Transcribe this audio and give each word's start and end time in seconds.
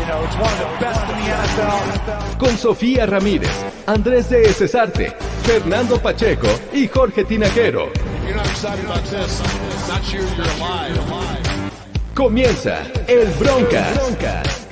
You 0.00 0.06
know, 0.06 0.24
it's 0.24 0.34
one 0.36 0.50
of 0.50 0.58
the 0.58 0.80
best 0.80 1.02
in 1.10 1.16
the 1.18 1.28
NFL. 1.28 2.38
Con 2.38 2.56
Sofía 2.56 3.04
Ramírez, 3.04 3.50
Andrés 3.86 4.30
de 4.30 4.50
Cesarte, 4.50 5.14
Fernando 5.42 6.00
Pacheco 6.00 6.48
y 6.72 6.88
Jorge 6.88 7.22
Tinajero. 7.26 7.88
If 7.92 8.24
you're 8.24 8.34
not 8.34 8.46
excited 8.46 8.82
about 8.86 9.04
this, 9.10 9.42
it's 9.42 9.88
not 9.88 10.02
sure 10.02 10.20
you're 10.22 10.46
alive. 10.56 10.96
Comienza 12.14 12.82
el 13.08 13.26
Broncas. 13.38 14.66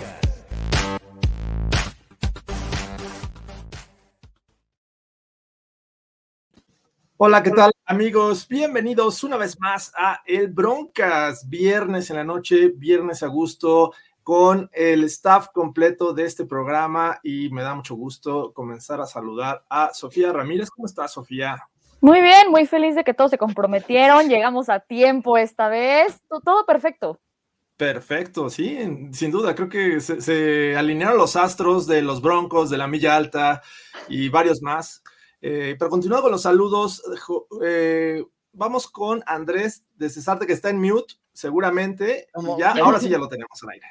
Hola, 7.18 7.42
¿qué 7.42 7.50
tal 7.50 7.72
amigos? 7.84 8.46
Bienvenidos 8.48 9.24
una 9.24 9.36
vez 9.36 9.58
más 9.58 9.92
a 9.96 10.22
El 10.24 10.48
Broncas, 10.48 11.48
viernes 11.48 12.10
en 12.10 12.16
la 12.16 12.24
noche, 12.24 12.68
viernes 12.76 13.24
a 13.24 13.26
gusto, 13.26 13.92
con 14.28 14.68
el 14.74 15.04
staff 15.04 15.48
completo 15.54 16.12
de 16.12 16.24
este 16.26 16.44
programa 16.44 17.18
y 17.22 17.48
me 17.48 17.62
da 17.62 17.74
mucho 17.74 17.94
gusto 17.94 18.52
comenzar 18.52 19.00
a 19.00 19.06
saludar 19.06 19.64
a 19.70 19.94
Sofía 19.94 20.34
Ramírez. 20.34 20.68
¿Cómo 20.68 20.84
estás, 20.84 21.14
Sofía? 21.14 21.56
Muy 22.02 22.20
bien, 22.20 22.50
muy 22.50 22.66
feliz 22.66 22.94
de 22.94 23.04
que 23.04 23.14
todos 23.14 23.30
se 23.30 23.38
comprometieron, 23.38 24.28
llegamos 24.28 24.68
a 24.68 24.80
tiempo 24.80 25.38
esta 25.38 25.68
vez, 25.68 26.20
to- 26.28 26.42
todo 26.42 26.66
perfecto. 26.66 27.18
Perfecto, 27.78 28.50
sí, 28.50 29.08
sin 29.12 29.30
duda, 29.30 29.54
creo 29.54 29.70
que 29.70 29.98
se, 30.02 30.20
se 30.20 30.76
alinearon 30.76 31.16
los 31.16 31.34
astros 31.34 31.86
de 31.86 32.02
los 32.02 32.20
Broncos, 32.20 32.68
de 32.68 32.76
la 32.76 32.86
Milla 32.86 33.16
Alta 33.16 33.62
y 34.10 34.28
varios 34.28 34.60
más. 34.60 35.02
Eh, 35.40 35.74
pero 35.78 35.88
continuando 35.90 36.24
con 36.24 36.32
los 36.32 36.42
saludos, 36.42 37.02
jo- 37.26 37.48
eh, 37.64 38.22
vamos 38.52 38.88
con 38.88 39.22
Andrés 39.24 39.86
de 39.96 40.10
Cesarte 40.10 40.46
que 40.46 40.52
está 40.52 40.68
en 40.68 40.82
mute, 40.82 41.14
seguramente, 41.32 42.28
ya, 42.58 42.72
ahora 42.72 43.00
sí 43.00 43.08
ya 43.08 43.16
lo 43.16 43.28
tenemos 43.30 43.62
al 43.62 43.70
aire. 43.70 43.86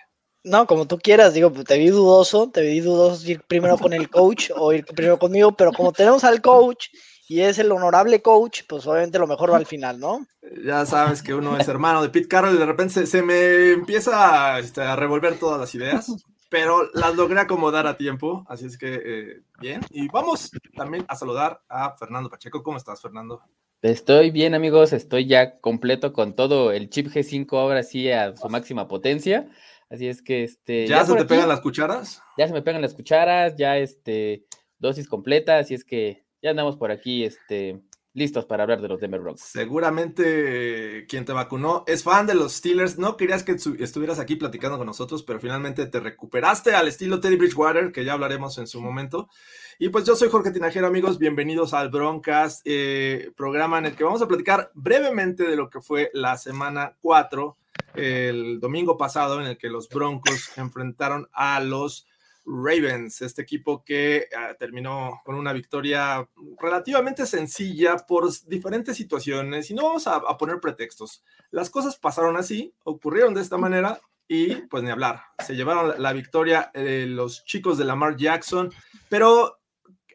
No, 0.48 0.66
como 0.66 0.88
tú 0.88 0.98
quieras, 0.98 1.34
digo, 1.34 1.52
te 1.52 1.78
vi 1.78 1.90
dudoso, 1.90 2.50
te 2.50 2.62
vi 2.62 2.80
dudoso 2.80 3.30
ir 3.30 3.42
primero 3.42 3.78
con 3.78 3.94
el 3.94 4.09
coach 4.09 4.50
o 4.56 4.73
ir 4.73 4.86
primero 4.86 5.20
conmigo, 5.20 5.56
pero 5.56 5.72
como 5.72 5.92
tenemos 5.92 6.23
al 6.23 6.42
coach 6.42 6.88
y 7.28 7.42
es 7.42 7.59
el 7.59 7.72
honorable 7.72 8.22
coach, 8.22 8.62
pues 8.67 8.88
obviamente 8.88 9.20
lo 9.20 9.28
mejor 9.28 9.52
va 9.52 9.58
al 9.58 9.66
final, 9.66 10.00
¿no? 10.00 10.26
Ya 10.66 10.86
sabes 10.86 11.22
que 11.22 11.34
uno 11.34 11.58
es 11.58 11.67
hermano 11.67 12.02
de 12.02 12.09
Pete 12.09 12.30
Carroll 12.30 12.56
y 12.56 12.59
de 12.59 12.66
repente 12.66 12.94
se, 12.94 13.08
se 13.08 13.22
me 13.22 13.72
empieza 13.73 14.56
a, 14.56 14.59
este, 14.59 14.81
a 14.81 14.95
revolver 14.95 15.38
todas 15.38 15.59
las 15.59 15.76
ideas, 15.76 16.08
pero 16.50 16.89
las 16.94 17.16
logré 17.16 17.39
acomodar 17.42 17.86
a 17.86 17.98
tiempo, 17.98 18.45
así 18.48 18.66
es 18.66 18.78
que 18.78 19.02
eh, 19.04 19.42
bien. 19.59 19.82
Y 19.89 20.08
vamos 20.08 20.52
también 20.76 21.06
a 21.09 21.16
saludar 21.16 21.61
a 21.67 21.98
Fernando 21.98 22.30
Pacheco. 22.30 22.64
¿Cómo 22.64 22.78
estás, 22.78 23.02
Fernando? 23.02 23.42
Estoy 23.82 24.32
bien, 24.32 24.56
amigos. 24.56 24.94
Estoy 24.94 25.28
ya 25.28 25.59
completo 25.59 26.14
con 26.14 26.36
todo 26.36 26.72
el 26.72 26.89
chip 26.89 27.08
G5 27.08 27.59
ahora 27.59 27.84
sí 27.84 28.09
a 28.09 28.36
su 28.36 28.50
máxima 28.50 28.88
potencia. 28.88 29.50
Así 29.90 30.08
es 30.08 30.22
que 30.22 30.44
este. 30.44 30.88
¿Ya, 30.88 31.06
se 31.06 31.14
te 31.14 31.20
aquí, 31.20 31.30
pegan 31.30 31.50
las 31.50 31.62
cucharas? 31.62 32.22
Ya 32.38 32.48
se 32.48 32.54
me 32.54 32.62
pegan 32.62 32.82
las 32.82 32.94
cucharas, 32.94 33.56
ya 33.58 33.78
este. 33.78 34.46
Dosis 34.80 35.08
completa. 35.08 35.60
Así 35.60 35.74
es 35.74 35.84
que 35.84 36.26
ya 36.42 36.52
andamos 36.52 36.78
por 36.78 36.92
aquí, 36.92 37.24
este. 37.24 37.82
Listos 38.14 38.46
para 38.46 38.64
hablar 38.64 38.82
de 38.82 38.88
los 38.88 39.00
Denver 39.00 39.22
Broncos. 39.22 39.42
Seguramente 39.42 41.06
quien 41.08 41.24
te 41.24 41.34
vacunó 41.34 41.84
es 41.86 42.02
fan 42.02 42.26
de 42.26 42.34
los 42.34 42.54
Steelers. 42.54 42.98
No 42.98 43.16
querías 43.16 43.44
que 43.44 43.52
estuvieras 43.52 44.17
aquí 44.17 44.36
platicando 44.36 44.80
con 44.80 44.88
nosotros, 44.88 45.22
pero 45.22 45.39
finalmente 45.39 45.86
te 45.86 46.00
recuperaste 46.00 46.73
al 46.73 46.88
estilo 46.88 47.20
Teddy 47.20 47.36
Bridgewater, 47.36 47.92
que 47.92 48.04
ya 48.04 48.14
hablaremos 48.14 48.58
en 48.58 48.66
su 48.66 48.82
momento. 48.82 49.30
Y 49.78 49.90
pues 49.90 50.04
yo 50.04 50.16
soy 50.16 50.30
Jorge 50.30 50.50
Tinajero, 50.50 50.88
amigos. 50.88 51.20
Bienvenidos 51.20 51.76
al 51.76 51.90
Broncast, 51.90 52.61
eh, 52.66 53.32
programa 53.38 53.78
en 53.78 53.86
el 53.86 53.95
que 53.95 54.04
vamos 54.04 54.23
a 54.23 54.28
platicar 54.28 54.72
brevemente 54.73 55.44
de 55.44 55.56
lo 55.56 55.70
que 55.70 55.80
fue 55.80 56.10
la 56.14 56.38
semana 56.38 56.98
4, 57.02 57.56
el 57.98 58.60
domingo 58.60 58.98
pasado, 58.98 59.42
en 59.42 59.48
el 59.48 59.58
que 59.58 59.70
los 59.70 59.90
Broncos 59.90 60.58
enfrentaron 60.58 61.28
a 61.34 61.60
los 61.60 62.08
Ravens, 62.48 63.22
este 63.22 63.42
equipo 63.42 63.84
que 63.84 64.28
ah, 64.36 64.56
terminó 64.58 65.22
con 65.26 65.36
una 65.36 65.52
victoria 65.52 66.28
relativamente 66.60 67.26
sencilla 67.26 67.98
por 67.98 68.32
diferentes 68.46 68.96
situaciones 68.96 69.70
y 69.70 69.74
no 69.74 69.84
vamos 69.84 70.08
a, 70.08 70.22
poner 70.38 70.62
pretextos. 70.62 71.24
Las 71.52 71.70
cosas 71.70 71.98
pasaron 71.98 72.38
así, 72.38 72.74
ocurrieron 72.86 73.34
de 73.34 73.42
esta 73.42 73.58
manera 73.58 74.00
y 74.30 74.56
pues 74.68 74.82
ni 74.82 74.90
hablar. 74.90 75.24
Se 75.46 75.56
llevaron 75.56 75.90
la, 75.90 75.98
la 75.98 76.14
victoria 76.14 76.72
eh, 76.74 77.06
los 77.08 77.44
chicos 77.44 77.78
de 77.78 77.86
Lamar 77.86 78.16
Jackson, 78.16 78.72
pero 79.10 79.60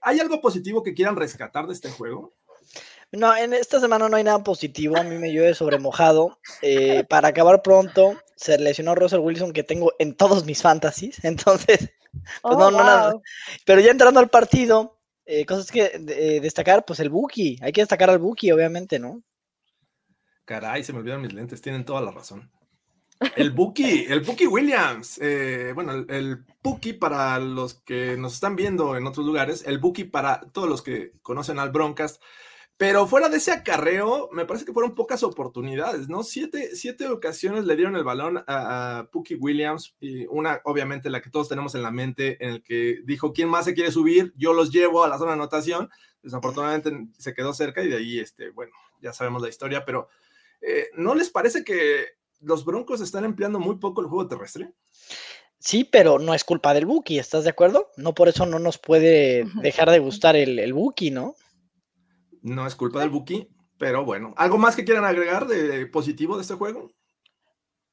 ¿hay 0.01 0.19
algo 0.19 0.41
positivo 0.41 0.83
que 0.83 0.95
quieran 0.95 1.17
rescatar 1.17 1.67
de 1.67 1.75
este 1.75 1.91
juego? 1.91 2.35
No, 3.13 3.37
en 3.37 3.53
esta 3.53 3.79
semana 3.79 4.09
no 4.09 4.17
hay 4.17 4.25
nada 4.25 4.43
positivo, 4.43 4.97
a 4.97 5.03
mí 5.03 5.19
me 5.19 5.33
llueve 5.33 5.55
sobre 5.55 5.79
mojado. 5.79 6.39
Eh, 6.63 7.05
para 7.09 7.29
acabar 7.29 7.63
pronto, 7.63 8.19
se 8.37 8.59
lesionó 8.59 8.95
Russell 8.95 9.21
Wilson, 9.21 9.53
que 9.53 9.63
tengo 9.63 9.93
en 9.99 10.15
todos 10.15 10.47
mis 10.47 10.63
fantasies, 10.63 11.23
entonces, 11.25 11.91
pues 12.11 12.33
Oh, 12.43 12.59
no, 12.59 12.71
no, 12.71 12.79
nada. 12.79 13.15
Pero 13.67 13.81
ya 13.81 13.91
entrando 13.91 14.19
al 14.19 14.31
partido, 14.31 14.99
eh, 15.27 15.45
cosas 15.45 15.71
que 15.71 15.93
eh, 15.95 16.41
destacar, 16.41 16.85
pues 16.87 17.01
el 17.01 17.11
Buki, 17.11 17.59
hay 17.61 17.73
que 17.73 17.83
destacar 17.83 18.09
al 18.09 18.19
Buki, 18.19 18.51
obviamente, 18.51 18.99
¿no? 18.99 19.23
Caray, 20.47 20.83
se 20.83 20.93
me 20.93 21.01
olvidaron 21.01 21.23
mis 21.23 21.35
lentes, 21.35 21.61
tienen 21.61 21.85
toda 21.85 22.01
la 22.01 22.11
razón. 22.11 22.51
El 23.37 23.53
Buki, 23.53 24.07
el 24.09 24.21
Buki 24.21 24.47
Williams. 24.47 25.19
eh, 25.23 25.73
bueno, 25.75 25.93
el, 25.93 26.07
el 26.09 26.45
Buki 26.63 26.95
para 26.95 27.39
los 27.39 27.75
que 27.75 28.17
nos 28.17 28.35
están 28.35 28.57
viendo 28.57 28.97
en 28.97 29.07
otros 29.07 29.25
lugares, 29.25 29.65
el 29.67 29.79
Buki 29.79 30.05
para 30.05 30.41
todos 30.53 30.69
los 30.69 30.83
que 30.83 31.13
conocen 31.23 31.59
al 31.59 31.71
Broncast. 31.71 32.21
Pero 32.83 33.07
fuera 33.07 33.29
de 33.29 33.37
ese 33.37 33.53
acarreo, 33.53 34.29
me 34.33 34.45
parece 34.45 34.65
que 34.65 34.73
fueron 34.73 34.97
pocas 34.97 35.23
oportunidades, 35.23 36.09
¿no? 36.09 36.25
Siete, 36.25 36.75
siete 36.75 37.07
ocasiones 37.07 37.65
le 37.65 37.77
dieron 37.77 37.95
el 37.95 38.03
balón 38.03 38.39
a, 38.39 38.43
a 38.49 39.03
Buki 39.13 39.37
Williams, 39.37 39.95
y 40.01 40.27
una, 40.27 40.61
obviamente, 40.65 41.09
la 41.09 41.23
que 41.23 41.31
todos 41.31 41.49
tenemos 41.49 41.77
en 41.77 41.83
la 41.85 41.93
mente, 41.93 42.45
en 42.45 42.55
el 42.55 42.63
que 42.65 42.99
dijo: 43.05 43.33
¿Quién 43.33 43.49
más 43.49 43.67
se 43.67 43.75
quiere 43.75 43.93
subir? 43.93 44.33
Yo 44.37 44.53
los 44.53 44.73
llevo 44.73 45.05
a 45.05 45.09
la 45.09 45.17
zona 45.17 45.31
de 45.31 45.35
anotación. 45.35 45.91
Desafortunadamente 46.25 47.07
se 47.19 47.35
quedó 47.35 47.55
cerca 47.55 47.85
y 47.85 47.89
de 47.89 47.99
ahí, 47.99 48.19
este, 48.19 48.51
bueno, 48.51 48.73
ya 49.01 49.13
sabemos 49.13 49.43
la 49.43 49.49
historia, 49.49 49.85
pero 49.85 50.09
eh, 50.61 50.89
¿no 50.97 51.15
les 51.15 51.31
parece 51.31 51.63
que 51.63 52.07
los 52.41 52.65
Broncos 52.65 53.01
están 53.01 53.25
empleando 53.25 53.61
muy 53.61 53.77
poco 53.77 54.01
el 54.01 54.09
juego 54.09 54.27
terrestre? 54.27 54.73
Sí, 55.61 55.85
pero 55.85 56.19
no 56.19 56.35
es 56.35 56.43
culpa 56.43 56.75
del 56.75 56.87
Buki, 56.87 57.21
¿estás 57.21 57.45
de 57.45 57.51
acuerdo? 57.51 57.93
No 57.97 58.13
por 58.13 58.29
eso 58.29 58.45
no 58.45 58.59
nos 58.59 58.79
puede 58.79 59.47
dejar 59.63 59.89
de 59.89 60.01
gustar 60.01 60.35
el, 60.35 60.59
el 60.59 60.73
Buki, 60.73 61.13
¿no? 61.13 61.37
No 62.43 62.67
es 62.67 62.75
culpa 62.75 63.01
del 63.01 63.11
Buki, 63.11 63.49
pero 63.79 64.05
bueno. 64.05 64.35
¿Algo 64.37 64.59
más 64.59 64.77
que 64.77 64.85
quieran 64.85 65.05
agregar 65.05 65.47
de 65.47 65.87
positivo 65.87 66.37
de 66.37 66.43
este 66.43 66.55
juego? 66.55 66.91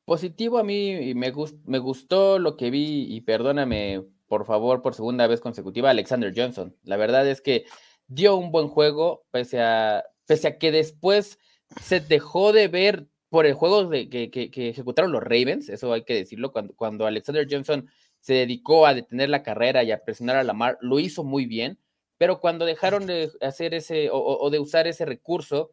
Positivo 0.06 0.58
a 0.58 0.64
mí 0.64 1.14
me, 1.16 1.32
me 1.66 1.80
gustó 1.80 2.40
lo 2.40 2.58
que 2.58 2.72
vi 2.72 3.06
y 3.14 3.22
perdóname 3.22 4.04
por 4.28 4.46
favor 4.46 4.82
por 4.82 4.96
segunda 4.96 5.28
vez 5.28 5.40
consecutiva 5.40 5.90
Alexander 5.92 6.34
Johnson. 6.36 6.76
La 6.84 6.98
verdad 6.98 7.28
es 7.28 7.42
que 7.42 7.66
dio 8.08 8.36
un 8.36 8.52
buen 8.52 8.68
juego 8.68 9.24
pese 9.32 9.62
a, 9.62 10.04
pese 10.26 10.48
a 10.48 10.58
que 10.58 10.72
después 10.72 11.38
se 11.82 12.00
dejó 12.00 12.54
de 12.54 12.68
ver 12.68 13.08
por 13.30 13.46
el 13.46 13.54
juego 13.54 13.86
de, 13.86 14.10
que, 14.10 14.32
que- 14.32 14.50
que 14.50 14.70
ejecutaron 14.70 15.12
los 15.12 15.22
Ravens, 15.22 15.70
eso 15.70 15.94
hay 15.94 16.04
que 16.04 16.16
decirlo, 16.16 16.52
cuando, 16.52 16.74
cuando 16.76 17.06
Alexander 17.06 17.48
Johnson 17.50 17.88
se 18.20 18.34
dedicó 18.34 18.88
a 18.88 18.96
detener 18.96 19.30
la 19.30 19.44
carrera 19.44 19.84
y 19.84 19.92
a 19.92 20.04
presionar 20.04 20.36
a 20.38 20.44
Lamar, 20.44 20.80
lo 20.82 20.98
hizo 21.00 21.24
muy 21.24 21.46
bien, 21.46 21.78
pero 22.20 22.40
cuando 22.40 22.66
dejaron 22.66 23.08
de 23.08 23.32
hacer 23.42 23.74
ese 23.74 24.10
o- 24.12 24.48
de 24.52 24.60
usar 24.60 24.86
ese 24.86 25.06
recurso, 25.06 25.72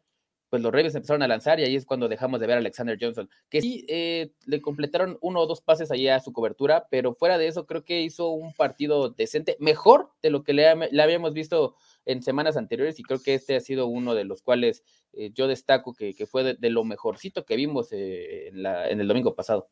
pues 0.49 0.61
los 0.61 0.71
Ravens 0.71 0.95
empezaron 0.95 1.21
a 1.23 1.27
lanzar 1.27 1.59
y 1.59 1.63
ahí 1.65 1.75
es 1.75 1.85
cuando 1.85 2.07
dejamos 2.07 2.39
de 2.39 2.47
ver 2.47 2.55
a 2.55 2.59
Alexander 2.59 2.97
Johnson, 2.99 3.29
que 3.49 3.59
sí 3.61 3.85
eh, 3.89 4.31
le 4.45 4.61
completaron 4.61 5.17
uno 5.19 5.41
o 5.41 5.45
dos 5.45 5.59
pases 5.59 5.91
allá 5.91 6.15
a 6.15 6.19
su 6.21 6.31
cobertura, 6.31 6.87
pero 6.89 7.13
fuera 7.13 7.37
de 7.37 7.47
eso 7.47 7.65
creo 7.65 7.83
que 7.83 7.99
hizo 8.01 8.29
un 8.29 8.53
partido 8.53 9.09
decente, 9.09 9.57
mejor 9.59 10.09
de 10.21 10.29
lo 10.29 10.43
que 10.43 10.53
le, 10.53 10.65
ha- 10.69 10.75
le 10.75 11.03
habíamos 11.03 11.33
visto 11.33 11.75
en 12.05 12.23
semanas 12.23 12.55
anteriores 12.55 12.97
y 12.97 13.03
creo 13.03 13.21
que 13.21 13.33
este 13.33 13.57
ha 13.57 13.59
sido 13.59 13.87
uno 13.87 14.15
de 14.15 14.23
los 14.23 14.41
cuales 14.41 14.83
eh, 15.11 15.31
yo 15.33 15.47
destaco 15.49 15.93
que, 15.93 16.13
que 16.15 16.25
fue 16.27 16.45
de, 16.45 16.53
de 16.53 16.69
lo 16.69 16.85
mejorcito 16.85 17.43
que 17.43 17.57
vimos 17.57 17.91
eh, 17.91 18.47
en, 18.47 18.63
la- 18.63 18.89
en 18.89 19.01
el 19.01 19.07
domingo 19.09 19.35
pasado. 19.35 19.67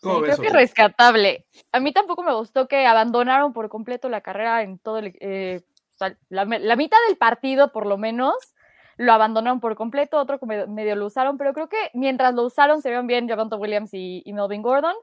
¿Cómo 0.00 0.16
Sí, 0.16 0.22
ves, 0.22 0.36
creo 0.36 0.42
que 0.44 0.48
Sofía? 0.50 0.60
rescatable. 0.60 1.46
A 1.72 1.80
mí 1.80 1.90
tampoco 1.92 2.22
me 2.22 2.32
gustó 2.34 2.68
que 2.68 2.86
abandonaron 2.86 3.52
por 3.52 3.68
completo 3.68 4.08
la 4.08 4.20
carrera 4.20 4.62
en 4.62 4.78
todo 4.78 4.98
el, 4.98 5.16
eh, 5.20 5.62
la, 6.28 6.44
mitad 6.44 6.98
del 7.08 7.16
partido, 7.16 7.72
por 7.72 7.86
lo 7.86 7.98
menos, 7.98 8.34
lo 8.96 9.12
abandonaron 9.12 9.60
por 9.60 9.76
completo, 9.76 10.18
otro 10.18 10.38
medio, 10.46 10.96
lo 10.96 11.06
usaron, 11.06 11.36
pero 11.38 11.52
creo 11.52 11.68
que 11.68 11.90
mientras 11.94 12.34
lo 12.34 12.44
usaron 12.44 12.80
se 12.82 12.88
vieron 12.88 13.06
bien 13.06 13.28
Javonte 13.28 13.56
Williams 13.56 13.92
y, 13.92 14.22
y 14.24 14.32
Melvin 14.32 14.62
Gordon. 14.62 14.94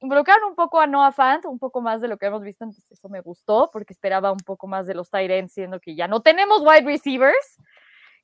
involucraron 0.00 0.50
un 0.50 0.54
poco 0.54 0.80
a 0.80 0.86
Noah 0.86 1.12
Fant, 1.12 1.44
un 1.46 1.58
poco 1.58 1.80
más 1.80 2.00
de 2.00 2.08
lo 2.08 2.18
que 2.18 2.26
hemos 2.26 2.42
visto, 2.42 2.64
entonces 2.64 2.90
eso 2.90 3.08
me 3.08 3.20
gustó, 3.20 3.70
porque 3.72 3.92
esperaba 3.92 4.32
un 4.32 4.38
poco 4.38 4.66
más 4.66 4.86
de 4.86 4.94
los 4.94 5.10
Tyrants, 5.10 5.52
siendo 5.52 5.80
que 5.80 5.94
ya 5.94 6.08
no 6.08 6.22
tenemos 6.22 6.62
wide 6.62 6.86
receivers. 6.86 7.58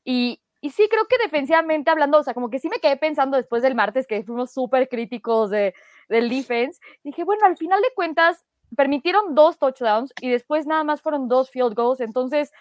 Y, 0.04 0.40
y 0.60 0.70
sí, 0.70 0.88
creo 0.90 1.06
que 1.06 1.18
defensivamente 1.18 1.90
hablando, 1.90 2.18
o 2.18 2.22
sea, 2.22 2.34
como 2.34 2.50
que 2.50 2.58
sí 2.58 2.68
me 2.68 2.80
quedé 2.80 2.96
pensando 2.96 3.36
después 3.36 3.62
del 3.62 3.74
martes 3.74 4.06
que 4.06 4.22
fuimos 4.24 4.52
súper 4.52 4.88
críticos 4.88 5.50
de, 5.50 5.74
del 6.08 6.28
defense. 6.28 6.80
Dije, 7.02 7.24
bueno, 7.24 7.46
al 7.46 7.56
final 7.56 7.80
de 7.80 7.88
cuentas, 7.94 8.44
permitieron 8.76 9.34
dos 9.34 9.58
touchdowns 9.58 10.12
y 10.20 10.30
después 10.30 10.66
nada 10.66 10.84
más 10.84 11.00
fueron 11.00 11.28
dos 11.28 11.50
field 11.50 11.74
goals. 11.74 12.00
Entonces, 12.00 12.52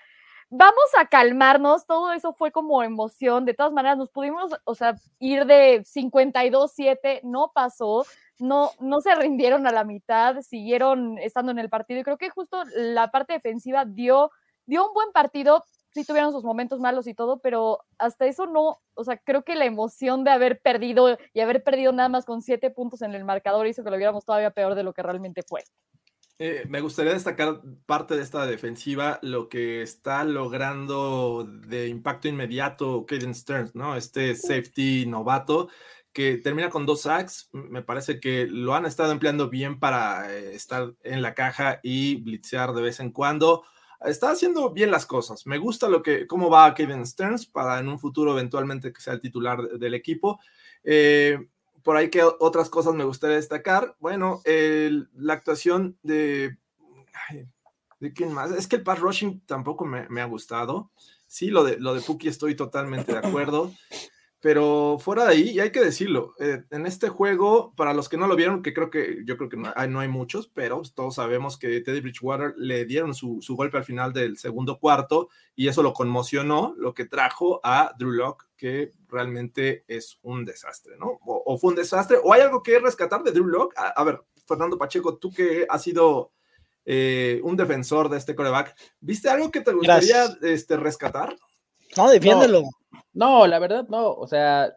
vamos 0.49 0.85
a 0.97 1.05
calmarnos. 1.05 1.85
Todo 1.85 2.11
eso 2.11 2.33
fue 2.33 2.51
como 2.51 2.83
emoción. 2.83 3.45
De 3.45 3.53
todas 3.53 3.73
maneras, 3.73 3.97
nos 3.97 4.09
pudimos, 4.09 4.51
o 4.63 4.75
sea, 4.75 4.95
ir 5.19 5.45
de 5.45 5.83
52-7, 5.83 7.21
no 7.23 7.51
pasó. 7.53 8.05
No, 8.39 8.71
no 8.79 9.01
se 9.01 9.13
rindieron 9.15 9.67
a 9.67 9.71
la 9.71 9.83
mitad, 9.83 10.41
siguieron 10.41 11.17
estando 11.17 11.51
en 11.51 11.59
el 11.59 11.69
partido 11.69 11.99
y 11.99 12.03
creo 12.03 12.17
que 12.17 12.29
justo 12.29 12.63
la 12.73 13.11
parte 13.11 13.33
defensiva 13.33 13.83
dio, 13.83 14.31
dio 14.65 14.87
un 14.87 14.93
buen 14.93 15.11
partido, 15.11 15.65
sí 15.93 16.05
tuvieron 16.05 16.31
sus 16.31 16.45
momentos 16.45 16.79
malos 16.79 17.07
y 17.07 17.13
todo, 17.13 17.39
pero 17.39 17.79
hasta 17.97 18.27
eso 18.27 18.45
no, 18.45 18.79
o 18.93 19.03
sea, 19.03 19.17
creo 19.17 19.43
que 19.43 19.55
la 19.55 19.65
emoción 19.65 20.23
de 20.23 20.31
haber 20.31 20.61
perdido 20.61 21.17
y 21.33 21.39
haber 21.41 21.63
perdido 21.63 21.91
nada 21.91 22.07
más 22.07 22.23
con 22.25 22.41
siete 22.41 22.69
puntos 22.69 23.01
en 23.01 23.13
el 23.13 23.25
marcador 23.25 23.67
hizo 23.67 23.83
que 23.83 23.91
lo 23.91 23.97
viéramos 23.97 24.23
todavía 24.23 24.51
peor 24.51 24.75
de 24.75 24.83
lo 24.83 24.93
que 24.93 25.03
realmente 25.03 25.41
fue. 25.43 25.63
Eh, 26.41 26.63
me 26.69 26.79
gustaría 26.79 27.11
destacar 27.11 27.61
parte 27.85 28.15
de 28.15 28.23
esta 28.23 28.45
defensiva, 28.45 29.19
lo 29.21 29.49
que 29.49 29.81
está 29.81 30.23
logrando 30.23 31.45
de 31.67 31.89
impacto 31.89 32.29
inmediato 32.29 33.05
Caden 33.05 33.35
Stearns, 33.35 33.75
¿no? 33.75 33.97
Este 33.97 34.33
safety 34.35 35.05
novato 35.05 35.67
que 36.13 36.37
termina 36.37 36.69
con 36.69 36.85
dos 36.85 37.01
sacks. 37.01 37.49
Me 37.51 37.81
parece 37.81 38.21
que 38.21 38.47
lo 38.47 38.73
han 38.73 38.85
estado 38.85 39.11
empleando 39.11 39.49
bien 39.49 39.79
para 39.81 40.33
eh, 40.33 40.55
estar 40.55 40.93
en 41.03 41.21
la 41.21 41.33
caja 41.33 41.81
y 41.83 42.21
blitzear 42.21 42.71
de 42.73 42.83
vez 42.83 43.01
en 43.01 43.11
cuando. 43.11 43.65
Está 43.99 44.31
haciendo 44.31 44.71
bien 44.71 44.91
las 44.91 45.05
cosas. 45.05 45.45
Me 45.45 45.57
gusta 45.57 45.89
lo 45.89 46.01
que, 46.01 46.25
cómo 46.25 46.49
va 46.49 46.73
Kevin 46.73 47.05
Stearns 47.05 47.47
para 47.47 47.79
en 47.79 47.89
un 47.89 47.99
futuro 47.99 48.31
eventualmente 48.31 48.93
que 48.93 49.01
sea 49.01 49.11
el 49.13 49.19
titular 49.19 49.61
del 49.61 49.93
equipo. 49.93 50.39
Eh, 50.85 51.37
por 51.83 51.97
ahí 51.97 52.09
que 52.09 52.23
otras 52.23 52.69
cosas 52.69 52.93
me 52.93 53.03
gustaría 53.03 53.35
destacar. 53.37 53.95
Bueno, 53.99 54.41
la 54.45 55.33
actuación 55.33 55.97
de... 56.03 56.57
¿De 57.99 58.13
quién 58.13 58.31
más? 58.31 58.51
Es 58.51 58.67
que 58.67 58.77
el 58.77 58.83
pass 58.83 58.99
rushing 58.99 59.41
tampoco 59.45 59.83
me, 59.83 60.07
me, 60.07 60.21
ha 60.21 60.25
gustado. 60.25 60.89
Sí, 61.27 61.47
lo 61.47 61.65
de, 61.65 61.77
lo 61.79 61.93
de 61.93 61.99
Puki 61.99 62.29
estoy 62.29 62.55
totalmente 62.55 63.11
de 63.11 63.17
acuerdo. 63.17 63.73
Pero 64.41 64.97
fuera 64.99 65.25
de 65.25 65.31
ahí, 65.31 65.49
y 65.49 65.59
hay 65.59 65.71
que 65.71 65.83
decirlo, 65.83 66.33
eh, 66.39 66.63
en 66.71 66.85
este 66.85 67.09
juego, 67.09 67.73
para 67.75 67.93
los 67.93 68.07
que 68.07 68.15
no 68.15 68.25
lo 68.25 68.37
vieron, 68.37 68.61
que 68.61 68.73
creo 68.73 68.89
que 68.89 69.17
yo 69.25 69.35
creo 69.35 69.49
que 69.49 69.57
no 69.57 69.73
hay, 69.75 69.89
no 69.89 69.99
hay 69.99 70.07
muchos, 70.07 70.47
pero 70.47 70.81
todos 70.95 71.15
sabemos 71.15 71.57
que 71.57 71.81
Teddy 71.81 71.99
Bridgewater 71.99 72.53
le 72.57 72.85
dieron 72.85 73.13
su, 73.13 73.39
su, 73.41 73.57
golpe 73.57 73.77
al 73.77 73.83
final 73.83 74.13
del 74.13 74.37
segundo 74.37 74.79
cuarto 74.79 75.27
y 75.55 75.67
eso 75.67 75.83
lo 75.83 75.91
conmocionó, 75.91 76.73
lo 76.77 76.93
que 76.93 77.03
trajo 77.03 77.59
a 77.63 77.93
Drew 77.99 78.11
Locke, 78.11 78.45
que 78.55 78.93
realmente 79.09 79.83
es 79.87 80.19
un 80.21 80.45
desastre, 80.45 80.95
¿no? 80.97 81.19
O, 81.25 81.43
o, 81.45 81.57
fue 81.57 81.71
un 81.71 81.75
desastre, 81.75 82.17
o 82.23 82.31
hay 82.31 82.41
algo 82.41 82.63
que 82.63 82.79
rescatar 82.79 83.23
de 83.23 83.33
Drew 83.33 83.47
Locke. 83.47 83.77
A, 83.77 83.89
a 83.89 84.03
ver, 84.05 84.21
Fernando 84.47 84.77
Pacheco, 84.77 85.17
tú 85.17 85.31
que 85.31 85.65
has 85.69 85.83
sido 85.83 86.31
eh, 86.85 87.39
un 87.43 87.55
defensor 87.55 88.09
de 88.09 88.17
este 88.17 88.33
coreback, 88.33 88.75
¿viste 88.99 89.29
algo 89.29 89.51
que 89.51 89.61
te 89.61 89.73
gustaría 89.73 90.25
este, 90.41 90.75
rescatar? 90.75 91.35
No, 91.97 92.09
defiéndelo. 92.09 92.63
No. 93.13 93.47
La 93.47 93.59
verdad 93.59 93.87
no, 93.89 94.13
o 94.13 94.27
sea, 94.27 94.75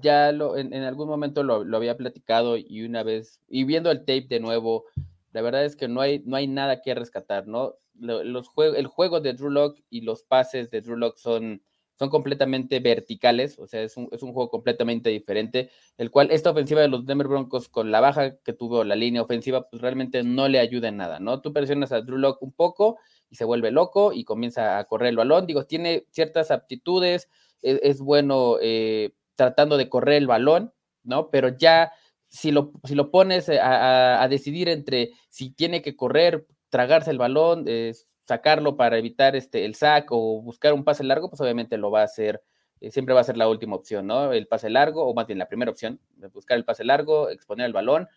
ya 0.00 0.32
lo, 0.32 0.56
en, 0.56 0.72
en 0.72 0.82
algún 0.82 1.08
momento 1.08 1.42
lo, 1.42 1.64
lo, 1.64 1.76
había 1.76 1.96
platicado 1.96 2.56
y 2.56 2.82
una 2.82 3.02
vez, 3.02 3.40
y 3.48 3.64
viendo 3.64 3.90
el 3.90 4.00
tape 4.00 4.26
de 4.28 4.40
nuevo, 4.40 4.84
la 5.32 5.42
verdad 5.42 5.64
es 5.64 5.76
que 5.76 5.88
no 5.88 6.00
hay, 6.00 6.22
no 6.24 6.36
hay 6.36 6.46
nada 6.46 6.80
que 6.82 6.94
rescatar, 6.94 7.46
¿no? 7.46 7.74
Los 7.98 8.48
juegos, 8.48 8.78
el 8.78 8.86
juego 8.86 9.20
de 9.20 9.32
Drew 9.32 9.50
Lock 9.50 9.78
y 9.88 10.02
los 10.02 10.22
pases 10.22 10.70
de 10.70 10.82
Drew 10.82 10.96
Lock 10.96 11.16
son, 11.16 11.62
son 11.98 12.10
completamente 12.10 12.80
verticales, 12.80 13.58
o 13.58 13.66
sea, 13.66 13.82
es 13.82 13.96
un, 13.96 14.08
es 14.12 14.22
un 14.22 14.32
juego 14.32 14.50
completamente 14.50 15.08
diferente, 15.10 15.70
el 15.96 16.10
cual 16.10 16.30
esta 16.30 16.50
ofensiva 16.50 16.82
de 16.82 16.88
los 16.88 17.06
Denver 17.06 17.28
Broncos 17.28 17.68
con 17.68 17.90
la 17.90 18.00
baja 18.00 18.36
que 18.38 18.52
tuvo 18.52 18.84
la 18.84 18.96
línea 18.96 19.22
ofensiva, 19.22 19.68
pues 19.68 19.80
realmente 19.80 20.22
no 20.22 20.48
le 20.48 20.58
ayuda 20.58 20.88
en 20.88 20.98
nada, 20.98 21.20
¿no? 21.20 21.40
Tú 21.40 21.52
presionas 21.52 21.92
a 21.92 22.02
Drew 22.02 22.18
Lock 22.18 22.42
un 22.42 22.52
poco 22.52 22.98
y 23.30 23.36
se 23.36 23.44
vuelve 23.44 23.70
loco 23.70 24.12
y 24.12 24.24
comienza 24.24 24.78
a 24.78 24.84
correr 24.84 25.10
el 25.10 25.16
balón, 25.16 25.46
digo, 25.46 25.64
tiene 25.64 26.06
ciertas 26.10 26.50
aptitudes, 26.50 27.28
es, 27.62 27.80
es 27.82 28.00
bueno 28.00 28.56
eh, 28.60 29.12
tratando 29.34 29.76
de 29.76 29.88
correr 29.88 30.16
el 30.16 30.26
balón, 30.26 30.72
¿no? 31.02 31.30
Pero 31.30 31.48
ya 31.56 31.92
si 32.28 32.50
lo, 32.50 32.72
si 32.84 32.94
lo 32.94 33.10
pones 33.10 33.48
a, 33.48 34.18
a, 34.18 34.22
a, 34.22 34.28
decidir 34.28 34.68
entre 34.68 35.10
si 35.30 35.50
tiene 35.50 35.82
que 35.82 35.96
correr, 35.96 36.46
tragarse 36.70 37.10
el 37.10 37.18
balón, 37.18 37.64
eh, 37.66 37.92
sacarlo 38.26 38.76
para 38.76 38.98
evitar 38.98 39.36
este, 39.36 39.64
el 39.64 39.74
sack 39.74 40.08
o 40.10 40.42
buscar 40.42 40.72
un 40.72 40.84
pase 40.84 41.04
largo, 41.04 41.30
pues 41.30 41.40
obviamente 41.40 41.78
lo 41.78 41.90
va 41.90 42.00
a 42.00 42.04
hacer, 42.04 42.42
eh, 42.80 42.90
siempre 42.90 43.14
va 43.14 43.20
a 43.20 43.24
ser 43.24 43.36
la 43.36 43.48
última 43.48 43.76
opción, 43.76 44.06
¿no? 44.06 44.32
El 44.32 44.46
pase 44.46 44.68
largo, 44.68 45.06
o 45.06 45.14
más 45.14 45.26
bien 45.26 45.38
la 45.38 45.48
primera 45.48 45.70
opción, 45.70 46.00
buscar 46.32 46.58
el 46.58 46.64
pase 46.64 46.84
largo, 46.84 47.30
exponer 47.30 47.66
el 47.66 47.72
balón. 47.72 48.08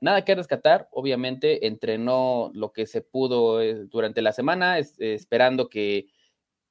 Nada 0.00 0.24
que 0.24 0.34
rescatar, 0.34 0.88
obviamente 0.92 1.66
entrenó 1.66 2.50
lo 2.54 2.72
que 2.72 2.86
se 2.86 3.00
pudo 3.00 3.60
eh, 3.60 3.86
durante 3.86 4.22
la 4.22 4.32
semana, 4.32 4.78
es, 4.78 4.94
esperando 4.98 5.68
que 5.68 6.06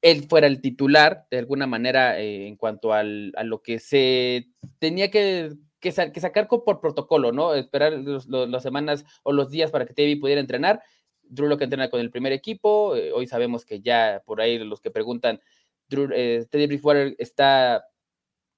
él 0.02 0.26
fuera 0.30 0.48
el 0.48 0.62
titular 0.62 1.26
de 1.32 1.40
alguna 1.40 1.68
manera 1.68 2.20
eh, 2.20 2.48
en 2.48 2.56
cuanto 2.56 2.94
al, 2.94 3.34
a 3.36 3.44
lo 3.44 3.62
que 3.62 3.80
se 3.80 4.48
tenía 4.80 5.10
que, 5.10 5.54
que, 5.80 5.92
sa 5.92 6.12
que 6.12 6.20
sacar 6.20 6.48
por 6.48 6.80
protocolo, 6.80 7.32
¿no? 7.32 7.54
Esperar 7.54 7.94
las 7.94 8.64
semanas 8.64 9.06
o 9.24 9.32
los 9.32 9.50
días 9.50 9.72
para 9.72 9.86
que 9.86 9.94
Tevi 9.94 10.16
pudiera 10.16 10.42
entrenar. 10.42 10.82
Drew 11.30 11.48
lo 11.48 11.58
que 11.58 11.66
entrena 11.66 11.90
con 11.90 12.00
el 12.00 12.12
primer 12.12 12.32
equipo. 12.32 12.96
Eh, 12.96 13.12
hoy 13.12 13.28
sabemos 13.28 13.66
que 13.66 13.82
ya 13.82 14.22
por 14.26 14.42
ahí 14.42 14.58
los 14.60 14.82
que 14.82 14.92
preguntan, 14.92 15.42
Drew, 15.90 16.10
eh, 16.14 16.46
Teddy 16.50 16.80
está 17.18 17.86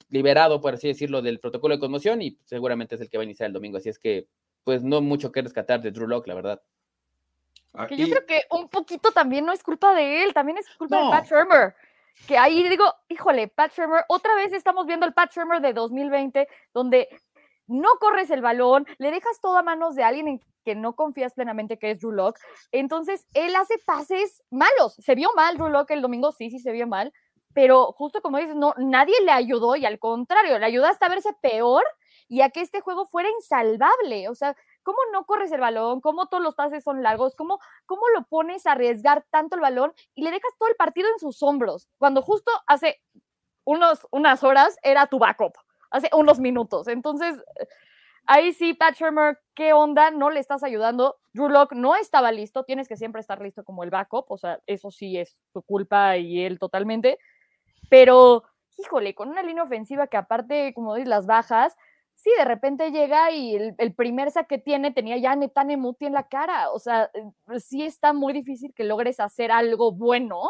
liberado, 0.10 0.62
por 0.62 0.74
así 0.74 0.88
decirlo, 0.88 1.22
del 1.22 1.40
protocolo 1.40 1.76
de 1.76 1.80
conmoción 1.80 2.22
y 2.22 2.38
seguramente 2.46 2.96
es 2.96 3.02
el 3.02 3.10
que 3.10 3.18
va 3.18 3.24
a 3.24 3.26
iniciar 3.26 3.48
el 3.48 3.54
domingo. 3.54 3.78
Así 3.78 3.90
es 3.90 4.00
que, 4.00 4.28
pues, 4.64 4.84
no 4.84 5.02
mucho 5.02 5.32
que 5.32 5.42
rescatar 5.42 5.82
de 5.82 5.92
Drew 5.92 6.08
Lock, 6.08 6.28
la 6.28 6.36
verdad. 6.36 6.62
Que 7.88 7.98
yo 7.98 8.08
creo 8.10 8.26
que 8.26 8.44
un 8.52 8.68
poquito 8.68 9.12
también 9.12 9.46
no 9.46 9.52
es 9.52 9.64
culpa 9.64 9.94
de 9.94 10.24
él, 10.24 10.34
también 10.34 10.58
es 10.58 10.68
culpa 10.76 10.98
no. 10.98 11.06
de 11.06 11.12
Pat 11.12 11.28
Shermer. 11.28 11.76
Que 12.28 12.38
ahí 12.38 12.68
digo, 12.68 12.86
híjole, 13.08 13.48
Pat 13.48 13.72
Shermer, 13.74 14.04
otra 14.10 14.36
vez 14.36 14.52
estamos 14.52 14.86
viendo 14.86 15.06
el 15.06 15.14
Pat 15.14 15.32
Shermer 15.32 15.62
de 15.62 15.74
2020, 15.74 16.48
donde 16.74 17.08
no 17.68 17.90
corres 18.00 18.32
el 18.32 18.42
balón, 18.42 18.88
le 18.98 19.12
dejas 19.12 19.40
todo 19.40 19.58
a 19.58 19.64
manos 19.64 19.96
de 19.96 20.04
alguien 20.04 20.28
en 20.28 20.42
que 20.66 20.76
no 20.76 20.96
confías 20.96 21.34
plenamente 21.34 21.78
que 21.78 21.92
es 21.92 22.00
Drew 22.00 22.12
Lock. 22.12 22.38
Entonces, 22.72 23.28
él 23.34 23.56
hace 23.56 23.76
pases 23.86 24.44
malos. 24.50 24.96
Se 24.96 25.16
vio 25.16 25.30
mal 25.36 25.58
Drew 25.58 25.70
Lock 25.70 25.92
el 25.92 26.02
domingo, 26.02 26.32
sí, 26.32 26.50
sí 26.50 26.60
se 26.60 26.72
vio 26.72 26.88
mal, 26.88 27.14
pero 27.54 27.94
justo 27.94 28.22
como 28.22 28.40
dices, 28.40 28.56
no, 28.56 28.74
nadie 28.78 29.16
le 29.24 29.32
ayudó 29.32 29.76
y 29.76 29.86
al 29.86 30.00
contrario, 30.00 30.60
le 30.60 30.66
ayudó 30.66 30.88
hasta 30.88 31.10
verse 31.10 31.34
peor 31.42 31.84
y 32.30 32.42
a 32.42 32.52
que 32.52 32.62
este 32.62 32.80
juego 32.80 33.06
fuera 33.08 33.28
insalvable. 33.30 34.30
O 34.30 34.36
sea, 34.36 34.56
¿cómo 34.84 35.00
no 35.12 35.26
corres 35.26 35.52
el 35.52 35.60
balón? 35.60 36.00
¿Cómo 36.00 36.28
todos 36.28 36.44
los 36.44 36.56
pases 36.56 36.84
son 36.84 37.02
largos? 37.02 37.36
¿Cómo, 37.36 37.60
¿Cómo 37.88 38.04
lo 38.16 38.24
pones 38.28 38.66
a 38.68 38.74
arriesgar 38.74 39.26
tanto 39.32 39.56
el 39.56 39.62
balón 39.62 39.94
y 40.14 40.22
le 40.24 40.32
dejas 40.32 40.54
todo 40.58 40.70
el 40.70 40.76
partido 40.76 41.10
en 41.10 41.20
sus 41.20 41.42
hombros? 41.42 41.90
Cuando 41.98 42.22
justo 42.22 42.52
hace 42.68 43.02
unos, 43.66 44.08
unas 44.12 44.44
horas 44.44 44.78
era 44.84 45.08
tu 45.08 45.18
backup, 45.18 45.54
hace 45.90 46.10
unos 46.14 46.40
minutos. 46.40 46.88
Entonces, 46.88 47.44
ahí 48.28 48.54
sí, 48.54 48.76
Pat 48.76 48.94
Shermer, 48.94 49.40
¿qué 49.56 49.74
onda? 49.74 50.12
No 50.12 50.30
le 50.30 50.40
estás 50.40 50.64
ayudando. 50.64 51.18
Drew 51.34 51.50
Lock 51.50 51.74
no 51.74 51.96
estaba 51.96 52.32
listo, 52.32 52.64
tienes 52.64 52.88
que 52.88 52.96
siempre 52.96 53.22
estar 53.22 53.42
listo 53.42 53.64
como 53.64 53.84
el 53.84 53.90
backup, 53.90 54.26
o 54.30 54.38
sea, 54.38 54.60
eso 54.68 54.92
sí 54.92 55.18
es 55.18 55.36
tu 55.52 55.64
culpa 55.64 56.16
y 56.18 56.44
él 56.46 56.60
totalmente. 56.60 57.18
Pero, 57.90 58.44
híjole, 58.78 59.16
con 59.16 59.30
una 59.30 59.42
línea 59.42 59.64
ofensiva 59.64 60.06
que 60.06 60.18
aparte, 60.18 60.74
como 60.76 60.94
dices, 60.94 61.10
las 61.10 61.26
bajas, 61.26 61.76
sí, 62.20 62.32
de 62.38 62.46
repente 62.46 62.92
llega 62.92 63.32
y 63.32 63.56
el, 63.56 63.76
el 63.78 63.94
primer 63.94 64.30
saque 64.32 64.58
que 64.58 64.62
tiene 64.62 64.92
tenía 64.92 65.18
ya 65.18 65.36
Netane 65.36 65.78
Muti 65.78 66.06
en 66.06 66.14
la 66.14 66.28
cara. 66.28 66.70
O 66.72 66.80
sea, 66.80 67.10
sí 67.58 67.84
está 67.84 68.14
muy 68.14 68.34
difícil 68.34 68.74
que 68.74 68.84
logres 68.84 69.20
hacer 69.20 69.52
algo 69.52 69.94
bueno 69.94 70.42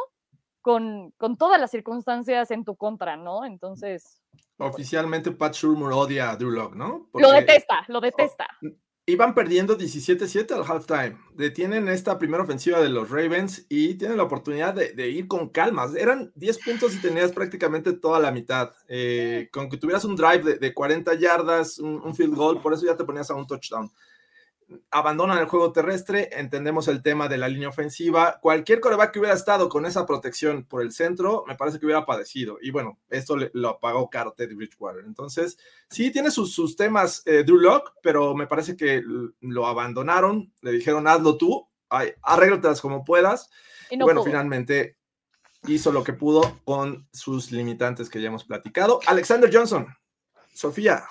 con, 0.61 1.11
con 1.17 1.37
todas 1.37 1.59
las 1.59 1.69
circunstancias 1.71 2.49
en 2.51 2.65
tu 2.65 2.75
contra, 2.75 3.17
¿no? 3.17 3.45
Entonces. 3.45 4.21
Oficialmente 4.57 5.31
Pat 5.31 5.53
Shermer 5.53 5.91
odia 5.91 6.31
a 6.31 6.35
Drew 6.35 6.51
Lock, 6.51 6.75
¿no? 6.75 7.07
Porque, 7.11 7.27
lo 7.27 7.31
detesta, 7.31 7.85
lo 7.87 8.01
detesta. 8.01 8.47
Iban 9.09 9.33
perdiendo 9.33 9.75
17-7 9.75 10.51
al 10.51 10.63
halftime. 10.63 11.17
Detienen 11.33 11.89
esta 11.89 12.19
primera 12.19 12.43
ofensiva 12.43 12.79
de 12.79 12.89
los 12.89 13.09
Ravens 13.09 13.65
y 13.67 13.95
tienen 13.95 14.17
la 14.17 14.23
oportunidad 14.23 14.75
de, 14.75 15.09
ir 15.09 15.27
con 15.27 15.49
calmas. 15.49 15.95
Eran 15.95 16.31
10 16.35 16.59
puntos 16.59 16.95
y 16.95 17.01
tenías 17.01 17.31
prácticamente 17.31 17.93
toda 17.93 18.19
la 18.19 18.31
mitad. 18.31 18.71
Eh, 18.87 19.49
con 19.51 19.67
que 19.67 19.77
tuvieras 19.77 20.05
un 20.05 20.15
drive 20.15 20.43
de, 20.43 20.55
de 20.59 20.73
40 20.73 21.13
yardas, 21.15 21.79
un, 21.79 22.13
field 22.15 22.35
goal, 22.35 22.61
por 22.61 22.73
eso 22.73 22.85
ya 22.85 22.95
te 22.95 23.03
ponías 23.03 23.31
a 23.31 23.33
un 23.33 23.47
touchdown. 23.47 23.91
Abandonan 24.91 25.37
el 25.37 25.45
juego 25.45 25.71
terrestre, 25.71 26.29
entendemos 26.31 26.87
el 26.87 27.01
tema 27.01 27.27
de 27.27 27.37
la 27.37 27.47
línea 27.47 27.69
ofensiva. 27.69 28.39
Cualquier 28.41 28.79
coreback 28.79 29.11
que 29.11 29.19
hubiera 29.19 29.35
estado 29.35 29.69
con 29.69 29.85
esa 29.85 30.05
protección 30.05 30.63
por 30.63 30.81
el 30.81 30.91
centro, 30.91 31.43
me 31.47 31.55
parece 31.55 31.79
que 31.79 31.85
hubiera 31.85 32.05
padecido. 32.05 32.57
Y 32.61 32.71
bueno, 32.71 32.99
esto 33.09 33.37
lo 33.53 33.79
pagó 33.79 34.09
caro 34.09 34.33
Teddy 34.33 34.55
Bridgewater. 34.55 35.03
Entonces, 35.05 35.57
sí, 35.89 36.11
tiene 36.11 36.31
sus, 36.31 36.53
sus 36.53 36.75
temas 36.75 37.23
eh, 37.25 37.43
Drew 37.43 37.59
Lock, 37.59 37.93
pero 38.01 38.35
me 38.35 38.47
parece 38.47 38.75
que 38.75 39.03
lo 39.41 39.67
abandonaron, 39.67 40.53
le 40.61 40.71
dijeron 40.71 41.07
hazlo 41.07 41.37
tú, 41.37 41.67
arréglatelas 42.21 42.81
como 42.81 43.03
puedas. 43.03 43.49
Y, 43.89 43.97
bueno, 43.97 44.23
finalmente 44.23 44.97
hizo 45.67 45.91
lo 45.91 46.03
que 46.03 46.13
pudo 46.13 46.59
con 46.63 47.07
sus 47.11 47.51
limitantes 47.51 48.09
que 48.09 48.21
ya 48.21 48.27
hemos 48.27 48.45
platicado. 48.45 48.99
Alexander 49.07 49.49
Johnson, 49.51 49.87
Sofía, 50.53 51.03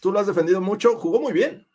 tú 0.00 0.12
lo 0.12 0.20
has 0.20 0.26
defendido 0.26 0.60
mucho, 0.60 0.96
jugó 0.98 1.20
muy 1.20 1.32
bien. 1.32 1.66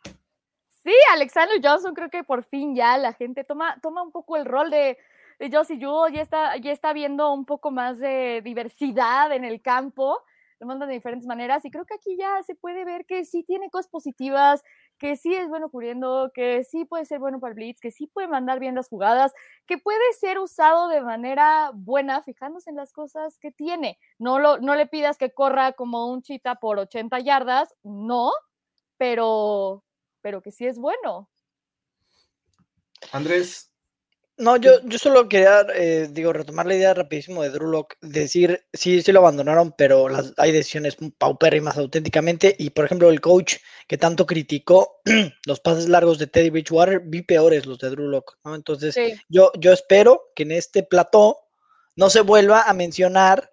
Sí, 0.82 0.92
Alexander 1.12 1.60
Johnson 1.62 1.94
creo 1.94 2.08
que 2.08 2.24
por 2.24 2.42
fin 2.44 2.74
ya 2.74 2.96
la 2.96 3.12
gente 3.12 3.44
toma, 3.44 3.78
toma 3.82 4.02
un 4.02 4.12
poco 4.12 4.36
el 4.36 4.46
rol 4.46 4.70
de, 4.70 4.96
de 5.38 5.50
Josie 5.52 5.76
Jewell, 5.78 6.14
ya 6.14 6.22
está, 6.22 6.56
ya 6.56 6.72
está 6.72 6.92
viendo 6.94 7.32
un 7.32 7.44
poco 7.44 7.70
más 7.70 7.98
de 7.98 8.40
diversidad 8.42 9.30
en 9.32 9.44
el 9.44 9.60
campo, 9.60 10.22
lo 10.58 10.66
mandan 10.66 10.88
de 10.88 10.94
diferentes 10.94 11.26
maneras 11.26 11.64
y 11.66 11.70
creo 11.70 11.84
que 11.84 11.94
aquí 11.94 12.16
ya 12.18 12.42
se 12.44 12.54
puede 12.54 12.84
ver 12.86 13.04
que 13.04 13.24
sí 13.26 13.42
tiene 13.42 13.68
cosas 13.70 13.88
positivas, 13.90 14.62
que 14.98 15.16
sí 15.16 15.34
es 15.34 15.48
bueno 15.48 15.70
cubriendo, 15.70 16.30
que 16.34 16.64
sí 16.64 16.86
puede 16.86 17.04
ser 17.04 17.18
bueno 17.18 17.40
para 17.40 17.54
blitz, 17.54 17.80
que 17.80 17.90
sí 17.90 18.06
puede 18.06 18.28
mandar 18.28 18.58
bien 18.58 18.74
las 18.74 18.88
jugadas, 18.88 19.32
que 19.66 19.76
puede 19.78 20.00
ser 20.18 20.38
usado 20.38 20.88
de 20.88 21.02
manera 21.02 21.72
buena, 21.74 22.22
fijándose 22.22 22.70
en 22.70 22.76
las 22.76 22.92
cosas 22.92 23.38
que 23.38 23.50
tiene. 23.50 23.98
No, 24.18 24.38
lo, 24.38 24.58
no 24.58 24.74
le 24.74 24.86
pidas 24.86 25.18
que 25.18 25.32
corra 25.32 25.72
como 25.72 26.10
un 26.10 26.22
chita 26.22 26.54
por 26.56 26.78
80 26.78 27.18
yardas, 27.20 27.74
no, 27.82 28.30
pero, 28.98 29.82
pero 30.22 30.42
que 30.42 30.52
sí 30.52 30.66
es 30.66 30.78
bueno. 30.78 31.28
Andrés. 33.12 33.70
No, 34.40 34.56
yo, 34.56 34.80
yo 34.84 34.98
solo 34.98 35.28
quería, 35.28 35.66
eh, 35.74 36.08
digo, 36.10 36.32
retomar 36.32 36.64
la 36.64 36.74
idea 36.74 36.94
rapidísimo 36.94 37.42
de 37.42 37.50
Drew 37.50 37.86
decir, 38.00 38.64
sí, 38.72 39.02
sí 39.02 39.12
lo 39.12 39.20
abandonaron, 39.20 39.74
pero 39.76 40.08
las, 40.08 40.32
hay 40.38 40.50
decisiones 40.50 40.96
paupérrimas 41.18 41.76
auténticamente, 41.76 42.56
y 42.58 42.70
por 42.70 42.86
ejemplo 42.86 43.10
el 43.10 43.20
coach 43.20 43.56
que 43.86 43.98
tanto 43.98 44.24
criticó 44.24 45.02
los 45.46 45.60
pases 45.60 45.90
largos 45.90 46.18
de 46.18 46.26
Teddy 46.26 46.48
Bridgewater, 46.48 47.00
vi 47.00 47.20
peores 47.20 47.66
los 47.66 47.78
de 47.80 47.90
Drew 47.90 48.08
Lock, 48.08 48.38
¿no? 48.42 48.54
Entonces, 48.54 48.96
yo, 49.28 49.52
yo 49.58 49.74
espero 49.74 50.30
que 50.34 50.44
en 50.44 50.52
este 50.52 50.84
plató 50.84 51.36
no 51.94 52.08
se 52.08 52.22
vuelva 52.22 52.62
a 52.62 52.72
mencionar 52.72 53.52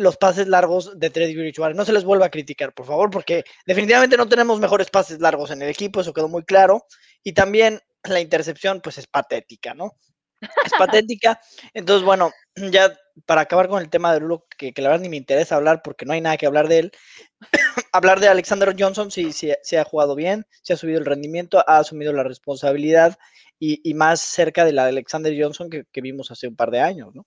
los 0.00 0.16
pases 0.16 0.48
largos 0.48 0.98
de 0.98 1.10
Teddy 1.10 1.34
Bridgewater. 1.34 1.76
No 1.76 1.84
se 1.84 1.92
les 1.92 2.04
vuelva 2.04 2.26
a 2.26 2.30
criticar, 2.30 2.72
por 2.72 2.86
favor, 2.86 3.10
porque 3.10 3.44
definitivamente 3.66 4.16
no 4.16 4.28
tenemos 4.28 4.60
mejores 4.60 4.90
pases 4.90 5.20
largos 5.20 5.50
en 5.50 5.62
el 5.62 5.68
equipo, 5.68 6.00
eso 6.00 6.12
quedó 6.12 6.28
muy 6.28 6.44
claro. 6.44 6.86
Y 7.22 7.32
también 7.32 7.80
la 8.04 8.20
intercepción, 8.20 8.80
pues 8.80 8.98
es 8.98 9.06
patética, 9.06 9.74
¿no? 9.74 9.96
Es 10.40 10.72
patética. 10.78 11.40
Entonces, 11.74 12.04
bueno, 12.04 12.32
ya 12.56 12.96
para 13.26 13.42
acabar 13.42 13.68
con 13.68 13.82
el 13.82 13.90
tema 13.90 14.12
de 14.12 14.20
Lulo, 14.20 14.46
que, 14.56 14.72
la 14.76 14.88
verdad 14.88 15.02
ni 15.02 15.08
me 15.08 15.16
interesa 15.16 15.56
hablar 15.56 15.82
porque 15.82 16.06
no 16.06 16.12
hay 16.12 16.20
nada 16.20 16.36
que 16.36 16.46
hablar 16.46 16.68
de 16.68 16.78
él. 16.78 16.92
hablar 17.92 18.20
de 18.20 18.28
Alexander 18.28 18.74
Johnson, 18.78 19.10
sí, 19.10 19.32
sí, 19.32 19.52
se 19.62 19.78
ha 19.78 19.84
jugado 19.84 20.14
bien, 20.14 20.46
se 20.62 20.72
ha 20.72 20.76
subido 20.76 20.98
el 20.98 21.06
rendimiento, 21.06 21.62
ha 21.66 21.78
asumido 21.78 22.12
la 22.12 22.22
responsabilidad 22.22 23.18
y, 23.58 23.92
más 23.94 24.20
cerca 24.20 24.64
de 24.64 24.72
la 24.72 24.84
de 24.84 24.90
Alexander 24.90 25.34
Johnson 25.38 25.68
que, 25.68 25.84
que 25.92 26.00
vimos 26.00 26.30
hace 26.30 26.48
un 26.48 26.56
par 26.56 26.70
de 26.70 26.80
años, 26.80 27.14
¿no? 27.14 27.26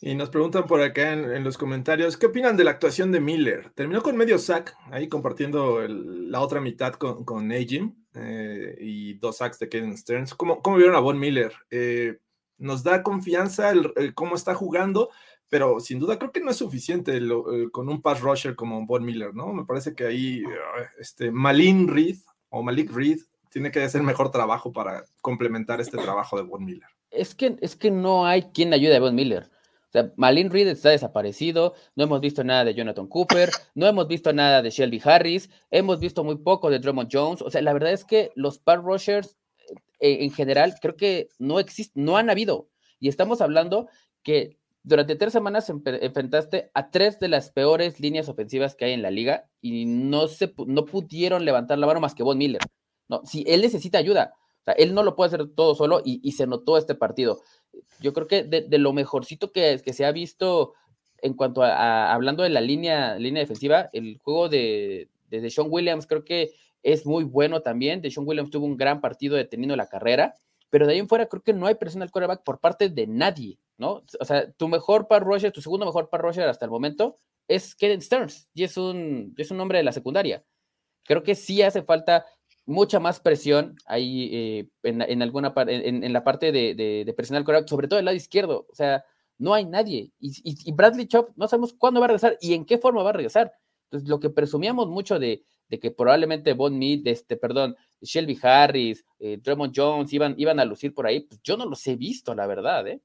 Y 0.00 0.14
nos 0.14 0.28
preguntan 0.28 0.66
por 0.66 0.82
acá 0.82 1.12
en, 1.12 1.42
los 1.42 1.56
comentarios, 1.56 2.18
¿qué 2.18 2.26
opinan 2.26 2.56
de 2.56 2.64
la 2.64 2.72
actuación 2.72 3.12
de 3.12 3.20
Miller? 3.20 3.70
Terminó 3.74 4.02
con 4.02 4.16
medio 4.16 4.38
sack, 4.38 4.76
ahí 4.90 5.08
compartiendo 5.08 5.80
la 5.88 6.40
otra 6.40 6.60
mitad 6.60 6.94
con, 6.94 7.24
con 7.24 7.50
eh, 7.50 8.76
y 8.78 9.14
dos 9.14 9.38
sacks 9.38 9.58
de 9.58 9.70
Kevin 9.70 9.96
Stearns. 9.96 10.34
¿Cómo, 10.34 10.60
cómo 10.60 10.76
vieron 10.76 10.96
a 10.96 11.00
Von 11.00 11.18
Miller? 11.18 11.52
Eh, 11.70 12.18
nos 12.58 12.82
da 12.82 13.02
confianza 13.02 13.70
el, 13.70 14.14
cómo 14.14 14.34
está 14.34 14.54
jugando, 14.54 15.10
pero 15.48 15.80
sin 15.80 15.98
duda 15.98 16.18
creo 16.18 16.30
que 16.30 16.40
no 16.40 16.50
es 16.50 16.58
suficiente 16.58 17.16
eh, 17.16 17.68
con 17.72 17.88
un 17.88 18.02
pass 18.02 18.20
rusher 18.20 18.54
como 18.54 18.84
Von 18.84 19.04
Miller, 19.04 19.34
¿no? 19.34 19.54
Me 19.54 19.64
parece 19.64 19.94
que 19.94 20.04
ahí 20.04 20.42
este, 20.98 21.30
Malin 21.30 21.88
Reed 21.88 22.18
o 22.50 22.62
Malik 22.62 22.92
Reed 22.92 23.20
tiene 23.50 23.70
que 23.70 23.82
hacer 23.82 24.02
mejor 24.02 24.30
trabajo 24.30 24.72
para 24.72 25.04
complementar 25.22 25.80
este 25.80 25.96
trabajo 25.96 26.36
de 26.36 26.42
Von 26.42 26.66
Miller. 26.66 26.88
Es 27.10 27.34
que, 27.34 27.56
es 27.62 27.76
que 27.76 27.90
no 27.90 28.26
hay 28.26 28.50
quien 28.52 28.74
ayude 28.74 28.96
a 28.96 29.00
Von 29.00 29.14
Miller. 29.14 29.55
Malin 30.16 30.50
Reed 30.50 30.68
está 30.68 30.90
desaparecido, 30.90 31.74
no 31.94 32.04
hemos 32.04 32.20
visto 32.20 32.44
nada 32.44 32.64
de 32.64 32.74
Jonathan 32.74 33.06
Cooper, 33.06 33.50
no 33.74 33.86
hemos 33.86 34.06
visto 34.08 34.32
nada 34.32 34.62
de 34.62 34.70
Shelby 34.70 35.00
Harris, 35.02 35.50
hemos 35.70 36.00
visto 36.00 36.24
muy 36.24 36.36
poco 36.36 36.70
de 36.70 36.78
Drummond 36.78 37.08
Jones. 37.12 37.42
O 37.42 37.50
sea, 37.50 37.62
la 37.62 37.72
verdad 37.72 37.92
es 37.92 38.04
que 38.04 38.32
los 38.34 38.58
pass 38.58 38.82
rushers 38.82 39.36
eh, 40.00 40.18
en 40.24 40.30
general 40.30 40.74
creo 40.80 40.96
que 40.96 41.28
no 41.38 41.58
existen, 41.58 42.04
no 42.04 42.16
han 42.16 42.30
habido. 42.30 42.68
Y 43.00 43.08
estamos 43.08 43.40
hablando 43.40 43.88
que 44.22 44.58
durante 44.82 45.16
tres 45.16 45.32
semanas 45.32 45.68
enfrentaste 45.68 46.70
a 46.74 46.90
tres 46.90 47.18
de 47.18 47.28
las 47.28 47.50
peores 47.50 47.98
líneas 47.98 48.28
ofensivas 48.28 48.76
que 48.76 48.84
hay 48.84 48.92
en 48.92 49.02
la 49.02 49.10
liga 49.10 49.48
y 49.60 49.84
no, 49.84 50.28
se, 50.28 50.54
no 50.66 50.84
pudieron 50.84 51.44
levantar 51.44 51.78
la 51.78 51.86
mano 51.86 52.00
más 52.00 52.14
que 52.14 52.22
Von 52.22 52.38
Miller. 52.38 52.60
No, 53.08 53.22
si 53.24 53.44
él 53.46 53.62
necesita 53.62 53.98
ayuda, 53.98 54.34
o 54.60 54.64
sea, 54.64 54.74
él 54.74 54.94
no 54.94 55.02
lo 55.02 55.16
puede 55.16 55.28
hacer 55.28 55.48
todo 55.54 55.74
solo 55.74 56.02
y 56.04 56.32
se 56.32 56.46
notó 56.46 56.76
este 56.76 56.94
partido 56.94 57.40
yo 58.00 58.12
creo 58.12 58.26
que 58.26 58.44
de, 58.44 58.78
lo 58.78 58.92
mejorcito 58.92 59.52
que, 59.52 59.80
que, 59.84 59.92
se 59.92 60.04
ha 60.04 60.12
visto 60.12 60.74
en 61.18 61.34
cuanto 61.34 61.62
a, 61.62 62.12
hablando 62.12 62.42
de 62.42 62.50
la 62.50 62.60
línea, 62.60 63.16
línea 63.18 63.42
defensiva, 63.42 63.88
el 63.92 64.18
juego 64.18 64.48
de, 64.48 65.08
de, 65.28 65.50
Sean 65.50 65.68
Williams 65.70 66.06
creo 66.06 66.24
que 66.24 66.52
es 66.82 67.06
muy 67.06 67.24
bueno 67.24 67.62
también. 67.62 68.00
De 68.00 68.10
Sean 68.10 68.26
Williams 68.26 68.50
tuvo 68.50 68.66
un 68.66 68.76
gran 68.76 69.00
partido 69.00 69.36
deteniendo 69.36 69.76
la 69.76 69.88
carrera, 69.88 70.34
pero 70.70 70.86
de 70.86 70.92
ahí 70.92 70.98
en 70.98 71.08
fuera 71.08 71.26
creo 71.26 71.42
que 71.42 71.52
no 71.52 71.66
hay 71.66 71.74
presión 71.74 72.02
al 72.02 72.10
quarterback 72.10 72.42
por 72.44 72.60
parte 72.60 72.88
de 72.88 73.06
nadie, 73.06 73.58
¿no? 73.78 74.04
O 74.20 74.24
sea, 74.24 74.50
tu 74.52 74.68
mejor 74.68 75.08
par 75.08 75.24
rusher, 75.24 75.52
tu 75.52 75.62
segundo 75.62 75.86
mejor 75.86 76.08
par 76.08 76.22
rusher 76.22 76.48
hasta 76.48 76.64
el 76.64 76.70
momento 76.70 77.18
es 77.48 77.74
Kevin 77.74 78.02
Stearns 78.02 78.48
y 78.54 78.64
es 78.64 78.76
un, 78.76 79.34
es 79.36 79.50
un 79.50 79.60
hombre 79.60 79.78
de 79.78 79.84
la 79.84 79.92
secundaria. 79.92 80.44
Creo 81.04 81.22
que 81.22 81.34
sí 81.34 81.62
hace 81.62 81.82
falta 81.82 82.26
mucha 82.66 83.00
más 83.00 83.20
presión 83.20 83.76
ahí 83.86 84.28
eh, 84.32 84.68
en, 84.82 85.22
alguna 85.22 85.54
en, 85.56 86.04
en, 86.04 86.12
la 86.12 86.24
parte 86.24 86.52
de, 86.52 86.74
de, 86.74 87.04
de 87.06 87.12
presionar 87.14 87.44
sobre 87.66 87.88
todo 87.88 87.98
el 87.98 88.04
lado 88.04 88.16
izquierdo. 88.16 88.66
O 88.70 88.74
sea, 88.74 89.04
no 89.38 89.54
hay 89.54 89.64
nadie. 89.64 90.12
Y, 90.18 90.72
Bradley 90.72 91.06
Chop 91.06 91.30
no 91.36 91.48
sabemos 91.48 91.74
cuándo 91.74 92.00
va 92.00 92.06
a 92.06 92.08
regresar 92.08 92.36
y 92.40 92.54
en 92.54 92.64
qué 92.64 92.78
forma 92.78 93.02
va 93.02 93.10
a 93.10 93.14
regresar. 93.14 93.52
Entonces, 93.84 94.08
lo 94.08 94.18
que 94.18 94.30
presumíamos 94.30 94.88
mucho 94.88 95.18
de, 95.18 95.44
de 95.68 95.78
que 95.78 95.90
probablemente 95.90 96.54
Von 96.54 96.78
Mead, 96.78 97.06
este, 97.06 97.36
perdón, 97.36 97.76
Shelby 98.00 98.38
Harris, 98.42 99.04
eh, 99.18 99.40
Jones 99.74 100.12
iban, 100.12 100.34
iban 100.38 100.58
a 100.58 100.64
lucir 100.64 100.92
por 100.92 101.06
ahí, 101.06 101.20
pues 101.20 101.40
yo 101.42 101.56
no 101.56 101.66
los 101.66 101.86
he 101.86 101.96
visto, 101.96 102.34
la 102.34 102.46
verdad, 102.46 102.86
¿eh? 102.88 103.00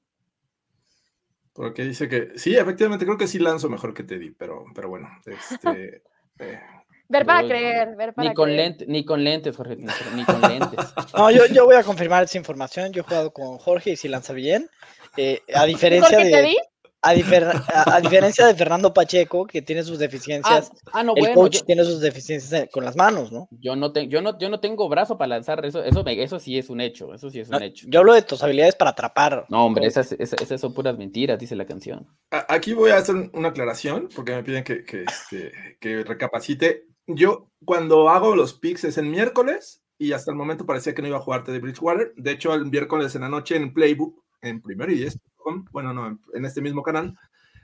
Porque 1.52 1.84
dice 1.84 2.08
que 2.08 2.32
sí, 2.36 2.56
efectivamente, 2.56 3.04
creo 3.04 3.18
que 3.18 3.26
sí 3.26 3.38
lanzo 3.38 3.68
mejor 3.68 3.92
que 3.92 4.04
Teddy, 4.04 4.30
pero, 4.30 4.64
pero 4.74 4.88
bueno, 4.88 5.08
este, 5.26 6.02
eh, 6.38 6.60
Ver 7.12 7.26
para 7.26 7.46
creer, 7.46 7.94
ver 7.94 8.14
para 8.14 8.30
ni 8.30 8.34
con 8.34 8.46
creer. 8.46 8.76
ni 8.88 9.04
con 9.04 9.22
lentes, 9.22 9.54
Jorge, 9.54 9.76
ni, 9.76 10.24
con 10.24 10.40
lentes. 10.40 10.78
No, 11.14 11.30
yo, 11.30 11.44
yo 11.44 11.66
voy 11.66 11.76
a 11.76 11.82
confirmar 11.82 12.24
esa 12.24 12.38
información. 12.38 12.90
Yo 12.90 13.02
he 13.02 13.04
jugado 13.04 13.32
con 13.32 13.58
Jorge 13.58 13.90
y 13.90 13.96
si 13.96 14.08
lanza 14.08 14.32
bien. 14.32 14.70
Eh, 15.18 15.42
a 15.54 15.66
diferencia 15.66 16.16
de. 16.16 16.56
A, 17.04 17.12
diferencia 17.12 18.46
de 18.46 18.54
Fernando 18.54 18.94
Pacheco, 18.94 19.44
que 19.44 19.60
tiene 19.60 19.82
sus 19.82 19.98
deficiencias, 19.98 20.70
ah, 20.86 20.90
ah 21.00 21.02
no, 21.02 21.14
el 21.16 21.34
coach 21.34 21.62
tiene 21.66 21.84
sus 21.84 22.00
deficiencias 22.00 22.68
con 22.70 22.84
las 22.84 22.94
manos, 22.94 23.32
¿no? 23.32 23.48
Yo 23.50 23.74
no, 23.74 23.92
yo 23.92 24.22
no, 24.22 24.38
yo 24.38 24.48
no 24.48 24.60
tengo 24.60 24.88
brazo 24.88 25.18
para 25.18 25.30
lanzar, 25.30 25.66
eso, 25.66 25.82
eso, 25.82 26.04
eso 26.06 26.38
sí 26.38 26.58
es 26.58 26.70
un 26.70 26.80
hecho, 26.80 27.12
eso 27.12 27.28
sí 27.28 27.40
es 27.40 27.48
un 27.48 27.60
hecho. 27.60 27.86
Yo 27.90 27.98
hablo 27.98 28.14
de 28.14 28.22
tus 28.22 28.40
habilidades 28.44 28.76
para 28.76 28.92
atrapar. 28.92 29.46
No, 29.48 29.66
hombre, 29.66 29.86
esas, 29.86 30.12
esas, 30.12 30.60
son 30.60 30.72
puras 30.74 30.96
mentiras, 30.96 31.40
dice 31.40 31.56
la 31.56 31.66
canción. 31.66 32.06
Aquí 32.30 32.72
voy 32.72 32.92
a 32.92 32.98
hacer 32.98 33.16
una 33.32 33.48
aclaración, 33.48 34.08
porque 34.14 34.36
me 34.36 34.44
piden 34.44 34.62
que, 34.62 34.84
que, 34.84 35.02
este, 35.02 35.52
que 35.80 36.04
recapacite 36.04 36.91
yo 37.06 37.48
cuando 37.64 38.08
hago 38.08 38.36
los 38.36 38.54
picks 38.54 38.84
es 38.84 38.98
en 38.98 39.10
miércoles 39.10 39.82
y 39.98 40.12
hasta 40.12 40.30
el 40.30 40.36
momento 40.36 40.66
parecía 40.66 40.94
que 40.94 41.02
no 41.02 41.08
iba 41.08 41.18
a 41.18 41.22
jugarte 41.22 41.52
de 41.52 41.60
Bridgewater. 41.60 42.12
De 42.16 42.32
hecho, 42.32 42.54
el 42.54 42.66
miércoles 42.66 43.14
en 43.14 43.22
la 43.22 43.28
noche 43.28 43.56
en 43.56 43.72
Playbook, 43.72 44.22
en 44.40 44.60
primero 44.60 44.90
y 44.92 44.96
diez, 44.96 45.18
bueno, 45.70 45.92
no, 45.92 46.18
en 46.34 46.44
este 46.44 46.60
mismo 46.60 46.82
canal, 46.82 47.16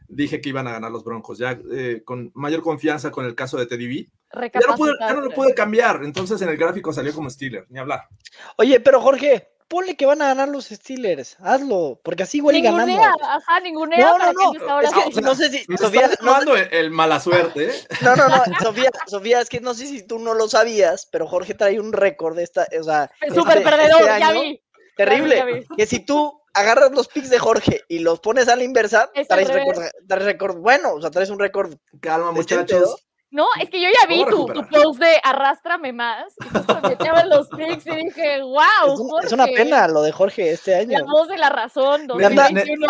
dije 0.09 0.40
que 0.40 0.49
iban 0.49 0.66
a 0.66 0.73
ganar 0.73 0.90
los 0.90 1.04
Broncos, 1.04 1.38
ya 1.38 1.59
eh, 1.71 2.02
con 2.04 2.30
mayor 2.35 2.62
confianza 2.62 3.11
con 3.11 3.25
el 3.26 3.35
caso 3.35 3.59
de 3.59 3.66
Teddy 3.66 3.87
B. 3.87 4.11
Ya 4.35 4.61
no, 4.68 4.76
pude, 4.76 4.92
ya 5.00 5.14
no 5.14 5.21
lo 5.21 5.30
pude 5.30 5.54
cambiar, 5.54 6.02
entonces 6.04 6.40
en 6.42 6.49
el 6.49 6.57
gráfico 6.57 6.92
salió 6.92 7.14
como 7.14 7.30
Steeler, 7.30 7.66
ni 7.71 7.78
hablar. 7.78 8.09
Oye, 8.57 8.78
pero 8.80 9.00
Jorge, 9.00 9.49
ponle 9.69 9.97
que 9.97 10.07
van 10.07 10.23
a 10.23 10.29
ganar 10.29 10.49
los 10.49 10.67
Steelers, 10.67 11.37
hazlo, 11.41 12.01
porque 12.03 12.23
así 12.23 12.39
igual 12.39 12.57
y 12.57 12.63
ganamos. 12.63 12.99
Ajá, 13.23 13.61
ninguna. 13.61 13.97
No, 13.97 14.19
no, 14.19 14.33
no, 14.33 14.81
es 14.81 15.15
que, 15.15 15.21
no 15.21 15.35
sé 15.35 15.51
si, 15.51 15.65
Sofía, 15.77 16.11
no, 16.23 16.57
el, 16.57 16.91
mala 16.91 17.21
suerte. 17.21 17.71
¿eh? 17.71 17.75
No, 18.03 18.17
no, 18.17 18.29
no, 18.29 18.43
Sofía, 18.61 18.91
Sofía, 19.07 19.41
es 19.41 19.49
que 19.49 19.61
no 19.61 19.75
sé 19.75 19.87
si 19.87 20.07
tú 20.07 20.19
no 20.19 20.35
lo 20.35 20.49
sabías, 20.49 21.07
pero 21.13 21.27
Jorge 21.27 21.55
trae 21.55 21.79
un 21.79 21.93
récord 21.93 22.37
de 22.37 22.45
esta, 22.45 22.67
o 22.79 22.83
sea, 22.83 23.11
súper 23.35 23.59
este, 23.59 23.71
perdedor, 23.71 24.01
este 24.01 24.21
ya 24.21 24.33
vi. 24.33 24.63
Terrible, 24.97 25.67
que 25.77 25.87
si 25.87 26.01
tú 26.01 26.43
agarras 26.55 26.91
los 26.91 27.07
picks 27.07 27.31
de 27.31 27.39
Jorge 27.39 27.85
y 27.89 28.01
los 28.01 28.19
pones 28.19 28.49
a 28.49 28.57
la 28.57 28.65
inversa, 28.65 29.11
traes 29.29 29.49
récord, 29.49 29.85
récord 30.09 30.57
bueno, 30.57 30.95
o 30.95 31.01
sea, 31.01 31.11
traes 31.11 31.31
un 31.31 31.39
récord. 31.39 31.75
Calma, 32.01 32.33
muchachos. 32.33 33.08
No, 33.31 33.47
es 33.61 33.69
que 33.69 33.81
yo 33.81 33.89
ya 33.89 34.09
vi 34.09 34.25
tu, 34.25 34.47
tu, 34.47 34.67
post 34.69 35.01
de 35.01 35.17
arrástrame 35.23 35.93
más. 35.93 36.35
Y 36.41 37.29
los 37.29 37.49
pics 37.57 37.87
y 37.87 37.97
dije, 37.97 38.43
wow. 38.43 39.19
Es, 39.23 39.33
una 39.33 39.47
pena 39.47 39.87
lo 39.89 40.03
de 40.03 40.13
Jorge 40.13 40.53
este 40.53 40.75
año. 40.75 40.99
La 40.99 41.05
voz 41.05 41.29
de 41.29 41.37
la 41.37 41.51
razón, 41.51 42.07
2021. 42.07 42.87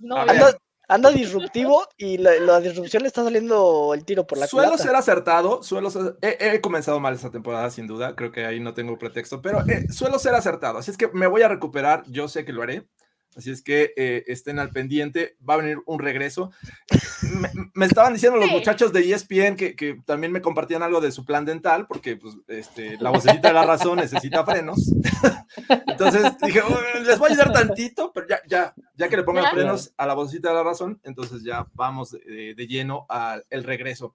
no, 0.00 0.16
anda, 0.88 1.10
disruptivo 1.10 1.86
y 1.96 2.18
la, 2.18 2.60
disrupción 2.60 3.02
le 3.02 3.06
está 3.06 3.24
saliendo 3.24 3.94
el 3.94 4.04
tiro 4.04 4.26
por 4.26 4.36
la 4.36 4.46
Suelo 4.46 4.76
ser 4.76 4.94
acertado, 4.94 5.62
suelo 5.62 5.88
he, 6.20 6.60
comenzado 6.60 7.00
mal 7.00 7.14
esta 7.14 7.30
temporada 7.30 7.70
sin 7.70 7.86
duda, 7.86 8.14
creo 8.14 8.30
que 8.30 8.44
ahí 8.44 8.60
no 8.60 8.74
tengo 8.74 8.98
pretexto, 8.98 9.40
pero 9.40 9.60
eh, 9.68 9.86
suelo 9.90 10.18
ser 10.18 10.34
acertado, 10.34 10.78
así 10.78 10.90
es 10.90 10.98
que 10.98 11.08
me 11.08 11.26
voy 11.26 11.42
a 11.42 11.48
recuperar, 11.48 12.02
yo 12.08 12.28
sé 12.28 12.44
que 12.44 12.52
lo 12.52 12.62
haré. 12.62 12.86
Así 13.36 13.50
es 13.50 13.62
que 13.62 13.94
eh, 13.96 14.24
estén 14.26 14.58
al 14.58 14.70
pendiente, 14.70 15.36
va 15.48 15.54
a 15.54 15.58
venir 15.58 15.78
un 15.86 15.98
regreso. 15.98 16.50
Me, 17.74 17.86
estaban 17.86 18.12
diciendo 18.12 18.38
los 18.38 18.50
muchachos 18.50 18.92
de 18.92 19.10
ESPN 19.10 19.56
que, 19.56 19.74
que, 19.74 20.00
también 20.04 20.32
me 20.32 20.42
compartían 20.42 20.82
algo 20.82 21.00
de 21.00 21.12
su 21.12 21.24
plan 21.24 21.44
dental, 21.44 21.86
porque 21.86 22.16
pues, 22.16 22.36
este, 22.48 22.98
la 23.00 23.10
vocecita 23.10 23.48
de 23.48 23.54
la 23.54 23.64
razón 23.64 23.98
necesita 23.98 24.44
frenos. 24.44 24.92
entonces 25.86 26.36
dije, 26.42 26.60
les 27.06 27.18
voy 27.18 27.30
a 27.30 27.32
ayudar 27.32 27.52
tantito, 27.52 28.12
pero 28.12 28.26
ya, 28.28 28.40
ya, 28.46 28.74
ya 28.96 29.08
que 29.08 29.16
le 29.16 29.22
pongan 29.22 29.50
frenos 29.50 29.94
a 29.96 30.06
la 30.06 30.14
vocecita 30.14 30.50
de 30.50 30.54
la 30.54 30.62
razón, 30.62 31.00
entonces 31.02 31.42
ya 31.42 31.66
vamos 31.72 32.10
de, 32.10 32.66
lleno 32.66 33.06
al 33.08 33.44
regreso. 33.64 34.14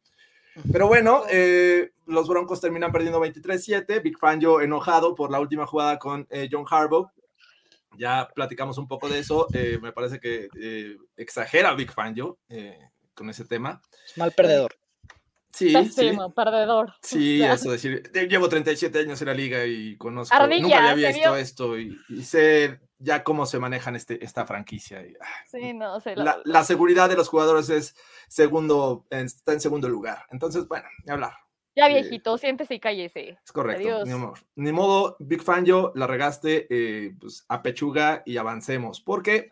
Pero 0.71 0.87
bueno, 0.87 1.23
eh, 1.29 1.91
los 2.05 2.27
Broncos 2.27 2.61
terminan 2.61 2.91
perdiendo 2.91 3.21
23-7. 3.21 4.01
Big 4.01 4.17
Fangio 4.17 4.61
enojado 4.61 5.13
por 5.13 5.31
la 5.31 5.39
última 5.39 5.67
jugada 5.67 5.99
con 5.99 6.27
eh, 6.29 6.49
John 6.51 6.65
Harbaugh 6.69 7.11
ya 7.97 8.27
platicamos 8.33 8.77
un 8.77 8.87
poco 8.87 9.09
de 9.09 9.19
eso. 9.19 9.47
Eh, 9.53 9.79
me 9.81 9.91
parece 9.91 10.19
que 10.19 10.49
eh, 10.59 10.97
exagera 11.15 11.73
Big 11.73 11.91
Fan 11.91 12.15
yo 12.15 12.37
eh, 12.49 12.79
con 13.13 13.29
ese 13.29 13.45
tema. 13.45 13.81
Mal 14.15 14.31
perdedor. 14.31 14.77
Sí, 15.51 15.73
sí. 15.85 16.11
perdedor. 16.35 16.93
Sí, 17.01 17.41
eso 17.41 17.71
decir, 17.71 18.03
llevo 18.29 18.47
37 18.47 18.99
años 18.99 19.19
en 19.21 19.27
la 19.27 19.33
liga 19.33 19.65
y 19.65 19.97
conozco, 19.97 20.35
nunca 20.47 20.91
había 20.91 21.09
visto 21.09 21.35
esto 21.35 21.79
y, 21.79 21.97
sé 22.21 22.79
ya 22.99 23.23
cómo 23.23 23.45
se 23.45 23.57
manejan 23.57 23.95
este, 23.95 24.23
esta 24.23 24.45
franquicia. 24.45 25.03
Ah, 25.19 25.25
sí, 25.47 25.73
no 25.73 25.99
sé. 25.99 26.15
La, 26.15 26.63
seguridad 26.63 27.09
de 27.09 27.15
los 27.15 27.29
jugadores 27.29 27.69
es 27.69 27.95
segundo, 28.27 29.07
está 29.09 29.53
en 29.53 29.61
segundo 29.61 29.89
lugar. 29.89 30.25
Entonces, 30.29 30.67
bueno, 30.67 30.87
ni 31.05 31.11
hablar. 31.11 31.33
Ya 31.77 31.89
viejito, 31.89 32.39
siéntese 32.39 32.73
y 32.73 32.79
cállese. 32.79 33.37
Es 33.45 33.51
correcto. 33.51 34.03
Ni, 34.55 34.71
modo, 34.71 35.15
Big 35.19 35.43
Fan 35.43 35.63
yo, 35.63 35.91
la 35.93 36.07
regaste, 36.07 36.65
eh, 36.71 37.13
pues 37.19 37.45
a 37.47 37.61
pechuga 37.61 38.23
y 38.25 38.37
avancemos, 38.37 38.99
porque 38.99 39.51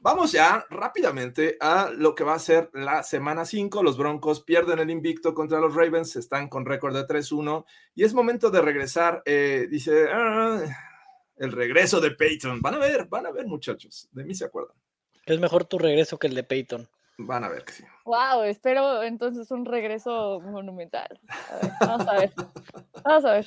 vamos 0.00 0.32
ya 0.32 0.66
rápidamente 0.70 1.56
a 1.60 1.90
lo 1.96 2.16
que 2.16 2.24
va 2.24 2.34
a 2.34 2.40
ser 2.40 2.68
la 2.72 3.04
semana 3.04 3.44
5. 3.44 3.80
Los 3.84 3.96
Broncos 3.96 4.42
pierden 4.42 4.80
el 4.80 4.90
invicto 4.90 5.34
contra 5.34 5.60
los 5.60 5.76
Ravens, 5.76 6.16
están 6.16 6.48
con 6.48 6.66
récord 6.66 6.96
de 6.96 7.06
3-1 7.06 7.64
y 7.94 8.02
es 8.02 8.12
momento 8.12 8.50
de 8.50 8.60
regresar. 8.60 9.22
Eh, 9.24 9.68
dice, 9.70 10.08
ah, 10.12 10.64
el 11.36 11.52
regreso 11.52 12.00
de 12.00 12.10
Peyton. 12.10 12.60
Van 12.60 12.74
a 12.74 12.78
ver, 12.78 13.06
van 13.06 13.26
a 13.26 13.30
ver 13.30 13.46
muchachos, 13.46 14.08
de 14.10 14.24
mí 14.24 14.34
se 14.34 14.46
acuerdan. 14.46 14.76
Es 15.26 15.38
mejor 15.38 15.64
tu 15.64 15.78
regreso 15.78 16.18
que 16.18 16.26
el 16.26 16.34
de 16.34 16.42
Peyton. 16.42 16.88
Van 17.18 17.44
a 17.44 17.48
ver 17.48 17.64
que 17.64 17.72
sí. 17.72 17.84
Wow, 18.04 18.42
espero 18.44 19.02
entonces 19.02 19.50
un 19.50 19.64
regreso 19.64 20.40
monumental. 20.40 21.20
vamos 21.80 22.08
a 22.08 22.12
ver. 22.18 22.32
Vamos 23.04 23.24
a 23.24 23.32
ver. 23.32 23.46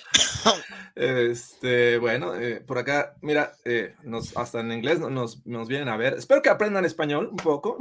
Este, 0.95 1.98
bueno, 1.98 2.36
eh, 2.36 2.62
por 2.62 2.77
acá, 2.77 3.15
mira, 3.22 3.53
eh, 3.65 3.95
nos, 4.03 4.38
hasta 4.38 4.60
en 4.60 4.72
inglés 4.72 5.00
nos, 5.00 5.45
nos, 5.45 5.67
vienen 5.67 5.89
a 5.89 5.98
ver. 5.98 6.13
Espero 6.13 6.41
que 6.41 6.50
aprendan 6.50 6.86
español 6.86 7.29
un 7.31 7.38
poco. 7.38 7.77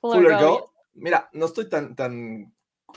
Fuller, 0.00 0.38
go. 0.38 0.72
Mira, 0.94 1.28
no 1.32 1.46
estoy 1.46 1.68
tan, 1.68 1.96
tan 1.96 2.54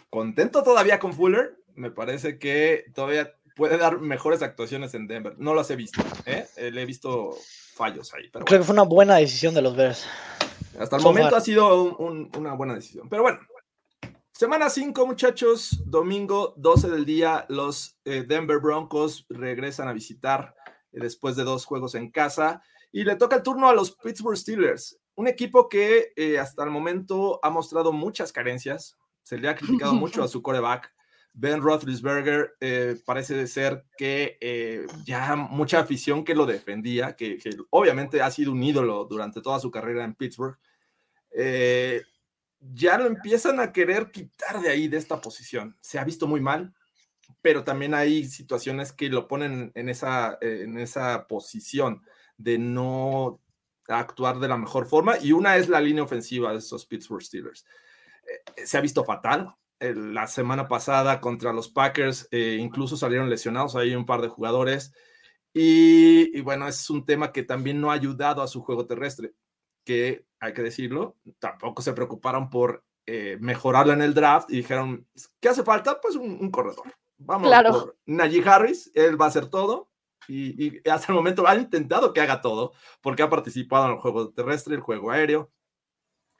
contento 0.10 0.64
todavía 0.64 1.00
con 1.00 1.14
Fuller. 1.14 1.58
Me 1.76 1.92
parece 1.92 2.40
que 2.40 2.86
todavía 2.94 3.34
puede 3.56 3.78
dar 3.78 4.00
mejores 4.00 4.42
actuaciones 4.42 4.94
en 4.94 5.08
Denver. 5.08 5.36
No 5.38 5.54
las 5.54 5.70
he 5.72 5.76
visto, 5.76 6.02
¿eh? 6.26 6.46
eh 6.56 6.72
le 6.72 6.84
he 6.84 6.86
visto 6.86 7.36
fallos 7.74 8.14
ahí. 8.14 8.30
Creo 8.32 8.46
que 8.46 8.64
fue 8.64 8.74
una 8.74 8.84
buena 8.84 9.16
decisión 9.16 9.54
de 9.54 9.62
los 9.62 9.76
Bears. 9.76 10.08
Hasta 10.78 10.98
el 10.98 11.04
momento 11.04 11.36
ha 11.36 11.42
sido 11.42 11.98
una 11.98 12.54
buena 12.54 12.76
decisión. 12.76 13.10
Pero 13.10 13.24
bueno, 13.24 13.40
semana 14.32 14.70
5, 14.70 15.08
muchachos. 15.08 15.82
Domingo 15.86 16.54
12 16.58 16.90
del 16.90 17.06
día, 17.06 17.46
los 17.50 17.98
eh, 18.06 18.24
Denver 18.28 18.60
Broncos 18.60 19.26
regresan 19.30 19.88
a 19.88 19.94
visitar 19.94 20.56
eh, 20.92 21.00
después 21.02 21.36
de 21.36 21.44
dos 21.44 21.66
juegos 21.66 21.96
en 21.96 22.12
casa. 22.12 22.62
Y 22.92 23.04
le 23.04 23.16
toca 23.16 23.38
el 23.38 23.44
turno 23.44 23.68
a 23.68 23.74
los 23.74 23.92
Pittsburgh 23.92 24.38
Steelers, 24.38 25.00
un 25.16 25.28
equipo 25.28 25.68
que 25.68 26.14
eh, 26.16 26.40
hasta 26.40 26.64
el 26.64 26.70
momento 26.70 27.40
ha 27.44 27.50
mostrado 27.50 27.92
muchas 27.92 28.32
carencias. 28.32 28.98
Se 29.24 29.38
le 29.38 29.50
ha 29.50 29.56
criticado 29.56 29.94
mucho 29.96 30.24
a 30.24 30.28
su 30.28 30.42
coreback. 30.42 30.94
Ben 31.40 31.62
Roethlisberger 31.62 32.56
parece 33.06 33.46
ser 33.46 33.86
que 33.96 34.88
ya 35.06 35.36
mucha 35.36 35.80
afición 35.80 36.26
que 36.26 36.34
lo 36.34 36.48
defendía, 36.48 37.16
que, 37.16 37.38
obviamente 37.70 38.24
ha 38.24 38.32
sido 38.32 38.52
un 38.52 38.64
ídolo 38.64 39.06
durante 39.06 39.42
toda 39.42 39.60
su 39.60 39.70
carrera 39.70 40.04
en 40.04 40.16
Pittsburgh, 40.16 40.58
eh, 41.32 42.02
ya 42.60 42.98
lo 42.98 43.06
empiezan 43.06 43.60
a 43.60 43.72
querer 43.72 44.10
quitar 44.10 44.60
de 44.62 44.70
ahí, 44.70 44.88
de 44.88 44.98
esta 44.98 45.22
posición. 45.22 45.78
Se 45.80 46.00
ha 46.00 46.04
visto 46.04 46.26
muy 46.26 46.42
mal, 46.42 46.74
pero 47.44 47.64
también 47.64 47.94
hay 47.94 48.26
situaciones 48.26 48.92
que 48.92 49.10
lo 49.10 49.28
ponen 49.28 49.72
en 49.76 49.90
esa, 49.90 50.40
en 50.42 50.80
esa 50.80 51.28
posición 51.28 52.02
de 52.38 52.58
no 52.58 53.40
actuar 53.88 54.40
de 54.40 54.48
la 54.48 54.58
mejor 54.58 54.88
forma. 54.88 55.18
Y 55.22 55.32
una 55.32 55.58
es 55.58 55.70
la 55.70 55.80
línea 55.80 56.04
ofensiva 56.04 56.52
de 56.52 56.58
esos 56.58 56.88
Pittsburgh 56.88 57.22
Steelers. 57.22 57.64
Eh, 58.24 58.66
se 58.66 58.78
ha 58.78 58.82
visto 58.82 59.04
fatal. 59.04 59.54
La 59.80 60.28
semana 60.28 60.68
pasada 60.68 61.22
contra 61.22 61.54
los 61.54 61.70
Packers, 61.70 62.28
eh, 62.32 62.58
incluso 62.60 62.98
salieron 62.98 63.30
lesionados 63.30 63.76
ahí 63.76 63.96
un 63.96 64.06
par 64.06 64.22
de 64.22 64.28
jugadores. 64.28 64.94
Y, 65.54 66.38
y, 66.38 66.42
bueno, 66.42 66.68
es 66.68 66.90
un 66.90 67.06
tema 67.06 67.32
que 67.32 67.44
también 67.44 67.82
no 67.82 67.90
ha 67.90 67.96
ayudado 67.96 68.42
a 68.42 68.48
su 68.48 68.62
juego 68.62 68.86
terrestre 68.86 69.34
que, 69.88 70.26
hay 70.42 70.54
que 70.54 70.62
decirlo, 70.62 71.16
tampoco 71.40 71.82
se 71.82 71.94
preocuparon 71.94 72.50
por 72.50 72.84
eh, 73.06 73.38
mejorarlo 73.40 73.94
en 73.94 74.02
el 74.02 74.14
draft 74.14 74.52
y 74.52 74.58
dijeron, 74.58 75.08
¿qué 75.40 75.48
hace 75.48 75.64
falta? 75.64 76.02
Pues 76.02 76.18
un, 76.18 76.52
corredor. 76.52 76.94
Vamos 77.18 77.48
claro. 77.48 77.72
por 77.72 77.98
Najee 78.06 78.44
Harris, 78.46 78.92
él 78.94 79.20
va 79.20 79.26
a 79.26 79.30
hacer 79.30 79.48
todo 79.48 79.90
y, 80.28 80.78
hasta 80.90 81.14
el 81.14 81.16
momento 81.16 81.48
ha 81.48 81.56
intentado 81.56 82.12
que 82.12 82.20
haga 82.20 82.42
todo 82.42 82.74
porque 83.02 83.24
ha 83.24 83.30
participado 83.30 83.86
en 83.86 83.94
el 83.94 84.00
juego 84.00 84.30
terrestre, 84.32 84.76
el 84.76 84.82
juego 84.82 85.10
aéreo 85.10 85.50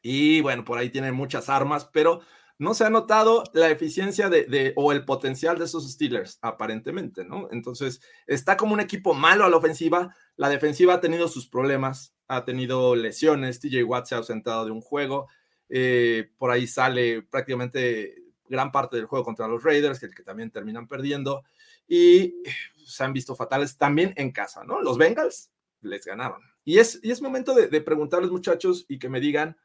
y 0.02 0.42
bueno, 0.42 0.66
por 0.66 0.78
ahí 0.78 0.90
tiene 0.90 1.14
muchas 1.14 1.48
armas, 1.48 1.90
pero 1.92 2.20
no 2.60 2.74
se 2.74 2.86
ha 2.86 2.90
notado 2.90 3.44
la 3.54 3.70
eficiencia 3.70 4.30
de, 4.30 4.74
o 4.76 4.92
el 4.92 5.06
potencial 5.06 5.60
de 5.60 5.66
esos 5.66 5.92
Steelers, 5.92 6.40
aparentemente, 6.42 7.24
¿no? 7.24 7.48
Entonces, 7.52 8.02
está 8.26 8.58
como 8.58 8.74
un 8.74 8.80
equipo 8.80 9.14
malo 9.14 9.46
a 9.46 9.50
la 9.50 9.58
ofensiva, 9.58 10.16
la 10.36 10.50
defensiva 10.50 10.96
ha 10.96 11.00
tenido 11.00 11.28
sus 11.28 11.48
problemas, 11.48 12.16
ha 12.28 12.46
tenido 12.46 12.96
lesiones, 12.96 13.60
TJ 13.60 13.84
Watt 13.84 14.08
se 14.08 14.16
ha 14.16 14.20
ausentado 14.20 14.66
de 14.66 14.72
un 14.72 14.82
juego, 14.82 15.28
eh, 15.70 16.32
por 16.38 16.50
ahí 16.50 16.66
sale 16.66 17.22
prácticamente 17.22 18.24
gran 18.50 18.72
parte 18.72 18.96
del 18.96 19.06
juego 19.06 19.26
contra 19.26 19.48
los 19.48 19.64
Raiders, 19.64 20.00
que, 20.00 20.10
que 20.10 20.24
también 20.24 20.50
terminan 20.50 20.88
perdiendo, 20.88 21.44
y 21.88 22.36
se 22.86 23.04
han 23.04 23.14
visto 23.14 23.36
fatales 23.36 23.78
también 23.78 24.14
en 24.16 24.32
casa, 24.32 24.64
¿no? 24.64 24.82
Los 24.82 24.98
Bengals 24.98 25.52
les 25.82 26.06
ganaron. 26.06 26.42
Y 26.64 26.80
es, 26.80 27.00
y 27.04 27.12
es 27.12 27.22
momento 27.22 27.54
de, 27.54 27.68
de 27.68 27.82
preguntarles, 27.82 28.32
muchachos, 28.32 28.86
y 28.88 28.98
que 28.98 29.10
me 29.10 29.20
digan, 29.20 29.58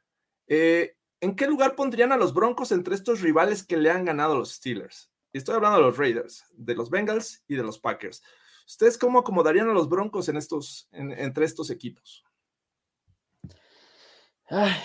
eh, 0.46 0.96
¿en 1.22 1.36
qué 1.36 1.46
lugar 1.46 1.76
pondrían 1.76 2.12
a 2.12 2.16
los 2.16 2.34
Broncos 2.34 2.72
entre 2.72 2.94
estos 2.94 3.22
rivales 3.22 3.64
que 3.64 3.78
le 3.78 3.90
han 3.90 4.04
ganado 4.04 4.34
a 4.34 4.38
los 4.38 4.52
Steelers? 4.52 5.10
Y 5.32 5.38
estoy 5.38 5.54
hablando 5.54 5.78
de 5.78 5.84
los 5.84 5.96
Raiders, 5.96 6.44
de 6.52 6.74
los 6.74 6.90
Bengals 6.90 7.42
y 7.48 7.54
de 7.54 7.62
los 7.62 7.78
Packers. 7.78 8.22
¿Ustedes 8.66 8.98
cómo 8.98 9.20
acomodarían 9.20 9.70
a 9.70 9.72
los 9.72 9.88
Broncos 9.88 10.28
en 10.28 10.36
estos, 10.36 10.88
entre 10.92 11.46
estos 11.46 11.70
equipos? 11.70 12.24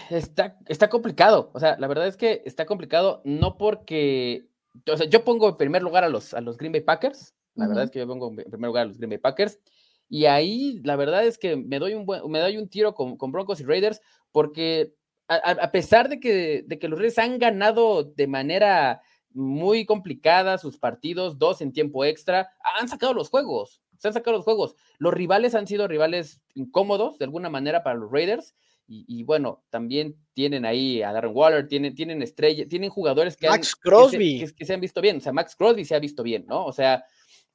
está, 0.09 0.57
está 0.67 0.89
complicado. 0.89 1.51
O 1.53 1.59
sea, 1.59 1.75
la 1.77 1.87
verdad 1.87 2.07
es 2.07 2.15
que 2.15 2.43
está 2.45 2.65
complicado, 2.65 3.21
no 3.25 3.57
porque. 3.57 4.47
O 4.89 4.95
sea, 4.95 5.07
yo 5.07 5.25
pongo 5.25 5.49
en 5.49 5.57
primer 5.57 5.81
lugar 5.81 6.03
a 6.03 6.09
los, 6.09 6.33
a 6.33 6.39
los 6.39 6.57
Green 6.57 6.71
Bay 6.71 6.81
Packers. 6.81 7.33
La 7.55 7.67
verdad 7.67 7.85
es 7.85 7.91
que 7.91 7.99
yo 7.99 8.07
pongo 8.07 8.29
en 8.29 8.35
primer 8.49 8.67
lugar 8.67 8.83
a 8.83 8.87
los 8.87 8.97
Green 8.97 9.09
Bay 9.09 9.17
Packers. 9.17 9.59
Y 10.07 10.25
ahí, 10.25 10.79
la 10.83 10.95
verdad 10.95 11.25
es 11.25 11.37
que 11.37 11.57
me 11.57 11.79
doy 11.79 11.95
un, 11.95 12.05
buen, 12.05 12.21
me 12.29 12.39
doy 12.39 12.57
un 12.57 12.69
tiro 12.69 12.93
con, 12.93 13.17
con 13.17 13.31
Broncos 13.31 13.59
y 13.59 13.65
Raiders, 13.65 13.99
porque 14.31 14.93
a, 15.27 15.71
pesar 15.71 16.09
de 16.09 16.19
que, 16.19 16.63
de 16.65 16.79
que 16.79 16.87
los 16.87 16.97
Raiders 16.97 17.19
han 17.19 17.37
ganado 17.37 18.03
de 18.03 18.27
manera 18.27 19.01
muy 19.33 19.85
complicada 19.85 20.57
sus 20.57 20.77
partidos, 20.77 21.37
dos 21.37 21.61
en 21.61 21.73
tiempo 21.73 22.05
extra, 22.05 22.49
han 22.79 22.87
sacado 22.87 23.13
los 23.13 23.29
juegos, 23.29 23.81
se 23.97 24.07
han 24.07 24.13
sacado 24.13 24.37
los 24.37 24.45
juegos. 24.45 24.75
Los 24.99 25.13
rivales 25.13 25.53
han 25.55 25.67
sido 25.67 25.87
rivales 25.87 26.41
incómodos 26.55 27.17
de 27.19 27.25
alguna 27.25 27.49
manera 27.49 27.83
para 27.83 27.97
los 27.97 28.11
Raiders. 28.11 28.55
Y, 28.89 29.23
bueno, 29.23 29.65
también 29.69 30.15
tienen 30.33 30.65
ahí 30.65 31.01
a 31.01 31.11
Darren 31.11 31.35
Waller, 31.35 31.67
tienen, 31.67 31.93
tienen 31.93 32.21
estrella, 32.21 32.65
tienen 32.69 32.89
jugadores 32.89 33.35
que, 33.35 33.49
Max 33.49 33.75
Crosby. 33.75 34.45
Que, 34.55 34.65
se, 34.65 34.73
han 34.73 34.79
visto 34.79 35.01
bien. 35.01 35.17
O 35.17 35.19
sea, 35.19 35.33
Max 35.33 35.57
Crosby 35.57 35.83
se 35.83 35.93
ha 35.93 35.99
visto 35.99 36.23
bien, 36.23 36.45
¿no? 36.47 36.65
O 36.65 36.71
sea, 36.71 37.03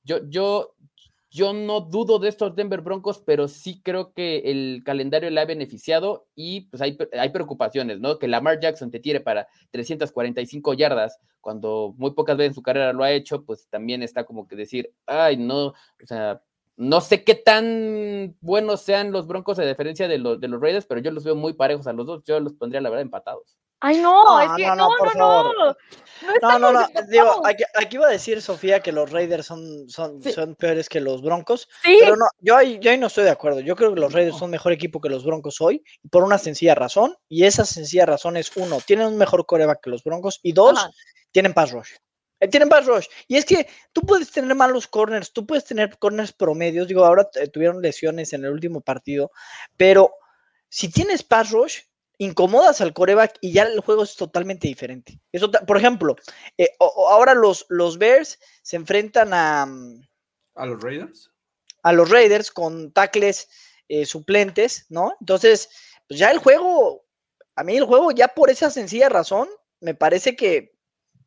yo, 0.04 0.28
yo 0.28 0.74
yo 1.32 1.54
no 1.54 1.80
dudo 1.80 2.18
de 2.18 2.28
estos 2.28 2.54
Denver 2.54 2.82
Broncos, 2.82 3.22
pero 3.24 3.48
sí 3.48 3.80
creo 3.82 4.12
que 4.12 4.42
el 4.50 4.82
calendario 4.84 5.30
le 5.30 5.40
ha 5.40 5.46
beneficiado 5.46 6.26
y 6.34 6.62
pues 6.62 6.82
hay, 6.82 6.98
hay 7.18 7.30
preocupaciones, 7.30 8.00
¿no? 8.00 8.18
Que 8.18 8.28
Lamar 8.28 8.60
Jackson 8.60 8.90
te 8.90 9.00
tire 9.00 9.20
para 9.20 9.48
345 9.70 10.74
yardas 10.74 11.18
cuando 11.40 11.94
muy 11.96 12.10
pocas 12.10 12.36
veces 12.36 12.50
en 12.50 12.54
su 12.54 12.62
carrera 12.62 12.92
lo 12.92 13.02
ha 13.02 13.12
hecho, 13.12 13.44
pues 13.46 13.66
también 13.68 14.02
está 14.02 14.24
como 14.24 14.46
que 14.46 14.56
decir, 14.56 14.92
ay, 15.06 15.38
no, 15.38 15.68
o 15.68 15.74
sea, 16.06 16.42
no 16.76 17.00
sé 17.00 17.24
qué 17.24 17.34
tan 17.34 18.36
buenos 18.42 18.82
sean 18.82 19.10
los 19.10 19.26
Broncos 19.26 19.58
a 19.58 19.64
diferencia 19.64 20.08
de, 20.08 20.18
los 20.18 20.38
de 20.38 20.48
los 20.48 20.60
Raiders, 20.60 20.84
pero 20.84 21.00
yo 21.00 21.10
los 21.12 21.24
veo 21.24 21.34
muy 21.34 21.54
parejos 21.54 21.86
a 21.86 21.94
los 21.94 22.06
dos, 22.06 22.24
yo 22.24 22.40
los 22.40 22.52
pondría 22.52 22.82
la 22.82 22.90
verdad 22.90 23.02
empatados. 23.02 23.56
Ay, 23.84 23.98
no, 23.98 24.40
es 24.40 24.50
que 24.56 24.66
no, 24.66 24.76
no, 24.76 24.88
no, 25.14 25.52
no, 25.52 25.76
no, 26.40 26.58
no, 26.58 26.72
no, 26.72 26.88
digo, 27.08 27.44
aquí, 27.44 27.64
aquí, 27.74 27.96
iba 27.96 28.06
a 28.06 28.10
decir 28.10 28.40
Sofía 28.40 28.78
que 28.78 28.92
los 28.92 29.10
Raiders 29.10 29.44
son, 29.44 29.88
son, 29.88 30.22
son 30.22 30.54
peores 30.54 30.88
que 30.88 31.00
los 31.00 31.20
Broncos, 31.20 31.68
¿Sí? 31.82 31.98
pero 32.00 32.14
no, 32.14 32.26
yo 32.38 32.56
ahí, 32.56 32.78
yo 32.80 32.92
ahí 32.92 32.98
no 32.98 33.08
estoy 33.08 33.24
de 33.24 33.30
acuerdo, 33.30 33.58
yo 33.58 33.74
creo 33.74 33.92
que 33.92 34.00
los 34.00 34.12
Raiders 34.12 34.38
son 34.38 34.50
mejor 34.50 34.70
equipo 34.70 35.00
que 35.00 35.08
los 35.08 35.24
Broncos 35.24 35.60
hoy, 35.60 35.82
por 36.12 36.22
una 36.22 36.38
sencilla 36.38 36.76
razón, 36.76 37.16
y 37.28 37.44
esa 37.44 37.64
sencilla 37.64 38.06
razón 38.06 38.36
es, 38.36 38.56
uno, 38.56 38.78
tienen 38.86 39.08
un 39.08 39.18
mejor 39.18 39.44
coreback 39.46 39.82
que 39.82 39.90
los 39.90 40.04
Broncos, 40.04 40.38
y 40.44 40.52
dos, 40.52 40.78
tienen 41.32 41.52
pass 41.52 41.72
rush. 41.72 41.90
Eh, 42.38 42.48
tienen 42.48 42.68
pass 42.68 42.86
rush. 42.86 43.06
Y 43.26 43.36
es 43.36 43.44
que 43.44 43.68
tú 43.92 44.02
puedes 44.02 44.30
tener 44.30 44.54
malos 44.54 44.86
corners, 44.86 45.32
tú 45.32 45.46
puedes 45.46 45.64
tener 45.64 45.96
corners 45.98 46.32
promedios. 46.32 46.88
Digo, 46.88 47.04
ahora 47.04 47.28
tuvieron 47.52 47.80
lesiones 47.80 48.32
en 48.32 48.44
el 48.44 48.52
último 48.52 48.80
partido, 48.80 49.30
pero 49.76 50.12
si 50.68 50.90
tienes 50.90 51.22
pass 51.22 51.50
rush, 51.50 51.78
incomodas 52.22 52.80
al 52.80 52.92
coreback 52.92 53.36
y 53.40 53.52
ya 53.52 53.64
el 53.64 53.80
juego 53.80 54.04
es 54.04 54.14
totalmente 54.14 54.68
diferente. 54.68 55.20
Eso, 55.32 55.50
por 55.50 55.76
ejemplo, 55.76 56.14
eh, 56.56 56.70
ahora 56.78 57.34
los, 57.34 57.66
los 57.68 57.98
Bears 57.98 58.38
se 58.62 58.76
enfrentan 58.76 59.34
a... 59.34 59.66
Mm, 59.66 60.02
¿A 60.54 60.66
los 60.66 60.80
Raiders? 60.80 61.30
A 61.82 61.92
los 61.92 62.10
Raiders 62.10 62.50
con 62.50 62.92
tackles 62.92 63.48
eh, 63.88 64.06
suplentes, 64.06 64.86
¿no? 64.88 65.16
Entonces, 65.20 65.68
pues 66.06 66.20
ya 66.20 66.30
el 66.30 66.38
juego, 66.38 67.04
a 67.56 67.64
mí 67.64 67.76
el 67.76 67.84
juego 67.84 68.12
ya 68.12 68.28
por 68.28 68.50
esa 68.50 68.70
sencilla 68.70 69.08
razón, 69.08 69.48
me 69.80 69.94
parece 69.94 70.36
que, 70.36 70.76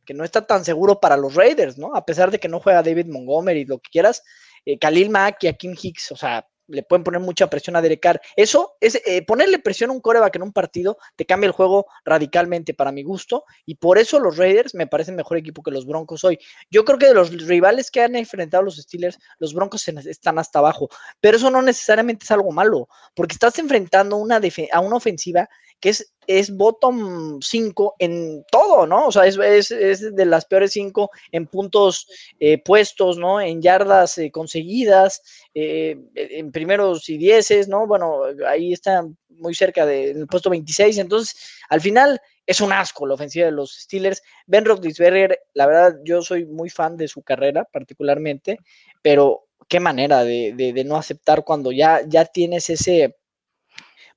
que 0.05 0.13
no 0.13 0.23
está 0.23 0.47
tan 0.47 0.63
seguro 0.63 1.01
para 1.01 1.17
los 1.17 1.35
Raiders, 1.35 1.77
¿no? 1.77 1.93
A 1.93 2.05
pesar 2.05 2.31
de 2.31 2.39
que 2.39 2.47
no 2.47 2.61
juega 2.61 2.83
David 2.83 3.07
Montgomery, 3.07 3.65
lo 3.65 3.79
que 3.79 3.89
quieras, 3.91 4.23
eh, 4.65 4.79
Khalil 4.79 5.09
Mack 5.09 5.43
y 5.43 5.47
Akim 5.47 5.75
Hicks, 5.79 6.13
o 6.13 6.15
sea, 6.15 6.47
le 6.67 6.83
pueden 6.83 7.03
poner 7.03 7.21
mucha 7.21 7.49
presión 7.49 7.75
a 7.75 7.81
Derek 7.81 8.01
Carr. 8.01 8.21
Eso 8.35 8.75
es 8.79 9.01
eh, 9.05 9.23
ponerle 9.25 9.59
presión 9.59 9.89
a 9.89 9.93
un 9.93 10.01
coreback 10.01 10.35
en 10.35 10.43
un 10.43 10.53
partido, 10.53 10.97
te 11.15 11.25
cambia 11.25 11.47
el 11.47 11.53
juego 11.53 11.85
radicalmente 12.03 12.73
para 12.73 12.91
mi 12.91 13.03
gusto, 13.03 13.45
y 13.65 13.75
por 13.75 13.97
eso 13.97 14.19
los 14.19 14.37
Raiders 14.37 14.75
me 14.75 14.87
parecen 14.87 15.15
mejor 15.15 15.37
equipo 15.37 15.61
que 15.63 15.71
los 15.71 15.85
Broncos 15.85 16.23
hoy. 16.23 16.39
Yo 16.69 16.85
creo 16.85 16.97
que 16.97 17.07
de 17.07 17.13
los 17.13 17.31
rivales 17.47 17.91
que 17.91 18.01
han 18.01 18.15
enfrentado 18.15 18.63
los 18.63 18.77
Steelers, 18.77 19.17
los 19.39 19.53
Broncos 19.53 19.87
están 19.87 20.39
hasta 20.39 20.59
abajo, 20.59 20.89
pero 21.19 21.37
eso 21.37 21.49
no 21.49 21.61
necesariamente 21.61 22.25
es 22.25 22.31
algo 22.31 22.51
malo, 22.51 22.87
porque 23.15 23.33
estás 23.33 23.57
enfrentando 23.59 24.17
una 24.17 24.39
a 24.71 24.79
una 24.79 24.95
ofensiva 24.97 25.49
que 25.79 25.89
es, 25.89 26.13
es 26.27 26.55
bottom 26.55 27.39
5 27.41 27.95
en 27.99 28.43
todo, 28.51 28.87
¿no? 28.87 29.07
O 29.07 29.11
sea, 29.11 29.25
es, 29.25 29.37
es, 29.71 30.15
de 30.15 30.25
las 30.25 30.45
peores 30.45 30.71
5 30.71 31.11
en 31.31 31.47
puntos 31.47 32.07
eh, 32.39 32.57
puestos, 32.57 33.17
¿no? 33.17 33.39
En 33.41 33.61
yardas 33.61 34.17
eh, 34.17 34.31
conseguidas, 34.31 35.21
eh, 35.53 35.97
en 36.15 36.51
primeros 36.51 37.09
y 37.09 37.17
dieces, 37.17 37.67
¿no? 37.67 37.87
Bueno, 37.87 38.21
ahí 38.47 38.73
está 38.73 39.05
muy 39.29 39.53
cerca 39.53 39.85
del 39.85 40.27
puesto 40.27 40.49
26. 40.49 40.97
Entonces, 40.97 41.35
al 41.69 41.81
final, 41.81 42.19
es 42.45 42.61
un 42.61 42.71
asco 42.71 43.05
la 43.05 43.15
ofensiva 43.15 43.45
de 43.45 43.51
los 43.51 43.73
Steelers. 43.73 44.21
Ben 44.47 44.65
Roethlisberger, 44.65 45.39
la 45.53 45.67
verdad, 45.67 45.95
yo 46.03 46.21
soy 46.21 46.45
muy 46.45 46.69
fan 46.69 46.97
de 46.97 47.07
su 47.07 47.21
carrera, 47.21 47.65
particularmente, 47.65 48.59
pero 49.01 49.47
qué 49.67 49.79
manera 49.79 50.23
de, 50.23 50.53
de, 50.55 50.73
de 50.73 50.83
no 50.83 50.95
aceptar 50.95 51.43
cuando 51.43 51.71
ya, 51.71 52.01
ya 52.07 52.25
tienes 52.25 52.69
ese 52.69 53.15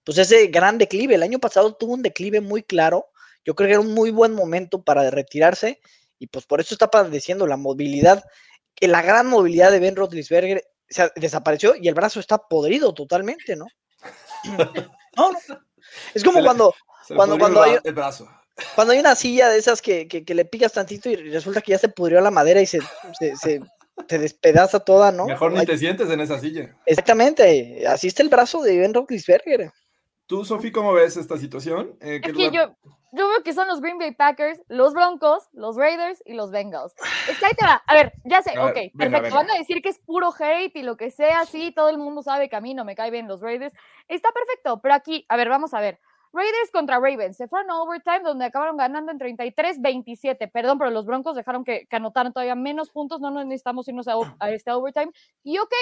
pues 0.09 0.17
ese 0.17 0.47
gran 0.47 0.79
declive. 0.79 1.17
El 1.17 1.23
año 1.23 1.39
pasado 1.39 1.75
tuvo 1.75 1.93
un 1.93 2.01
declive 2.01 2.41
muy 2.41 2.63
claro. 2.63 3.09
Yo 3.45 3.55
creo 3.55 3.67
que 3.67 3.73
era 3.75 3.81
un 3.83 3.93
muy 3.93 4.11
buen 4.11 4.33
momento 4.33 4.83
para 4.83 5.11
retirarse 5.11 5.83
y 6.19 6.29
pues 6.29 6.47
por 6.47 6.63
eso 6.63 6.75
está 6.75 6.91
padeciendo 6.91 7.47
la 7.47 7.59
movilidad, 7.59 8.25
que 8.75 8.89
la 8.89 9.03
gran 9.03 9.27
movilidad 9.27 9.71
de 9.71 9.81
Ben 9.81 9.97
Roethlisberger 9.97 10.65
se 10.89 11.13
desapareció 11.17 11.75
y 11.77 11.89
el 11.89 11.95
brazo 11.95 12.21
está 12.21 12.39
podrido 12.39 12.95
totalmente, 12.95 13.55
¿no? 13.55 13.67
no, 15.15 15.31
Es 16.15 16.25
como 16.25 16.43
cuando, 16.43 16.75
cuando, 17.15 17.39
cuando 17.39 17.63
hay, 17.63 17.77
cuando 18.75 18.95
hay 18.95 19.01
una 19.01 19.15
silla 19.15 19.51
de 19.51 19.59
esas 19.59 19.83
que, 19.83 20.09
que, 20.09 20.35
le 20.35 20.47
picas 20.47 20.73
tantito 20.73 21.11
y 21.11 21.17
resulta 21.17 21.61
que 21.61 21.73
ya 21.73 21.79
se 21.79 21.91
pudrió 21.91 22.23
la 22.23 22.31
madera 22.31 22.63
y 22.63 22.67
se, 22.67 22.81
se, 23.21 23.37
se, 23.37 23.61
despedaza 24.19 24.81
toda, 24.81 25.13
¿no? 25.13 25.27
Mejor 25.27 25.53
ni 25.53 25.67
te 25.67 25.77
sientes 25.77 26.09
en 26.09 26.21
esa 26.23 26.41
silla. 26.41 26.75
Exactamente, 26.87 27.87
así 27.87 28.07
está 28.07 28.23
el 28.23 28.31
brazo 28.31 28.63
de 28.63 28.79
Ben 28.79 28.95
Roethlisberger. 28.95 29.71
Tú, 30.29 30.45
Sofi, 30.45 30.71
¿cómo 30.71 30.93
ves 30.93 31.17
esta 31.17 31.39
situación? 31.39 31.97
Eh, 32.03 32.21
es 32.23 32.35
que 32.35 32.51
yo, 32.51 32.77
yo 33.13 33.29
veo 33.29 33.43
que 33.43 33.55
son 33.55 33.67
los 33.67 33.81
Green 33.81 33.97
Bay 33.97 34.15
Packers, 34.15 34.61
los 34.69 34.93
Broncos, 34.93 35.49
los 35.53 35.75
Raiders 35.75 36.23
y 36.27 36.35
los 36.35 36.51
Bengals. 36.51 36.95
Es 37.31 37.39
que 37.39 37.47
ahí 37.47 37.55
te 37.55 37.65
va. 37.65 37.83
A 37.87 37.95
ver, 37.95 38.13
ya 38.27 38.43
sé, 38.43 38.51
ok, 38.59 38.95
perfecto. 38.95 39.35
Van 39.35 39.51
a 39.51 39.55
decir 39.55 39.81
que 39.81 39.89
es 39.89 39.99
puro 40.01 40.31
hate 40.39 40.77
y 40.77 40.83
lo 40.83 40.99
que 40.99 41.11
sea, 41.11 41.47
sí, 41.47 41.73
todo 41.75 41.89
el 41.89 41.97
mundo 41.97 42.23
sabe 42.23 42.51
que 42.51 42.57
a 42.57 42.61
mí 42.61 42.75
no 42.75 42.85
me 42.85 42.95
cae 42.95 43.11
bien 43.11 43.27
los 43.27 43.41
Raiders. 43.41 43.73
Está 44.07 44.31
perfecto, 44.33 44.83
pero 44.83 44.93
aquí, 44.93 45.25
a 45.31 45.37
ver, 45.39 45.49
vamos 45.49 45.73
a 45.73 45.81
ver. 45.81 45.99
Raiders 46.35 46.71
contra 46.75 47.01
Ravens. 47.01 47.39
Se 47.39 47.49
fueron 47.49 47.71
a 47.71 47.81
overtime 47.81 48.21
donde 48.21 48.45
acabaron 48.45 48.77
ganando 48.77 49.11
en 49.11 49.19
33-27. 49.19 50.51
Perdón, 50.53 50.77
pero 50.77 50.91
los 50.91 51.07
Broncos 51.07 51.37
dejaron 51.37 51.65
que, 51.65 51.87
que, 51.87 51.97
anotaran 51.97 52.35
todavía 52.35 52.55
menos 52.55 52.91
puntos. 52.91 53.19
No 53.23 53.31
nos 53.31 53.47
necesitamos 53.47 53.89
irnos 53.89 54.09
a, 54.09 54.17
a 54.41 54.51
este 54.51 54.71
overtime. 54.73 55.11
Y 55.43 55.57
ok, 55.57 55.73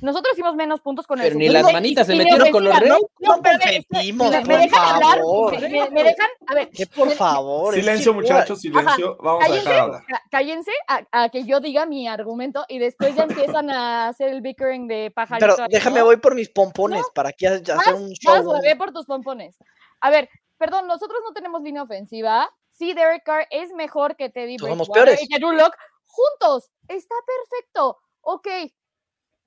nosotros 0.00 0.32
hicimos 0.32 0.54
menos 0.54 0.80
puntos 0.80 1.06
con 1.06 1.18
pero 1.18 1.32
el 1.32 1.38
Ni 1.38 1.48
las 1.48 1.70
manitas 1.72 2.06
se 2.06 2.14
metieron 2.14 2.50
con 2.50 2.64
los 2.64 2.78
Reyes. 2.78 2.94
No, 2.94 2.98
no, 3.18 3.34
competimos, 3.34 4.30
me, 4.30 4.44
me 4.44 4.56
dejan 4.58 4.94
hablar. 4.94 5.20
Me, 5.60 5.90
me, 5.90 6.04
dejan, 6.04 6.30
a 6.46 6.54
ver. 6.54 6.70
Que 6.70 6.86
por 6.86 7.10
favor. 7.10 7.74
Silencio, 7.74 8.14
muchachos, 8.14 8.60
silencio. 8.60 9.12
Ajá, 9.12 9.22
Vamos 9.22 9.44
cállense, 9.44 9.68
a 9.68 9.72
dejar 9.72 9.84
hablar. 9.84 10.04
Cállense 10.30 10.72
a, 10.88 11.06
a, 11.12 11.28
que 11.28 11.44
yo 11.44 11.60
diga 11.60 11.84
mi 11.84 12.08
argumento 12.08 12.64
y 12.68 12.78
después 12.78 13.14
ya 13.14 13.24
empiezan 13.24 13.68
a 13.70 14.08
hacer 14.08 14.30
el 14.30 14.40
bickering 14.40 14.88
de 14.88 15.10
pajarito. 15.14 15.54
Pero 15.56 15.68
déjame, 15.68 16.00
¿no? 16.00 16.06
voy 16.06 16.16
por 16.16 16.34
mis 16.34 16.48
pompones 16.48 17.04
para 17.14 17.30
aquí 17.30 17.46
hacer 17.46 17.94
un 17.94 18.12
show. 18.12 18.42
Vas, 18.44 18.62
ve 18.62 18.76
por 18.76 18.92
tus 18.92 19.04
pompones. 19.04 19.56
A 20.00 20.10
ver, 20.10 20.30
perdón, 20.56 20.86
nosotros 20.86 21.20
no 21.24 21.32
tenemos 21.32 21.62
línea 21.62 21.82
ofensiva. 21.82 22.50
Sí, 22.70 22.94
Derek 22.94 23.22
Carr 23.24 23.46
es 23.50 23.72
mejor 23.72 24.16
que 24.16 24.30
Teddy 24.30 24.56
Bridgewater 24.56 25.18
y 25.20 25.28
que 25.28 25.38
Drew 25.38 25.52
Lock. 25.52 25.74
Juntos, 26.06 26.70
está 26.88 27.14
perfecto. 27.26 27.98
Ok, 28.22 28.48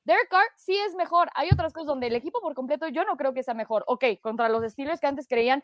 Derek 0.06 0.30
Carr 0.30 0.48
sí 0.58 0.78
es 0.78 0.96
mejor. 0.96 1.30
Hay 1.36 1.50
otras 1.52 1.74
cosas 1.74 1.88
donde 1.88 2.08
el 2.08 2.16
equipo 2.16 2.42
por 2.42 2.54
completo 2.54 2.88
yo 2.88 3.06
no 3.06 3.18
creo 3.18 3.34
que 3.34 3.44
sea 3.44 3.54
mejor. 3.54 3.84
Ok, 3.88 4.06
contra 4.22 4.50
los 4.50 4.64
Steelers 4.72 5.00
que 5.00 5.08
antes 5.08 5.28
creían 5.28 5.64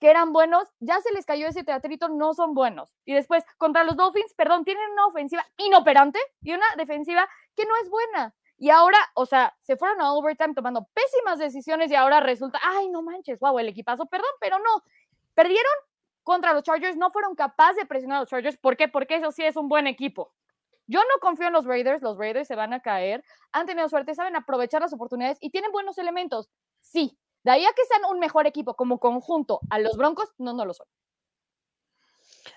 que 0.00 0.08
eran 0.08 0.32
buenos, 0.32 0.66
ya 0.80 0.98
se 1.00 1.12
les 1.12 1.26
cayó 1.26 1.46
ese 1.46 1.62
teatrito, 1.62 2.08
no 2.08 2.32
son 2.32 2.54
buenos. 2.54 2.96
Y 3.04 3.12
después, 3.12 3.44
contra 3.58 3.84
los 3.84 3.96
Dolphins, 3.96 4.32
perdón, 4.34 4.64
tienen 4.64 4.90
una 4.92 5.06
ofensiva 5.06 5.46
inoperante 5.58 6.18
y 6.40 6.54
una 6.54 6.64
defensiva 6.76 7.28
que 7.54 7.66
no 7.66 7.76
es 7.82 7.90
buena. 7.90 8.34
Y 8.56 8.70
ahora, 8.70 8.98
o 9.14 9.26
sea, 9.26 9.54
se 9.60 9.76
fueron 9.76 10.00
a 10.00 10.14
overtime 10.14 10.54
tomando 10.54 10.88
pésimas 10.94 11.38
decisiones 11.38 11.90
y 11.90 11.94
ahora 11.94 12.20
resulta, 12.20 12.58
ay, 12.62 12.88
no 12.88 13.02
manches, 13.02 13.38
wow, 13.40 13.58
el 13.58 13.68
equipazo, 13.68 14.06
perdón, 14.06 14.30
pero 14.40 14.58
no. 14.58 14.82
Perdieron 15.34 15.72
contra 16.22 16.54
los 16.54 16.62
Chargers, 16.62 16.96
no 16.96 17.10
fueron 17.10 17.34
capaces 17.34 17.76
de 17.76 17.86
presionar 17.86 18.18
a 18.18 18.20
los 18.20 18.28
Chargers. 18.28 18.56
¿Por 18.56 18.76
qué? 18.76 18.88
Porque 18.88 19.16
eso 19.16 19.32
sí 19.32 19.44
es 19.44 19.56
un 19.56 19.68
buen 19.68 19.86
equipo. 19.86 20.32
Yo 20.90 20.98
no 21.02 21.20
confío 21.20 21.46
en 21.46 21.52
los 21.52 21.66
Raiders, 21.66 22.02
los 22.02 22.18
Raiders 22.18 22.48
se 22.48 22.56
van 22.56 22.72
a 22.72 22.80
caer, 22.80 23.22
han 23.52 23.64
tenido 23.64 23.88
suerte, 23.88 24.12
saben 24.16 24.34
aprovechar 24.34 24.82
las 24.82 24.92
oportunidades 24.92 25.38
y 25.40 25.50
tienen 25.50 25.70
buenos 25.70 25.98
elementos. 25.98 26.50
Sí, 26.80 27.16
de 27.44 27.52
ahí 27.52 27.64
a 27.64 27.72
que 27.74 27.84
sean 27.84 28.02
un 28.10 28.18
mejor 28.18 28.48
equipo 28.48 28.74
como 28.74 28.98
conjunto 28.98 29.60
a 29.70 29.78
los 29.78 29.96
Broncos, 29.96 30.30
no, 30.38 30.52
no 30.52 30.64
lo 30.64 30.74
son. 30.74 30.88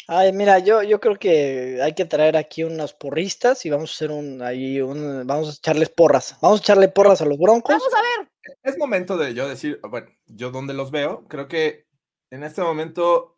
Ay, 0.07 0.33
mira, 0.33 0.57
yo, 0.57 0.81
yo 0.81 0.99
creo 0.99 1.15
que 1.17 1.79
hay 1.83 1.93
que 1.93 2.05
traer 2.05 2.35
aquí 2.35 2.63
unos 2.63 2.93
porristas 2.93 3.67
y 3.67 3.69
vamos 3.69 3.91
a 3.91 3.93
hacer 3.93 4.11
un 4.11 4.41
ahí 4.41 4.81
un 4.81 5.27
vamos 5.27 5.49
a 5.49 5.51
echarles 5.51 5.89
porras. 5.89 6.35
Vamos 6.41 6.59
a 6.59 6.63
echarle 6.63 6.87
porras 6.87 7.21
a 7.21 7.25
los 7.25 7.37
Broncos. 7.37 7.69
Vamos 7.69 7.93
a 7.93 8.01
ver. 8.01 8.31
Es 8.63 8.79
momento 8.79 9.15
de 9.15 9.35
yo 9.35 9.47
decir, 9.47 9.79
bueno, 9.87 10.07
yo 10.25 10.49
donde 10.49 10.73
los 10.73 10.89
veo, 10.89 11.27
creo 11.27 11.47
que 11.47 11.85
en 12.31 12.43
este 12.43 12.63
momento 12.63 13.37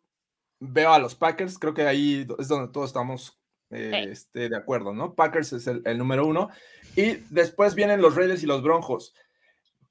veo 0.58 0.94
a 0.94 0.98
los 0.98 1.14
Packers, 1.14 1.58
creo 1.58 1.74
que 1.74 1.86
ahí 1.86 2.26
es 2.38 2.48
donde 2.48 2.72
todos 2.72 2.88
estamos 2.88 3.38
eh, 3.70 4.06
este, 4.10 4.48
de 4.48 4.56
acuerdo, 4.56 4.92
¿no? 4.92 5.14
Packers 5.14 5.52
es 5.52 5.66
el, 5.66 5.98
número 5.98 6.26
uno. 6.26 6.50
Y 6.94 7.16
después 7.30 7.74
vienen 7.74 8.00
los 8.00 8.14
Raiders 8.14 8.42
y 8.42 8.46
los 8.46 8.62
Broncos. 8.62 9.14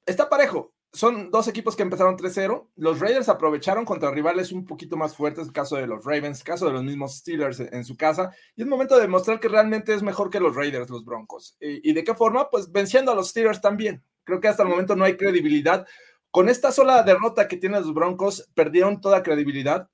Está 0.04 0.28
parejo. 0.28 0.72
Son 0.92 1.30
dos 1.30 1.46
equipos 1.46 1.76
que 1.76 1.82
empezaron 1.82 2.16
3-0. 2.16 2.68
Los 2.76 3.00
Raiders 3.00 3.28
aprovecharon 3.28 3.84
contra 3.84 4.10
rivales 4.10 4.50
un 4.50 4.64
poquito 4.64 4.96
más 4.96 5.14
fuertes, 5.14 5.48
el 5.48 5.52
caso 5.52 5.76
de 5.76 5.86
los 5.86 6.04
Ravens, 6.04 6.42
caso 6.42 6.66
de 6.66 6.72
los 6.72 6.84
mismos 6.84 7.16
Steelers 7.16 7.60
en, 7.60 7.84
su 7.84 7.96
casa. 7.96 8.30
Y 8.54 8.62
es 8.62 8.68
momento 8.68 8.94
de 8.94 9.02
demostrar 9.02 9.38
que 9.38 9.48
realmente 9.48 9.92
es 9.92 10.02
mejor 10.02 10.30
que 10.30 10.40
los 10.40 10.56
Raiders, 10.56 10.88
los 10.88 11.04
Broncos. 11.04 11.56
¿Y, 11.60 11.90
¿Y 11.90 11.92
de 11.92 12.02
qué 12.02 12.14
forma? 12.14 12.48
Pues 12.48 12.72
venciendo 12.72 13.12
a 13.12 13.14
los 13.14 13.28
Steelers 13.28 13.60
también. 13.60 14.02
Creo 14.24 14.40
que 14.40 14.48
hasta 14.48 14.62
el 14.62 14.70
momento 14.70 14.96
no 14.96 15.04
hay 15.04 15.16
credibilidad. 15.16 15.86
Con 16.30 16.48
esta 16.48 16.72
sola 16.72 17.02
derrota 17.02 17.46
que 17.46 17.58
tienen 17.58 17.82
los 17.82 17.92
Broncos, 17.92 18.48
perdieron 18.54 19.00
toda 19.00 19.22
credibilidad 19.22 19.90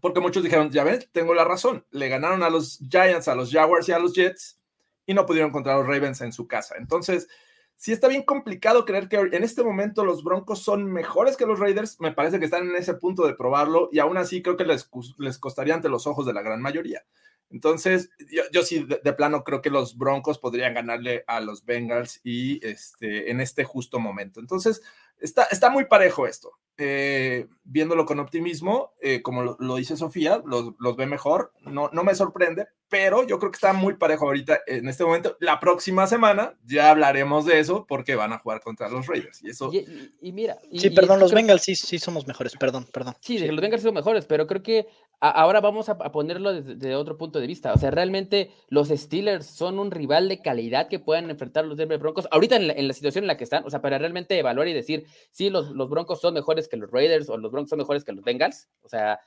porque 0.00 0.20
muchos 0.20 0.42
dijeron, 0.42 0.70
ya 0.70 0.84
ven, 0.84 1.04
tengo 1.12 1.34
la 1.34 1.44
razón, 1.44 1.84
le 1.90 2.08
ganaron 2.08 2.42
a 2.42 2.50
los 2.50 2.78
Giants, 2.90 3.28
a 3.28 3.34
los 3.34 3.50
Jaguars 3.50 3.88
y 3.88 3.92
a 3.92 3.98
los 3.98 4.14
Jets, 4.14 4.60
y 5.06 5.14
no 5.14 5.26
pudieron 5.26 5.50
contra 5.50 5.76
los 5.76 5.86
Ravens 5.86 6.20
en 6.20 6.32
su 6.32 6.46
casa. 6.46 6.76
Entonces, 6.78 7.28
si 7.76 7.92
está 7.92 8.08
bien 8.08 8.22
complicado 8.22 8.86
creer 8.86 9.08
que 9.08 9.16
en 9.16 9.44
este 9.44 9.62
momento 9.62 10.04
los 10.04 10.24
Broncos 10.24 10.62
son 10.62 10.90
mejores 10.90 11.36
que 11.36 11.46
los 11.46 11.58
Raiders. 11.58 12.00
Me 12.00 12.12
parece 12.12 12.38
que 12.38 12.46
están 12.46 12.68
en 12.68 12.76
ese 12.76 12.94
punto 12.94 13.26
de 13.26 13.34
probarlo 13.34 13.90
y 13.92 13.98
aún 13.98 14.16
así 14.16 14.42
creo 14.42 14.56
que 14.56 14.64
les, 14.64 14.88
les 15.18 15.38
costaría 15.38 15.74
ante 15.74 15.90
los 15.90 16.06
ojos 16.06 16.24
de 16.24 16.32
la 16.32 16.42
gran 16.42 16.62
mayoría. 16.62 17.04
Entonces, 17.50 18.10
yo, 18.50 18.62
sí 18.62 18.84
de, 18.84 19.12
plano 19.12 19.44
creo 19.44 19.62
que 19.62 19.70
los 19.70 19.96
Broncos 19.96 20.38
podrían 20.38 20.74
ganarle 20.74 21.22
a 21.28 21.40
los 21.40 21.64
Bengals 21.64 22.20
y 22.24 22.64
este, 22.66 23.30
en 23.30 23.40
este 23.40 23.62
justo 23.62 24.00
momento. 24.00 24.40
Entonces, 24.40 24.82
está, 25.20 25.44
está 25.50 25.70
muy 25.70 25.86
parejo 25.86 26.26
esto. 26.26 26.52
Eh, 26.78 27.46
viéndolo 27.64 28.04
con 28.04 28.20
optimismo, 28.20 28.92
eh, 29.00 29.22
como 29.22 29.56
lo, 29.58 29.76
dice 29.76 29.96
Sofía, 29.96 30.42
los, 30.44 30.74
los, 30.78 30.96
ve 30.96 31.06
mejor. 31.06 31.52
No, 31.62 31.88
no 31.90 32.04
me 32.04 32.14
sorprende, 32.14 32.66
pero 32.88 33.26
yo 33.26 33.38
creo 33.38 33.50
que 33.50 33.56
está 33.56 33.72
muy 33.72 33.94
parejo 33.94 34.26
ahorita 34.26 34.60
en 34.66 34.86
este 34.88 35.02
momento. 35.02 35.38
La 35.40 35.58
próxima 35.58 36.06
semana 36.06 36.54
ya 36.66 36.90
hablaremos 36.90 37.46
de 37.46 37.60
eso 37.60 37.86
porque 37.88 38.14
van 38.14 38.34
a 38.34 38.38
jugar 38.38 38.60
contra 38.60 38.90
los 38.90 39.06
Raiders. 39.06 39.42
Y 39.42 39.48
eso. 39.48 39.70
Y, 39.72 40.32
mira. 40.32 40.58
sí, 40.72 40.90
perdón, 40.90 41.18
los 41.18 41.32
Bengals 41.32 41.62
sí, 41.62 41.74
sí 41.74 41.98
somos 41.98 42.26
mejores, 42.26 42.54
perdón, 42.56 42.86
perdón. 42.92 43.14
Sí, 43.20 43.38
los 43.38 43.60
Bengals 43.60 43.82
son 43.82 43.94
mejores, 43.94 44.26
pero 44.26 44.46
creo 44.46 44.62
que 44.62 44.86
ahora 45.20 45.60
vamos 45.60 45.88
a, 45.88 45.96
ponerlo 45.96 46.52
desde, 46.52 46.94
otro 46.94 47.16
punto 47.16 47.40
de 47.40 47.46
vista. 47.46 47.72
O 47.72 47.78
sea, 47.78 47.90
realmente 47.90 48.50
los 48.68 48.88
Steelers 48.88 49.46
son 49.46 49.78
un 49.78 49.90
rival 49.90 50.28
de 50.28 50.40
calidad 50.40 50.88
que 50.88 50.98
puedan 50.98 51.30
enfrentar 51.30 51.64
los 51.64 51.76
Denver 51.76 51.98
Broncos. 51.98 52.28
Ahorita 52.30 52.56
en 52.56 52.88
la, 52.88 52.94
situación 52.94 53.24
en 53.24 53.28
la 53.28 53.36
que 53.36 53.44
están, 53.44 53.64
o 53.64 53.70
sea, 53.70 53.80
para 53.80 53.98
realmente 53.98 54.38
evaluar 54.38 54.68
y 54.68 54.72
decir 54.72 55.06
si 55.30 55.50
los, 55.50 55.70
los 55.70 55.88
Broncos 55.88 56.20
son 56.20 56.34
mejores 56.34 56.68
que 56.68 56.76
los 56.76 56.90
Raiders 56.90 57.28
o 57.28 57.36
los 57.36 57.50
Broncos 57.50 57.70
son 57.70 57.78
mejores 57.78 58.04
que 58.04 58.12
los 58.12 58.24
Bengals. 58.24 58.68
O 58.82 58.88
sea, 58.88 59.20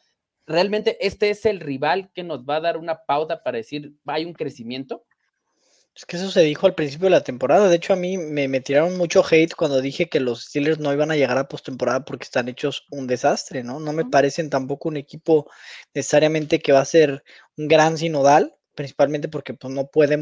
realmente 0.46 0.98
este 1.06 1.30
es 1.30 1.46
el 1.46 1.60
rival 1.60 2.12
que 2.14 2.24
nos 2.24 2.44
va 2.44 2.58
a 2.58 2.62
dar 2.62 2.78
una 2.78 3.06
pauta 3.06 3.44
para 3.44 3.58
decir, 3.58 3.94
hay 4.06 4.26
un 4.26 4.34
crecimiento. 4.34 5.06
Es 5.96 6.06
que 6.06 6.16
eso 6.18 6.32
se 6.32 6.42
dijo 6.42 6.66
al 6.66 6.76
principio 6.76 7.06
de 7.06 7.12
la 7.12 7.24
temporada. 7.24 7.68
De 7.68 7.76
hecho, 7.76 7.94
a 7.94 7.96
mí 7.98 8.18
me, 8.18 8.48
me 8.48 8.62
tiraron 8.62 8.98
mucho 8.98 9.24
hate 9.30 9.54
cuando 9.54 9.82
dije 9.82 10.08
que 10.08 10.20
los 10.20 10.46
Steelers 10.46 10.80
no 10.80 10.94
iban 10.94 11.12
a 11.12 11.16
llegar 11.16 11.38
a 11.38 11.48
postemporada 11.48 12.06
porque 12.06 12.24
están 12.24 12.48
hechos 12.48 12.86
un 12.92 13.06
desastre, 13.08 13.64
¿no? 13.64 13.80
No 13.80 13.92
me 13.92 14.06
parecen 14.06 14.50
tampoco 14.50 14.90
un 14.90 14.98
equipo 14.98 15.50
necesariamente 15.94 16.60
que 16.60 16.72
va 16.72 16.80
a 16.80 16.86
ser 16.86 17.24
un 17.58 17.68
gran 17.68 17.98
sinodal, 17.98 18.56
principalmente 18.76 19.28
porque 19.28 19.54
pues, 19.54 19.74
no 19.74 19.88
puede 19.88 20.18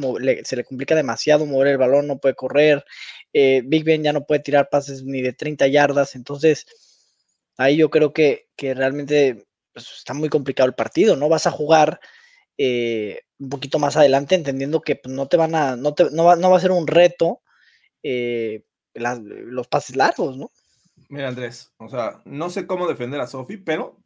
se 0.45 0.55
le 0.55 0.63
complica 0.63 0.95
demasiado 0.95 1.45
mover 1.45 1.67
el 1.67 1.77
balón, 1.77 2.07
no 2.07 2.17
puede 2.17 2.33
correr. 2.35 2.83
Eh, 3.33 3.61
Big 3.65 3.83
Ben 3.83 4.03
ya 4.03 4.13
no 4.13 4.25
puede 4.25 4.41
tirar 4.41 4.69
pases 4.69 5.03
ni 5.03 5.21
de 5.21 5.33
30 5.33 5.67
yardas. 5.67 6.15
Entonces, 6.15 6.65
ahí 7.57 7.77
yo 7.77 7.89
creo 7.89 8.13
que, 8.13 8.47
que 8.55 8.73
realmente 8.73 9.45
pues, 9.73 9.87
está 9.97 10.13
muy 10.15 10.29
complicado 10.29 10.67
el 10.67 10.75
partido, 10.75 11.15
¿no? 11.15 11.29
Vas 11.29 11.45
a 11.45 11.51
jugar 11.51 11.99
eh, 12.57 13.21
un 13.39 13.49
poquito 13.49 13.79
más 13.79 13.95
adelante, 13.97 14.35
entendiendo 14.35 14.81
que 14.81 14.95
pues, 14.95 15.13
no 15.13 15.27
te 15.27 15.37
van 15.37 15.55
a, 15.55 15.75
no, 15.75 15.93
te, 15.93 16.09
no, 16.11 16.25
va, 16.25 16.35
no 16.35 16.49
va 16.49 16.57
a 16.57 16.61
ser 16.61 16.71
un 16.71 16.87
reto 16.87 17.41
eh, 18.03 18.63
los 18.93 19.67
pases 19.67 19.95
largos, 19.95 20.37
¿no? 20.37 20.51
Mira, 21.09 21.27
Andrés, 21.27 21.71
o 21.77 21.87
sea, 21.87 22.21
no 22.25 22.49
sé 22.49 22.67
cómo 22.67 22.87
defender 22.87 23.21
a 23.21 23.27
Sofi, 23.27 23.57
pero 23.57 23.97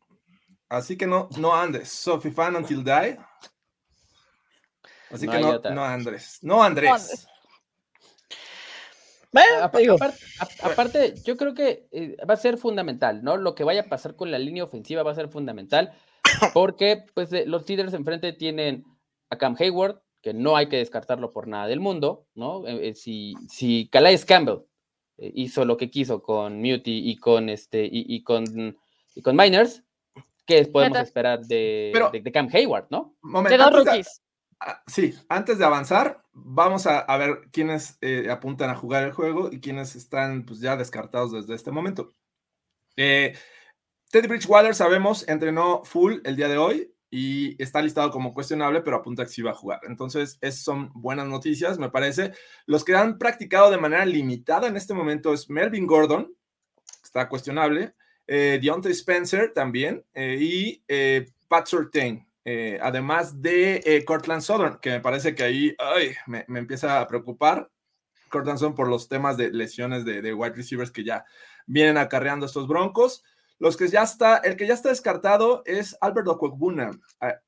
así 0.69 0.97
que 0.97 1.07
no, 1.07 1.29
no 1.37 1.55
andes. 1.55 1.89
Sofi 1.89 2.29
fan 2.31 2.55
until 2.55 2.83
die. 2.83 3.17
Así 5.09 5.27
que 5.27 5.39
no, 5.39 5.59
no 5.59 5.83
Andrés. 5.83 6.39
No 6.41 6.63
Andrés. 6.63 7.27
aparte, 10.61 11.15
yo 11.23 11.37
creo 11.37 11.53
que 11.53 11.87
eh, 11.91 12.17
va 12.29 12.35
a 12.35 12.37
ser 12.37 12.57
fundamental, 12.57 13.23
¿no? 13.23 13.37
Lo 13.37 13.55
que 13.55 13.63
vaya 13.63 13.81
a 13.81 13.89
pasar 13.89 14.15
con 14.15 14.29
la 14.31 14.39
línea 14.39 14.63
ofensiva 14.63 15.03
va 15.03 15.11
a 15.11 15.15
ser 15.15 15.29
fundamental, 15.29 15.93
porque 16.53 17.05
pues 17.13 17.31
los 17.45 17.63
Steelers 17.63 17.93
enfrente 17.93 18.33
tienen 18.33 18.85
a 19.29 19.37
Cam 19.37 19.55
Hayward, 19.59 20.01
que 20.21 20.33
no 20.33 20.55
hay 20.55 20.67
que 20.67 20.77
descartarlo 20.77 21.31
por 21.31 21.47
nada 21.47 21.67
del 21.67 21.79
mundo, 21.79 22.27
¿no? 22.35 22.67
Eh, 22.67 22.89
eh, 22.89 22.95
si, 22.95 23.35
si 23.49 23.89
Calais 23.91 24.25
Campbell 24.25 24.63
hizo 25.17 25.65
lo 25.65 25.77
que 25.77 25.91
quiso 25.91 26.23
con 26.23 26.61
Muty 26.61 27.09
y 27.09 27.17
con 27.17 27.49
este 27.49 27.87
y, 27.91 28.23
con 28.23 28.75
y 29.13 29.21
con 29.21 29.35
Miners, 29.35 29.83
¿qué 30.45 30.65
podemos 30.65 30.99
esperar 30.99 31.41
de, 31.45 31.93
de, 32.11 32.31
Cam 32.31 32.49
Hayward, 32.51 32.87
no? 32.89 33.15
de 33.47 33.57
dos 33.57 33.71
rookies. 33.71 34.21
Sí, 34.85 35.15
antes 35.27 35.57
de 35.57 35.65
avanzar, 35.65 36.23
vamos 36.33 36.85
a, 36.85 37.17
ver 37.17 37.49
quiénes 37.51 37.97
eh, 38.01 38.29
apuntan 38.29 38.69
a 38.69 38.75
jugar 38.75 39.03
el 39.03 39.11
juego 39.11 39.49
y 39.51 39.59
quiénes 39.59 39.95
están 39.95 40.45
pues, 40.45 40.59
ya 40.59 40.77
descartados 40.77 41.31
desde 41.31 41.55
este 41.55 41.71
momento. 41.71 42.09
Eh, 42.95 43.35
Teddy 44.11 44.27
Bridgewater, 44.27 44.75
sabemos, 44.75 45.27
entrenó 45.27 45.83
full 45.83 46.19
el 46.23 46.35
día 46.35 46.47
de 46.47 46.57
hoy 46.57 46.93
y 47.09 47.61
está 47.61 47.81
listado 47.81 48.11
como 48.11 48.33
cuestionable, 48.33 48.81
pero 48.81 48.97
apunta 48.97 49.23
que 49.23 49.31
sí 49.31 49.41
va 49.41 49.51
a 49.51 49.55
jugar. 49.55 49.81
Entonces, 49.87 50.37
esas 50.41 50.63
son 50.63 50.91
buenas 50.93 51.27
noticias, 51.27 51.79
me 51.79 51.89
parece. 51.89 52.33
Los 52.65 52.83
que 52.83 52.95
han 52.95 53.17
practicado 53.17 53.71
de 53.71 53.77
manera 53.77 54.05
limitada 54.05 54.67
en 54.67 54.77
este 54.77 54.93
momento 54.93 55.33
es 55.33 55.49
Melvin 55.49 55.87
Gordon, 55.87 56.33
está 57.03 57.27
cuestionable, 57.27 57.95
eh, 58.27 58.59
Deontay 58.61 58.91
Spencer 58.91 59.53
también, 59.53 60.05
y 60.15 60.83
Pat 61.47 61.67
Surtain 61.67 62.27
eh, 62.43 62.79
además 62.81 63.41
de 63.41 63.83
eh, 63.85 64.03
Cortland 64.03 64.41
Southern, 64.41 64.79
que 64.81 64.89
me 64.89 64.99
parece 64.99 65.35
que 65.35 65.43
ahí 65.43 65.75
me, 66.25 66.45
empieza 66.47 66.99
a 66.99 67.07
preocupar. 67.07 67.69
Cortland 68.29 68.57
Southern 68.57 68.75
por 68.75 68.87
los 68.87 69.07
temas 69.09 69.37
de 69.37 69.51
lesiones 69.51 70.05
de, 70.05 70.33
wide 70.33 70.55
receivers 70.55 70.89
que 70.89 71.03
ya 71.03 71.25
vienen 71.67 71.97
acarreando 71.97 72.45
estos 72.45 72.67
broncos. 72.67 73.23
Los 73.61 73.77
que 73.77 73.87
ya 73.89 74.01
está, 74.01 74.37
el 74.37 74.57
que 74.57 74.65
ya 74.65 74.73
está 74.73 74.89
descartado 74.89 75.61
es 75.67 75.95
Albert 76.01 76.27
Okwekbuna. 76.29 76.99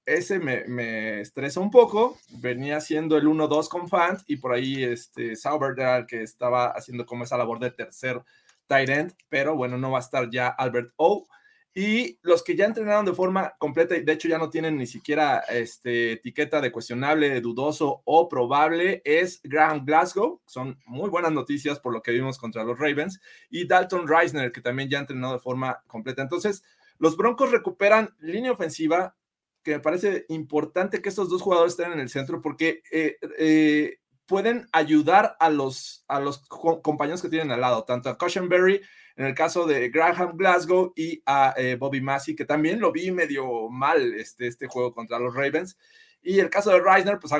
Ese 0.05 0.37
me, 0.37 1.21
estresa 1.21 1.59
un 1.59 1.71
poco. 1.71 2.19
Venía 2.37 2.77
haciendo 2.77 3.17
el 3.17 3.25
1-2 3.25 3.67
con 3.67 3.89
Fant 3.89 4.21
y 4.27 4.37
por 4.37 4.53
ahí 4.53 4.83
este 4.83 5.35
Sauber 5.35 5.71
era 5.75 5.97
el 5.97 6.05
que 6.05 6.21
estaba 6.21 6.67
haciendo 6.67 7.07
como 7.07 7.23
esa 7.23 7.35
labor 7.35 7.57
de 7.57 7.71
tercer 7.71 8.21
tight 8.67 8.89
end, 8.89 9.13
pero 9.27 9.55
bueno, 9.55 9.79
no 9.79 9.89
va 9.89 9.97
a 9.97 10.01
estar 10.01 10.29
ya 10.29 10.49
Albert 10.49 10.93
O. 10.97 11.25
Y 11.75 12.19
los 12.21 12.43
que 12.43 12.55
ya 12.55 12.65
entrenaron 12.65 13.05
de 13.05 13.13
forma 13.13 13.55
completa, 13.57 13.97
y 13.97 14.03
de 14.03 14.13
hecho 14.13 14.27
ya 14.27 14.37
no 14.37 14.51
tienen 14.51 14.77
ni 14.77 14.85
siquiera 14.85 15.39
este, 15.39 16.13
etiqueta 16.13 16.61
de 16.61 16.71
cuestionable, 16.71 17.41
dudoso 17.41 18.03
o 18.05 18.29
probable, 18.29 19.01
es 19.03 19.41
Graham 19.43 19.83
Glasgow. 19.83 20.39
Son 20.45 20.77
muy 20.85 21.09
buenas 21.09 21.31
noticias 21.31 21.79
por 21.79 21.91
lo 21.91 22.03
que 22.03 22.11
vimos 22.11 22.37
contra 22.37 22.63
los 22.63 22.77
Ravens. 22.77 23.19
Y 23.49 23.65
Dalton 23.65 24.07
Reisner, 24.07 24.51
que 24.51 24.61
también 24.61 24.87
ya 24.87 24.99
ha 24.99 25.01
entrenado 25.01 25.33
de 25.33 25.39
forma 25.39 25.81
completa. 25.87 26.21
Entonces, 26.21 26.63
los 26.99 27.17
Broncos 27.17 27.51
recuperan 27.51 28.15
línea 28.19 28.51
ofensiva, 28.51 29.15
que 29.63 29.71
me 29.71 29.79
parece 29.79 30.25
importante 30.29 31.01
que 31.01 31.09
estos 31.09 31.29
dos 31.29 31.41
jugadores 31.41 31.73
estén 31.73 31.93
en 31.93 31.99
el 31.99 32.09
centro 32.09 32.41
porque 32.41 32.83
eh, 32.91 33.17
eh, 33.39 33.97
pueden 34.25 34.67
ayudar 34.71 35.35
a 35.39 35.49
los, 35.49 36.05
a 36.07 36.19
los 36.19 36.39
compañeros 36.47 37.21
que 37.21 37.29
tienen 37.29 37.51
al 37.51 37.61
lado, 37.61 37.83
tanto 37.83 38.09
a 38.09 38.17
Cushenberry 38.17 38.81
en 39.15 39.25
el 39.25 39.35
caso 39.35 39.65
de 39.65 39.89
Graham 39.89 40.35
Glasgow 40.35 40.93
y 40.95 41.21
a 41.25 41.53
eh, 41.57 41.75
Bobby 41.75 42.01
Massey, 42.01 42.35
que 42.35 42.45
también 42.45 42.79
lo 42.79 42.91
vi 42.91 43.11
medio 43.11 43.69
mal 43.69 44.13
este, 44.15 44.47
este 44.47 44.67
juego 44.67 44.93
contra 44.93 45.19
los 45.19 45.35
Ravens. 45.35 45.77
Y 46.21 46.39
el 46.39 46.49
caso 46.49 46.71
de 46.71 46.79
Reisner, 46.79 47.19
pues 47.19 47.33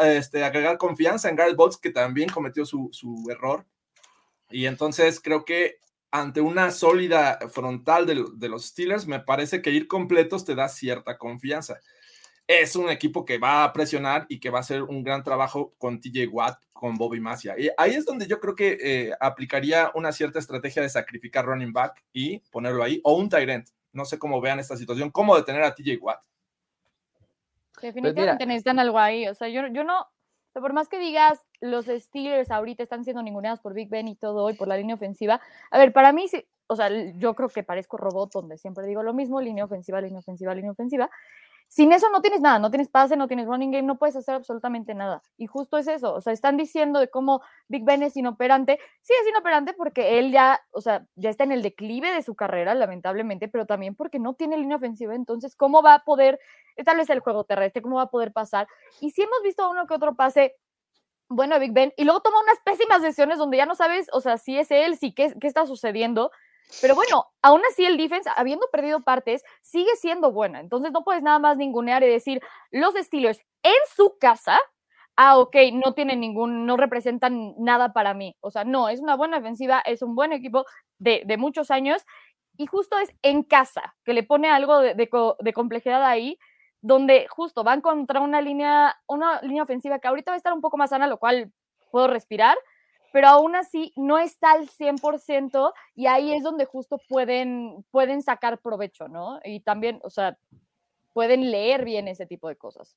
este, 0.00 0.44
agregar 0.44 0.76
confianza 0.78 1.28
en 1.28 1.36
Garrett 1.36 1.56
Bowles, 1.56 1.78
que 1.78 1.90
también 1.90 2.28
cometió 2.28 2.66
su, 2.66 2.90
su, 2.92 3.26
error. 3.30 3.64
Y 4.50 4.66
entonces 4.66 5.20
creo 5.20 5.44
que 5.44 5.78
ante 6.10 6.40
una 6.40 6.70
sólida 6.70 7.38
frontal 7.50 8.04
de, 8.04 8.24
de, 8.34 8.48
los 8.48 8.66
Steelers, 8.66 9.06
me 9.06 9.20
parece 9.20 9.62
que 9.62 9.70
ir 9.70 9.88
completos 9.88 10.44
te 10.44 10.54
da 10.54 10.68
cierta 10.68 11.16
confianza. 11.16 11.80
Es 12.52 12.74
un 12.74 12.90
equipo 12.90 13.24
que 13.24 13.38
va 13.38 13.62
a 13.62 13.72
presionar 13.72 14.26
y 14.28 14.40
que 14.40 14.50
va 14.50 14.58
a 14.58 14.62
hacer 14.62 14.82
un 14.82 15.04
gran 15.04 15.22
trabajo 15.22 15.72
con 15.78 16.00
TJ 16.00 16.26
Watt 16.32 16.58
con 16.72 16.96
Bobby 16.96 17.20
Masia. 17.20 17.54
Y 17.56 17.70
ahí 17.76 17.92
es 17.92 18.04
donde 18.04 18.26
yo 18.26 18.40
creo 18.40 18.56
que 18.56 18.76
eh, 18.82 19.12
aplicaría 19.20 19.92
una 19.94 20.10
cierta 20.10 20.40
estrategia 20.40 20.82
de 20.82 20.88
sacrificar 20.88 21.46
running 21.46 21.72
back 21.72 22.02
y 22.12 22.40
ponerlo 22.50 22.82
ahí, 22.82 23.00
o 23.04 23.14
un 23.14 23.28
Tyrant. 23.28 23.68
No 23.92 24.04
sé 24.04 24.18
cómo 24.18 24.40
vean 24.40 24.58
esta 24.58 24.76
situación, 24.76 25.12
cómo 25.12 25.36
detener 25.36 25.62
a 25.62 25.76
TJ 25.76 25.98
Watt. 26.00 26.24
Definitivamente 27.80 28.38
pues 28.38 28.48
necesitan 28.48 28.80
algo 28.80 28.98
ahí. 28.98 29.28
O 29.28 29.34
sea, 29.34 29.46
yo, 29.46 29.68
yo 29.68 29.84
no, 29.84 30.08
por 30.52 30.72
más 30.72 30.88
que 30.88 30.98
digas, 30.98 31.38
los 31.60 31.86
Steelers 31.86 32.50
ahorita 32.50 32.82
están 32.82 33.04
siendo 33.04 33.22
ninguneados 33.22 33.60
por 33.60 33.74
Big 33.74 33.90
Ben 33.90 34.08
y 34.08 34.16
todo, 34.16 34.50
y 34.50 34.54
por 34.54 34.66
la 34.66 34.76
línea 34.76 34.96
ofensiva. 34.96 35.40
A 35.70 35.78
ver, 35.78 35.92
para 35.92 36.12
mí, 36.12 36.26
o 36.66 36.74
sea, 36.74 36.90
yo 37.14 37.34
creo 37.34 37.48
que 37.48 37.62
parezco 37.62 37.96
robot 37.96 38.32
donde 38.32 38.58
siempre 38.58 38.88
digo 38.88 39.04
lo 39.04 39.14
mismo, 39.14 39.40
línea 39.40 39.64
ofensiva, 39.64 40.00
línea 40.00 40.18
ofensiva, 40.18 40.52
línea 40.52 40.72
ofensiva. 40.72 41.08
Sin 41.72 41.92
eso 41.92 42.10
no 42.10 42.20
tienes 42.20 42.40
nada, 42.40 42.58
no 42.58 42.68
tienes 42.70 42.88
pase, 42.88 43.16
no 43.16 43.28
tienes 43.28 43.46
running 43.46 43.70
game, 43.70 43.84
no 43.84 43.96
puedes 43.96 44.16
hacer 44.16 44.34
absolutamente 44.34 44.92
nada. 44.92 45.22
Y 45.36 45.46
justo 45.46 45.78
es 45.78 45.86
eso, 45.86 46.12
o 46.14 46.20
sea, 46.20 46.32
están 46.32 46.56
diciendo 46.56 46.98
de 46.98 47.08
cómo 47.08 47.42
Big 47.68 47.84
Ben 47.84 48.02
es 48.02 48.16
inoperante. 48.16 48.80
Sí 49.02 49.12
es 49.22 49.28
inoperante 49.28 49.72
porque 49.74 50.18
él 50.18 50.32
ya, 50.32 50.60
o 50.72 50.80
sea, 50.80 51.06
ya 51.14 51.30
está 51.30 51.44
en 51.44 51.52
el 51.52 51.62
declive 51.62 52.10
de 52.10 52.22
su 52.22 52.34
carrera, 52.34 52.74
lamentablemente, 52.74 53.46
pero 53.46 53.66
también 53.66 53.94
porque 53.94 54.18
no 54.18 54.34
tiene 54.34 54.58
línea 54.58 54.78
ofensiva. 54.78 55.14
Entonces, 55.14 55.54
¿cómo 55.54 55.80
va 55.80 55.94
a 55.94 56.04
poder 56.04 56.40
establecer 56.74 57.14
el 57.14 57.22
juego 57.22 57.44
terrestre? 57.44 57.82
¿Cómo 57.82 57.96
va 57.96 58.02
a 58.02 58.10
poder 58.10 58.32
pasar? 58.32 58.66
Y 59.00 59.10
si 59.12 59.22
hemos 59.22 59.40
visto 59.44 59.70
uno 59.70 59.86
que 59.86 59.94
otro 59.94 60.16
pase 60.16 60.56
bueno 61.28 61.60
Big 61.60 61.72
Ben 61.72 61.92
y 61.96 62.02
luego 62.02 62.20
toma 62.20 62.40
unas 62.42 62.58
pésimas 62.64 63.00
decisiones 63.00 63.38
donde 63.38 63.58
ya 63.58 63.66
no 63.66 63.76
sabes, 63.76 64.08
o 64.12 64.20
sea, 64.20 64.38
si 64.38 64.58
es 64.58 64.72
él, 64.72 64.96
si 64.96 65.14
qué, 65.14 65.32
qué 65.40 65.46
está 65.46 65.66
sucediendo. 65.66 66.32
Pero 66.80 66.94
bueno, 66.94 67.26
aún 67.42 67.62
así 67.70 67.84
el 67.84 67.96
defense, 67.96 68.30
habiendo 68.36 68.66
perdido 68.70 69.00
partes, 69.00 69.42
sigue 69.62 69.94
siendo 69.96 70.32
buena. 70.32 70.60
Entonces 70.60 70.92
no 70.92 71.04
puedes 71.04 71.22
nada 71.22 71.38
más 71.38 71.56
ningunear 71.56 72.02
y 72.02 72.08
decir, 72.08 72.40
los 72.70 72.94
Steelers 72.94 73.40
en 73.62 73.74
su 73.94 74.16
casa 74.18 74.58
ah, 75.20 75.38
ok, 75.38 75.54
no 75.74 75.92
tienen 75.92 76.20
ningún, 76.20 76.64
no 76.64 76.78
representan 76.78 77.54
nada 77.58 77.92
para 77.92 78.14
mí. 78.14 78.36
O 78.40 78.50
sea, 78.50 78.64
no, 78.64 78.88
es 78.88 79.00
una 79.00 79.16
buena 79.16 79.38
defensiva, 79.38 79.80
es 79.84 80.00
un 80.02 80.14
buen 80.14 80.32
equipo 80.32 80.64
de, 80.98 81.24
muchos 81.38 81.70
años 81.70 82.04
y 82.56 82.66
justo 82.66 82.98
es 82.98 83.12
en 83.22 83.42
casa 83.42 83.94
que 84.04 84.14
le 84.14 84.22
pone 84.22 84.50
algo 84.50 84.80
de, 84.80 84.94
de, 84.94 85.52
complejidad 85.52 86.02
ahí, 86.04 86.38
donde 86.80 87.26
justo 87.28 87.64
van 87.64 87.82
contra 87.82 88.20
una 88.20 88.40
línea, 88.40 88.96
una 89.06 89.42
línea 89.42 89.62
ofensiva 89.62 89.98
que 89.98 90.08
ahorita 90.08 90.30
va 90.30 90.36
a 90.36 90.38
estar 90.38 90.54
un 90.54 90.62
poco 90.62 90.78
más 90.78 90.90
sana, 90.90 91.06
lo 91.06 91.18
cual 91.18 91.52
puedo 91.90 92.08
respirar, 92.08 92.56
pero 93.12 93.28
aún 93.28 93.56
así 93.56 93.92
no 93.96 94.18
está 94.18 94.52
al 94.52 94.68
100% 94.68 95.72
y 95.94 96.06
ahí 96.06 96.32
es 96.32 96.42
donde 96.42 96.64
justo 96.64 97.00
pueden, 97.08 97.84
pueden 97.90 98.22
sacar 98.22 98.60
provecho, 98.60 99.08
¿no? 99.08 99.40
Y 99.44 99.60
también, 99.60 100.00
o 100.02 100.10
sea, 100.10 100.38
pueden 101.12 101.50
leer 101.50 101.84
bien 101.84 102.08
ese 102.08 102.26
tipo 102.26 102.48
de 102.48 102.56
cosas. 102.56 102.96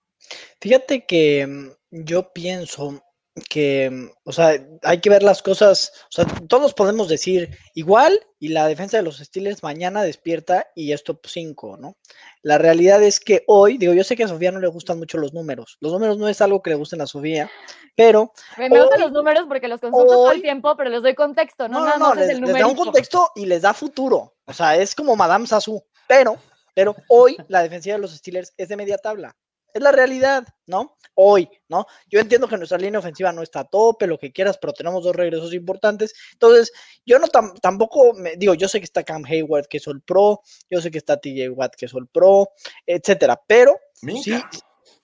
Fíjate 0.62 1.06
que 1.06 1.45
mm, 1.45 1.69
yo 1.91 2.32
pienso 2.32 3.04
que, 3.50 3.89
mm, 3.89 4.10
o 4.26 4.32
sea, 4.32 4.63
hay 4.84 5.02
que 5.02 5.10
ver 5.10 5.24
las 5.24 5.41
cosas, 5.41 5.91
o 6.04 6.12
sea, 6.12 6.26
todos 6.48 6.74
podemos 6.74 7.08
decir 7.08 7.58
igual 7.74 8.19
y 8.39 8.50
la 8.50 8.67
defensa 8.67 8.98
de 8.98 9.04
los 9.04 9.17
Steelers 9.17 9.63
mañana 9.63 10.04
despierta 10.04 10.67
y 10.76 10.91
es 10.91 11.04
top 11.04 11.26
5, 11.26 11.78
¿no? 11.78 11.98
La 12.43 12.58
realidad 12.58 13.02
es 13.02 13.19
que 13.19 13.43
hoy, 13.48 13.78
digo, 13.78 13.93
yo 13.93 14.04
sé 14.04 14.15
que 14.15 14.26
a 14.26 14.28
Sofía 14.28 14.52
no 14.52 14.60
le 14.60 14.67
gustan 14.67 15.00
mucho 15.00 15.17
los 15.17 15.34
números, 15.34 15.78
los 15.80 15.91
números 15.91 16.17
no 16.17 16.28
es 16.28 16.41
algo 16.41 16.62
que 16.62 16.69
le 16.69 16.76
gusten 16.76 17.02
a 17.02 17.08
Sofía, 17.08 17.50
pero... 17.96 18.34
Me, 18.58 18.69
gustan 18.69 19.02
los 19.02 19.12
números 19.12 19.46
porque 19.48 19.67
los 19.67 19.82
consulto 19.82 20.08
todo 20.08 20.32
el 20.32 20.41
tiempo, 20.41 20.76
pero 20.78 20.91
les 20.91 21.02
doy 21.02 21.15
contexto, 21.15 21.67
¿no? 21.67 21.80
No, 21.80 21.98
no, 21.98 22.13
no, 22.13 22.15
les, 22.15 22.39
da 22.39 22.67
un 22.67 22.76
contexto 22.76 23.32
y 23.36 23.48
les 23.48 23.63
da 23.63 23.74
futuro, 23.74 24.36
o 24.46 24.54
sea, 24.54 24.76
es 24.76 24.93
como 24.93 25.15
Madame 25.15 25.48
Sassou, 25.48 25.84
pero, 26.08 26.38
pero 26.76 26.96
hoy 27.10 27.38
la 27.48 27.63
defensiva 27.63 27.96
de 27.96 28.02
los 28.02 28.15
Steelers 28.15 28.54
es 28.58 28.69
de 28.69 28.78
media 28.78 28.98
tabla. 28.98 29.36
Es 29.73 29.81
la 29.81 29.91
realidad, 29.91 30.47
¿no? 30.67 30.97
Hoy, 31.15 31.49
¿no? 31.67 31.86
Yo 32.07 32.19
entiendo 32.19 32.47
que 32.47 32.57
nuestra 32.57 32.77
línea 32.77 32.99
ofensiva 32.99 33.31
no 33.31 33.41
está 33.41 33.62
a 33.62 33.67
tope, 33.67 34.05
lo 34.05 34.19
que 34.19 34.31
quieras, 34.31 34.57
pero 34.59 34.73
tenemos 34.73 35.03
dos 35.03 35.15
regresos 35.15 35.53
importantes. 35.53 36.13
Entonces, 36.33 36.71
yo 37.05 37.17
no 37.19 37.27
tampoco, 37.27 38.13
me, 38.13 38.36
digo, 38.36 38.53
yo 38.53 38.67
sé 38.67 38.79
que 38.79 38.86
está 38.86 39.03
Cam 39.03 39.23
Hayward, 39.25 39.67
que 39.67 39.77
es 39.77 39.88
el 39.88 40.01
pro, 40.01 40.41
yo 40.69 40.81
sé 40.81 40.91
que 40.91 40.99
está 40.99 41.17
TJ 41.17 41.49
Watt, 41.49 41.75
que 41.75 41.88
es 41.88 41.93
el 41.93 42.07
pro, 42.07 42.49
etcétera, 42.86 43.41
pero 43.47 43.77
sí, 44.21 44.39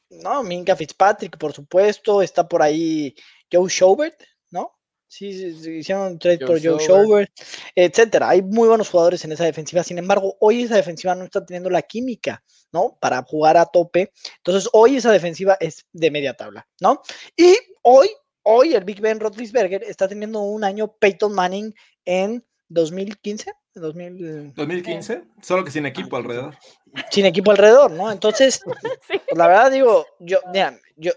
no, 0.10 0.44
Minka 0.44 0.76
Fitzpatrick, 0.76 1.38
por 1.38 1.54
supuesto, 1.54 2.22
está 2.22 2.48
por 2.48 2.62
ahí 2.62 3.16
Joe 3.52 3.70
Schobert, 3.70 4.22
¿no? 4.52 4.79
Sí, 5.10 5.34
sí, 5.34 5.72
hicieron 5.72 6.06
un 6.06 6.20
trade 6.20 6.46
por 6.46 6.64
Joe 6.64 6.80
Schobert, 6.80 7.32
etcétera. 7.74 8.30
Hay 8.30 8.44
muy 8.44 8.68
buenos 8.68 8.90
jugadores 8.90 9.26
en 9.26 9.32
esa 9.32 9.44
defensiva. 9.44 9.84
Sin 9.84 9.98
embargo, 9.98 10.38
hoy 10.40 10.62
esa 10.62 10.76
defensiva 10.76 11.16
no 11.16 11.24
está 11.24 11.44
teniendo 11.44 11.72
la 11.72 11.82
química, 11.82 12.44
¿no? 12.72 12.96
Para 13.02 13.24
jugar 13.24 13.58
a 13.58 13.66
tope. 13.66 14.14
Entonces, 14.38 14.70
hoy 14.72 14.98
esa 14.98 15.12
defensiva 15.12 15.58
es 15.60 15.88
de 15.94 16.12
media 16.12 16.36
tabla, 16.36 16.68
¿no? 16.80 17.02
Y 17.36 17.56
hoy, 17.82 18.10
hoy 18.44 18.76
el 18.76 18.84
Big 18.84 19.02
Ben 19.02 19.20
Roethlisberger 19.20 19.82
está 19.84 20.08
teniendo 20.08 20.42
un 20.42 20.64
año 20.64 20.96
Peyton 21.00 21.34
Manning 21.34 21.74
en 22.06 22.46
2015. 22.68 23.52
2015, 24.56 25.24
solo 25.42 25.66
que 25.66 25.72
sin 25.72 25.88
equipo 25.88 26.18
alrededor. 26.18 26.56
Sin 27.10 27.26
equipo 27.26 27.50
alrededor, 27.50 27.90
¿no? 27.90 28.12
Entonces, 28.12 28.62
pues, 29.08 29.22
la 29.36 29.48
verdad 29.48 29.72
digo, 29.72 30.06
yo, 30.20 30.40
mira, 30.52 30.78
yo, 30.98 31.14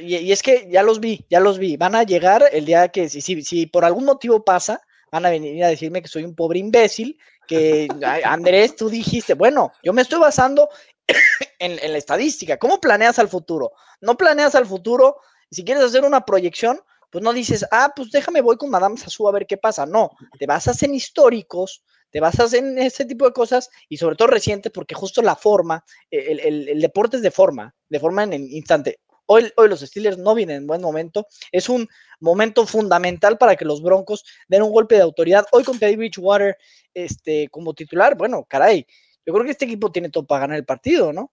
y, 0.00 0.32
es 0.32 0.42
que 0.42 0.68
ya 0.70 0.82
los 0.82 1.00
vi, 1.00 1.24
ya 1.28 1.40
los 1.40 1.58
vi. 1.58 1.76
Van 1.76 1.94
a 1.94 2.02
llegar 2.02 2.44
el 2.52 2.64
día 2.64 2.88
que, 2.88 3.08
si, 3.08 3.20
si, 3.20 3.42
si 3.42 3.66
por 3.66 3.84
algún 3.84 4.04
motivo 4.04 4.44
pasa, 4.44 4.80
van 5.10 5.26
a 5.26 5.30
venir 5.30 5.62
a 5.64 5.68
decirme 5.68 6.02
que 6.02 6.08
soy 6.08 6.24
un 6.24 6.34
pobre 6.34 6.58
imbécil, 6.58 7.18
que 7.46 7.88
Andrés, 8.24 8.76
tú 8.76 8.88
dijiste, 8.88 9.34
bueno, 9.34 9.72
yo 9.82 9.92
me 9.92 10.02
estoy 10.02 10.18
basando 10.18 10.68
en, 11.58 11.92
la 11.92 11.98
estadística. 11.98 12.58
¿Cómo 12.58 12.80
planeas 12.80 13.18
al 13.18 13.28
futuro? 13.28 13.72
No 14.00 14.16
planeas 14.16 14.54
al 14.54 14.66
futuro. 14.66 15.18
Si 15.50 15.64
quieres 15.64 15.84
hacer 15.84 16.04
una 16.04 16.24
proyección, 16.24 16.80
pues 17.10 17.22
no 17.22 17.32
dices, 17.32 17.64
ah, 17.70 17.92
pues 17.94 18.10
déjame, 18.10 18.40
voy 18.40 18.56
con 18.56 18.70
Madame 18.70 18.98
Sassou 18.98 19.28
a 19.28 19.32
ver 19.32 19.46
qué 19.46 19.56
pasa. 19.56 19.86
No, 19.86 20.10
te 20.38 20.46
basas 20.46 20.82
en 20.82 20.94
históricos, 20.94 21.84
te 22.10 22.20
basas 22.20 22.52
en 22.54 22.78
ese 22.78 23.04
tipo 23.04 23.26
de 23.26 23.32
cosas 23.32 23.70
y 23.88 23.98
sobre 23.98 24.16
todo 24.16 24.28
reciente, 24.28 24.70
porque 24.70 24.94
justo 24.94 25.22
la 25.22 25.36
forma, 25.36 25.84
el, 26.10 26.40
el 26.40 26.80
deporte 26.80 27.18
es 27.18 27.22
de 27.22 27.30
forma, 27.30 27.74
de 27.88 28.00
forma 28.00 28.24
en 28.24 28.32
el 28.32 28.42
instante. 28.52 28.98
Hoy, 29.26 29.52
los 29.68 29.80
Steelers 29.80 30.18
no 30.18 30.34
vienen 30.34 30.58
en 30.58 30.66
buen 30.66 30.80
momento. 30.80 31.26
Es 31.52 31.68
un 31.68 31.88
momento 32.20 32.66
fundamental 32.66 33.38
para 33.38 33.56
que 33.56 33.64
los 33.64 33.82
Broncos 33.82 34.24
den 34.48 34.62
un 34.62 34.72
golpe 34.72 34.94
de 34.94 35.02
autoridad. 35.02 35.44
Hoy 35.52 35.64
con 35.64 35.78
Teddy 35.78 35.96
Bridgewater 35.96 36.56
este, 36.94 37.48
como 37.50 37.74
titular, 37.74 38.16
bueno, 38.16 38.46
caray, 38.48 38.86
yo 39.26 39.32
creo 39.32 39.44
que 39.44 39.50
este 39.50 39.64
equipo 39.64 39.90
tiene 39.90 40.08
todo 40.08 40.24
para 40.24 40.42
ganar 40.42 40.56
el 40.56 40.64
partido, 40.64 41.12
¿no? 41.12 41.32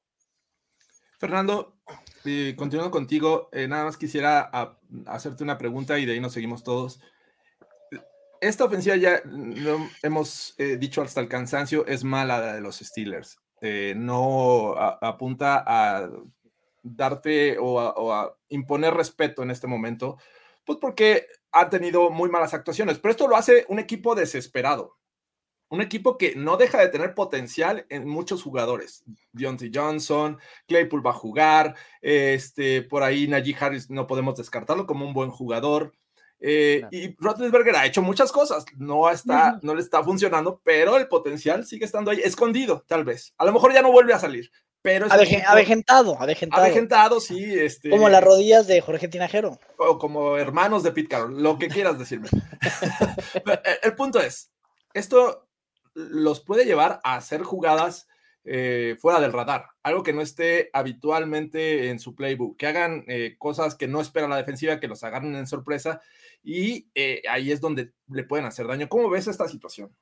Fernando, 1.19 1.77
eh, 2.25 2.53
continuando 2.57 2.91
contigo, 2.91 3.49
eh, 3.53 3.67
nada 3.67 3.85
más 3.85 3.97
quisiera 3.97 4.49
hacerte 5.05 5.43
una 5.43 5.57
pregunta 5.57 5.97
y 5.99 6.05
de 6.05 6.13
ahí 6.13 6.19
nos 6.19 6.33
seguimos 6.33 6.63
todos. 6.63 6.99
Esta 8.41 8.65
ofensiva 8.65 8.97
ya 8.97 9.21
hemos 10.01 10.53
eh, 10.57 10.75
dicho 10.77 11.01
hasta 11.01 11.21
el 11.21 11.29
cansancio, 11.29 11.85
es 11.85 12.03
mala 12.03 12.39
la 12.39 12.53
de 12.55 12.61
los 12.61 12.79
Steelers. 12.79 13.37
no 13.95 14.75
apunta 14.75 15.63
a 15.65 16.09
darte 16.83 17.57
o 17.59 17.79
a, 18.11 18.37
imponer 18.49 18.93
respeto 18.93 19.41
en 19.41 19.49
este 19.49 19.67
momento, 19.67 20.17
pues 20.65 20.77
porque 20.79 21.27
ha 21.51 21.69
tenido 21.69 22.09
muy 22.09 22.29
malas 22.29 22.53
actuaciones. 22.53 22.99
Pero 22.99 23.11
esto 23.11 23.27
lo 23.27 23.35
hace 23.35 23.65
un 23.69 23.79
equipo 23.79 24.13
desesperado. 24.13 24.97
Un 25.69 25.81
equipo 25.81 26.19
que 26.19 26.35
no 26.35 26.55
deja 26.55 26.79
de 26.79 26.89
tener 26.89 27.15
potencial 27.15 27.87
en 27.89 28.07
muchos 28.07 28.43
jugadores. 28.43 29.03
Deontay 29.31 29.71
Johnson, 29.73 30.37
Claypool 30.67 31.05
va 31.05 31.11
a 31.11 31.15
jugar, 31.15 31.75
este, 32.01 32.83
por 32.83 33.01
ahí 33.01 33.27
Najee 33.27 33.55
Harris 33.59 33.89
no 33.89 34.05
podemos 34.05 34.35
descartarlo 34.35 34.85
como 34.85 35.05
un 35.05 35.13
buen 35.13 35.31
jugador. 35.31 35.93
Eh, 36.45 36.85
y 36.91 37.15
Roethlisberger 37.15 37.75
ha 37.77 37.85
hecho 37.85 38.01
muchas 38.01 38.31
cosas, 38.31 38.65
no, 38.77 39.09
está, 39.09 39.59
no 39.63 39.73
le 39.73 39.81
está 39.81 40.03
funcionando, 40.03 40.61
pero 40.61 40.97
el 40.97 41.07
potencial 41.07 41.65
sigue 41.65 41.85
estando 41.85 42.11
ahí, 42.11 42.19
escondido, 42.21 42.83
tal 42.85 43.05
vez. 43.05 43.33
A 43.37 43.45
lo 43.45 43.53
mejor 43.53 43.73
ya 43.73 43.81
no 43.81 43.93
vuelve 43.93 44.13
a 44.13 44.19
salir, 44.19 44.51
pero 44.83 45.07
avejentado, 45.09 46.17
avejentado. 46.19 46.61
Avejentado, 46.61 47.19
sí. 47.21 47.57
Este, 47.57 47.89
como 47.89 48.09
las 48.09 48.21
rodillas 48.21 48.67
de 48.67 48.81
Jorge 48.81 49.07
Tinajero. 49.07 49.57
O 49.77 49.97
como 49.97 50.37
hermanos 50.37 50.83
de 50.83 50.91
Pete 50.91 51.07
Carroll, 51.07 51.41
lo 51.41 51.57
que 51.57 51.69
quieras 51.69 51.97
decirme. 51.97 52.27
el 53.81 53.95
punto 53.95 54.19
es, 54.19 54.51
esto 54.93 55.47
los 55.93 56.41
puede 56.41 56.65
llevar 56.65 56.99
a 57.05 57.15
hacer 57.15 57.43
jugadas 57.43 58.07
eh, 58.43 58.97
fuera 58.99 59.21
del 59.21 59.31
radar, 59.31 59.67
algo 59.83 60.03
que 60.03 60.11
no 60.11 60.21
esté 60.21 60.69
habitualmente 60.73 61.89
en 61.89 61.97
su 61.97 62.13
playbook, 62.13 62.57
que 62.57 62.67
hagan 62.67 63.05
eh, 63.07 63.37
cosas 63.39 63.75
que 63.75 63.87
no 63.87 64.01
espera 64.01 64.27
la 64.27 64.35
defensiva, 64.35 64.81
que 64.81 64.89
los 64.89 65.01
agarren 65.05 65.33
en 65.35 65.47
sorpresa 65.47 66.01
y 66.43 66.89
eh, 66.93 67.21
ahí 67.29 67.53
es 67.53 67.61
donde 67.61 67.93
le 68.09 68.25
pueden 68.25 68.45
hacer 68.45 68.67
daño. 68.67 68.89
¿Cómo 68.89 69.09
ves 69.09 69.27
esta 69.27 69.47
situación? 69.47 69.95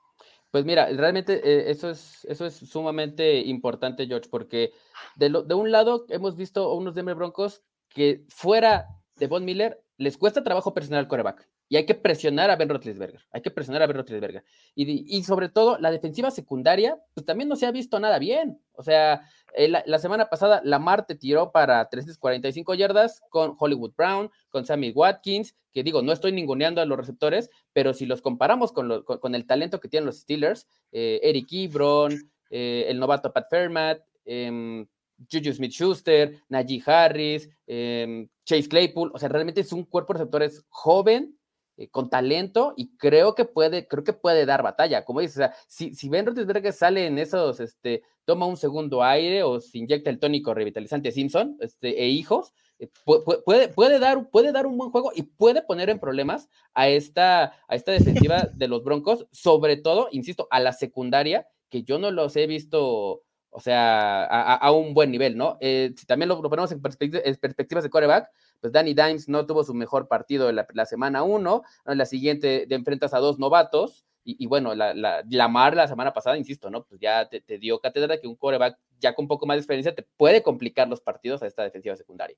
Pues 0.51 0.65
mira, 0.65 0.87
realmente 0.87 1.41
eh, 1.43 1.71
eso, 1.71 1.89
es, 1.89 2.25
eso 2.25 2.45
es 2.45 2.55
sumamente 2.55 3.39
importante, 3.39 4.05
George, 4.05 4.29
porque 4.29 4.73
de, 5.15 5.29
de 5.29 5.53
un 5.53 5.71
lado 5.71 6.05
hemos 6.09 6.35
visto 6.35 6.63
a 6.65 6.75
unos 6.75 6.93
Denver 6.93 7.15
Broncos 7.15 7.63
que 7.87 8.25
fuera 8.27 8.87
de 9.15 9.27
Von 9.27 9.45
Miller 9.45 9.81
les 9.97 10.17
cuesta 10.17 10.43
trabajo 10.43 10.73
presionar 10.73 10.99
al 10.99 11.07
coreback. 11.07 11.47
Y 11.71 11.77
hay 11.77 11.85
que 11.85 11.95
presionar 11.95 12.51
a 12.51 12.57
Ben 12.57 12.67
Roethlisberger. 12.67 13.21
Hay 13.31 13.41
que 13.41 13.49
presionar 13.49 13.81
a 13.81 13.87
Ben 13.87 13.95
Roethlisberger. 13.95 14.43
Y, 14.75 15.17
y 15.17 15.23
sobre 15.23 15.47
todo, 15.47 15.77
la 15.77 15.89
defensiva 15.89 16.29
secundaria, 16.29 16.99
pues 17.13 17.25
también 17.25 17.47
no 17.47 17.55
se 17.55 17.65
ha 17.65 17.71
visto 17.71 17.97
nada 17.97 18.19
bien. 18.19 18.59
O 18.73 18.83
sea, 18.83 19.21
eh, 19.53 19.69
la, 19.69 19.99
semana 19.99 20.29
pasada, 20.29 20.59
Lamar 20.65 21.07
te 21.07 21.15
tiró 21.15 21.53
para 21.53 21.87
345 21.87 22.73
yardas 22.73 23.21
con 23.29 23.55
Hollywood 23.57 23.93
Brown, 23.95 24.29
con 24.49 24.65
Sammy 24.65 24.91
Watkins, 24.91 25.55
que 25.71 25.81
digo, 25.81 26.01
no 26.01 26.11
estoy 26.11 26.33
ninguneando 26.33 26.81
a 26.81 26.85
los 26.85 26.97
receptores, 26.97 27.49
pero 27.71 27.93
si 27.93 28.05
los 28.05 28.21
comparamos 28.21 28.73
con, 28.73 29.03
con, 29.03 29.33
el 29.33 29.47
talento 29.47 29.79
que 29.79 29.87
tienen 29.87 30.07
los 30.07 30.19
Steelers, 30.19 30.67
eh, 30.91 31.21
Eric 31.23 31.47
Ebron, 31.53 32.13
eh, 32.49 32.83
el 32.89 32.99
novato 32.99 33.31
Pat 33.31 33.49
Fermat, 33.49 34.01
em, 34.25 34.85
Juju 35.31 35.53
Smith 35.53 35.71
Schuster, 35.71 36.37
Najee 36.49 36.83
Harris, 36.85 37.49
em, 37.65 38.27
Chase 38.43 38.67
Claypool, 38.67 39.11
o 39.13 39.19
sea, 39.19 39.29
realmente 39.29 39.61
es 39.61 39.71
un 39.71 39.85
cuerpo 39.85 40.11
de 40.11 40.19
receptores 40.19 40.65
joven, 40.67 41.37
eh, 41.81 41.89
con 41.89 42.09
talento 42.09 42.73
y 42.77 42.95
creo 42.95 43.33
que 43.33 43.45
puede, 43.45 43.87
creo 43.87 44.03
que 44.03 44.13
puede 44.13 44.45
dar 44.45 44.61
batalla. 44.61 45.03
Como 45.03 45.19
dices, 45.19 45.37
o 45.37 45.39
sea, 45.39 45.55
si, 45.67 45.95
si 45.95 46.09
Ben 46.09 46.25
Roethlisberger 46.27 46.73
sale 46.73 47.07
en 47.07 47.17
esos, 47.17 47.59
este, 47.59 48.03
toma 48.23 48.45
un 48.45 48.57
segundo 48.57 49.03
aire 49.03 49.41
o 49.41 49.59
se 49.59 49.79
inyecta 49.79 50.11
el 50.11 50.19
tónico 50.19 50.53
revitalizante 50.53 51.11
Simpson 51.11 51.57
este, 51.59 52.03
e 52.03 52.07
hijos, 52.09 52.53
eh, 52.77 52.89
puede, 53.03 53.69
puede, 53.69 53.99
dar, 53.99 54.29
puede 54.29 54.51
dar 54.51 54.67
un 54.67 54.77
buen 54.77 54.91
juego 54.91 55.11
y 55.15 55.23
puede 55.23 55.63
poner 55.63 55.89
en 55.89 55.99
problemas 55.99 56.49
a 56.75 56.87
esta, 56.87 57.55
a 57.67 57.75
esta 57.75 57.91
defensiva 57.91 58.49
de 58.53 58.67
los 58.67 58.83
Broncos, 58.83 59.25
sobre 59.31 59.77
todo, 59.77 60.07
insisto, 60.11 60.47
a 60.51 60.59
la 60.59 60.73
secundaria, 60.73 61.47
que 61.69 61.81
yo 61.81 61.97
no 61.97 62.11
los 62.11 62.35
he 62.35 62.45
visto 62.45 63.23
o 63.53 63.59
sea, 63.59 64.23
a, 64.23 64.71
un 64.71 64.93
buen 64.93 65.11
nivel, 65.11 65.35
¿no? 65.35 65.57
Eh, 65.59 65.93
si 65.97 66.05
también 66.05 66.29
lo, 66.29 66.41
ponemos 66.41 66.71
en, 66.71 66.81
perspectivas 66.81 67.83
de 67.83 67.89
coreback, 67.89 68.29
pues 68.61 68.71
Danny 68.71 68.93
Dimes 68.93 69.27
no 69.27 69.45
tuvo 69.45 69.63
su 69.63 69.73
mejor 69.73 70.07
partido 70.07 70.49
en 70.49 70.55
la, 70.55 70.85
semana 70.85 71.23
uno, 71.23 71.63
en 71.85 71.97
la 71.97 72.05
siguiente 72.05 72.65
te 72.67 72.75
enfrentas 72.75 73.13
a 73.13 73.19
dos 73.19 73.39
novatos, 73.39 74.05
y, 74.23 74.45
bueno, 74.45 74.75
la, 74.75 74.93
la, 74.93 75.47
Mar 75.47 75.75
la 75.75 75.87
semana 75.87 76.13
pasada, 76.13 76.37
insisto, 76.37 76.69
¿no? 76.69 76.83
Pues 76.83 77.01
ya 77.01 77.27
te, 77.27 77.41
dio 77.57 77.79
cátedra 77.79 78.19
que 78.19 78.27
un 78.27 78.35
coreback 78.35 78.77
ya 78.99 79.15
con 79.15 79.23
un 79.23 79.27
poco 79.27 79.47
más 79.47 79.55
de 79.55 79.61
experiencia 79.61 79.95
te 79.95 80.03
puede 80.03 80.43
complicar 80.43 80.87
los 80.87 81.01
partidos 81.01 81.41
a 81.41 81.47
esta 81.47 81.63
defensiva 81.63 81.95
secundaria. 81.95 82.37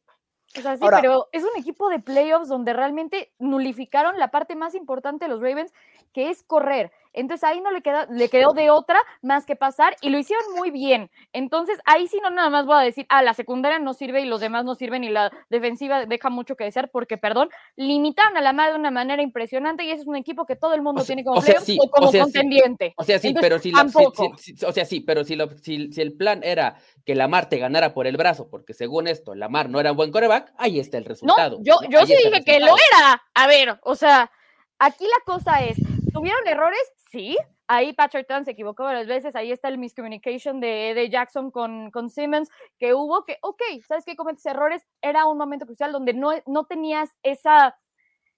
O 0.57 0.61
sea, 0.61 0.77
sí, 0.77 0.85
pero 0.89 1.27
es 1.33 1.43
un 1.43 1.59
equipo 1.59 1.89
de 1.89 1.99
playoffs 1.99 2.47
donde 2.47 2.71
realmente 2.71 3.33
nulificaron 3.37 4.17
la 4.17 4.31
parte 4.31 4.55
más 4.55 4.75
importante 4.75 5.25
de 5.25 5.29
los 5.29 5.41
Ravens, 5.41 5.73
que 6.13 6.29
es 6.29 6.43
correr. 6.43 6.91
Entonces 7.13 7.43
ahí 7.43 7.61
no 7.61 7.71
le, 7.71 7.81
queda, 7.81 8.07
le 8.09 8.29
quedó 8.29 8.53
de 8.53 8.69
otra 8.69 8.99
más 9.21 9.45
que 9.45 9.55
pasar 9.55 9.95
y 10.01 10.09
lo 10.09 10.17
hicieron 10.17 10.45
muy 10.55 10.71
bien. 10.71 11.09
Entonces 11.31 11.79
ahí 11.85 12.07
sí 12.07 12.19
no 12.21 12.29
nada 12.29 12.49
más 12.49 12.65
voy 12.65 12.75
a 12.75 12.79
decir, 12.79 13.05
ah, 13.09 13.21
la 13.21 13.33
secundaria 13.33 13.79
no 13.79 13.93
sirve 13.93 14.21
y 14.21 14.25
los 14.25 14.41
demás 14.41 14.65
no 14.65 14.75
sirven 14.75 15.03
y 15.03 15.09
la 15.09 15.31
defensiva 15.49 16.05
deja 16.05 16.29
mucho 16.29 16.55
que 16.55 16.63
desear 16.63 16.89
porque, 16.91 17.17
perdón, 17.17 17.49
limitaron 17.75 18.35
a 18.37 18.41
la 18.41 18.53
mar 18.53 18.71
de 18.71 18.79
una 18.79 18.91
manera 18.91 19.21
impresionante 19.21 19.83
y 19.83 19.91
ese 19.91 20.01
es 20.01 20.07
un 20.07 20.15
equipo 20.15 20.45
que 20.45 20.55
todo 20.55 20.73
el 20.73 20.81
mundo 20.81 21.03
tiene 21.03 21.23
como, 21.23 21.39
o 21.39 21.89
como 21.89 22.11
contendiente. 22.11 22.93
O 22.97 23.03
sea, 23.03 23.19
sí, 23.19 23.33
pero 23.39 23.59
si, 23.59 23.71
o 23.73 24.71
sea, 24.71 24.85
sí, 24.85 24.99
pero 25.01 25.23
si, 25.23 25.37
si, 25.61 26.01
el 26.01 26.13
plan 26.13 26.41
era 26.43 26.77
que 27.05 27.15
la 27.15 27.27
Mar 27.27 27.49
te 27.49 27.57
ganara 27.57 27.93
por 27.93 28.07
el 28.07 28.17
brazo, 28.17 28.47
porque 28.49 28.73
según 28.73 29.07
esto, 29.07 29.35
la 29.35 29.49
Mar 29.49 29.69
no 29.69 29.79
era 29.79 29.91
un 29.91 29.97
buen 29.97 30.11
coreback, 30.11 30.53
ahí 30.57 30.79
está 30.79 30.97
el 30.97 31.05
resultado. 31.05 31.59
yo, 31.61 31.75
yo 31.89 32.05
sí 32.05 32.15
dije 32.23 32.43
que 32.43 32.59
lo 32.59 32.67
era. 32.67 33.21
A 33.33 33.47
ver, 33.47 33.79
o 33.83 33.95
sea, 33.95 34.31
aquí 34.79 35.05
la 35.05 35.33
cosa 35.33 35.63
es, 35.63 35.77
¿tuvieron 36.13 36.47
errores? 36.47 36.93
sí, 37.13 37.37
ahí 37.67 37.93
Patrick 37.93 38.27
Tan 38.27 38.43
se 38.43 38.51
equivocó 38.51 38.83
varias 38.83 39.05
veces, 39.05 39.35
ahí 39.35 39.51
está 39.51 39.67
el 39.67 39.77
miscommunication 39.77 40.59
de, 40.59 40.93
de 40.95 41.09
Jackson 41.11 41.51
con, 41.51 41.91
con 41.91 42.09
Simmons, 42.09 42.49
que 42.79 42.95
hubo 42.95 43.23
que, 43.23 43.37
ok, 43.43 43.61
¿sabes 43.87 44.03
qué? 44.03 44.15
Cometes 44.15 44.43
errores, 44.47 44.83
era 44.99 45.27
un 45.27 45.37
momento 45.37 45.67
crucial 45.67 45.91
donde 45.91 46.13
no, 46.13 46.31
no 46.47 46.65
tenías 46.65 47.11
esa 47.21 47.77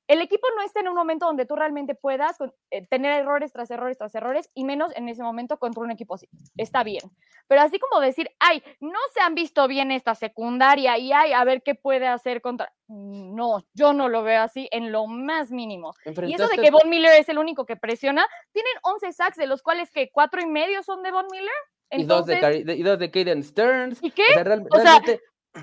el 0.07 0.21
equipo 0.21 0.47
no 0.55 0.61
está 0.63 0.81
en 0.81 0.87
un 0.87 0.95
momento 0.95 1.25
donde 1.25 1.45
tú 1.45 1.55
realmente 1.55 1.95
puedas 1.95 2.37
eh, 2.69 2.85
tener 2.87 3.11
errores 3.13 3.51
tras 3.51 3.71
errores 3.71 3.97
tras 3.97 4.13
errores 4.13 4.49
y 4.53 4.63
menos 4.63 4.95
en 4.95 5.09
ese 5.09 5.23
momento 5.23 5.57
contra 5.57 5.83
un 5.83 5.91
equipo 5.91 6.15
así. 6.15 6.29
Está 6.57 6.83
bien. 6.83 7.01
Pero 7.47 7.61
así 7.61 7.79
como 7.79 8.01
decir, 8.01 8.29
ay, 8.39 8.61
no 8.79 8.99
se 9.13 9.21
han 9.21 9.33
visto 9.33 9.67
bien 9.67 9.91
esta 9.91 10.13
secundaria 10.13 10.97
y 10.97 11.11
ay, 11.11 11.33
a 11.33 11.43
ver 11.43 11.63
qué 11.63 11.75
puede 11.75 12.07
hacer 12.07 12.41
contra. 12.41 12.71
No, 12.87 13.65
yo 13.73 13.93
no 13.93 14.09
lo 14.09 14.23
veo 14.23 14.43
así 14.43 14.67
en 14.71 14.91
lo 14.91 15.07
más 15.07 15.51
mínimo. 15.51 15.93
Y 16.05 16.33
eso 16.33 16.47
de 16.47 16.57
que 16.57 16.71
Von 16.71 16.89
Miller 16.89 17.19
es 17.19 17.29
el 17.29 17.39
único 17.39 17.65
que 17.65 17.75
presiona, 17.75 18.27
tienen 18.51 18.73
11 18.83 19.11
sacks, 19.11 19.37
de 19.37 19.47
los 19.47 19.63
cuales 19.63 19.89
que 19.91 20.11
cuatro 20.11 20.41
y 20.41 20.45
medio 20.45 20.83
son 20.83 21.01
de 21.01 21.11
Von 21.11 21.25
Miller. 21.31 21.49
y, 21.91 22.03
dos 22.03 22.25
de, 22.27 22.75
y 22.77 22.83
dos 22.83 22.99
de 22.99 23.09
Caden 23.09 23.43
Stearns. 23.43 24.03
¿Y 24.03 24.11
qué? 24.11 24.23
O 24.69 24.79
sea, 24.79 25.01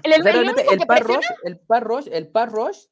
el, 0.03 0.13
el, 0.13 0.27
el, 0.71 0.87
par 0.87 1.03
rush, 1.03 1.27
el 1.45 1.59
par 1.61 1.85
rush, 1.85 2.09
el 2.11 2.29
par 2.29 2.51
rush 2.51 2.87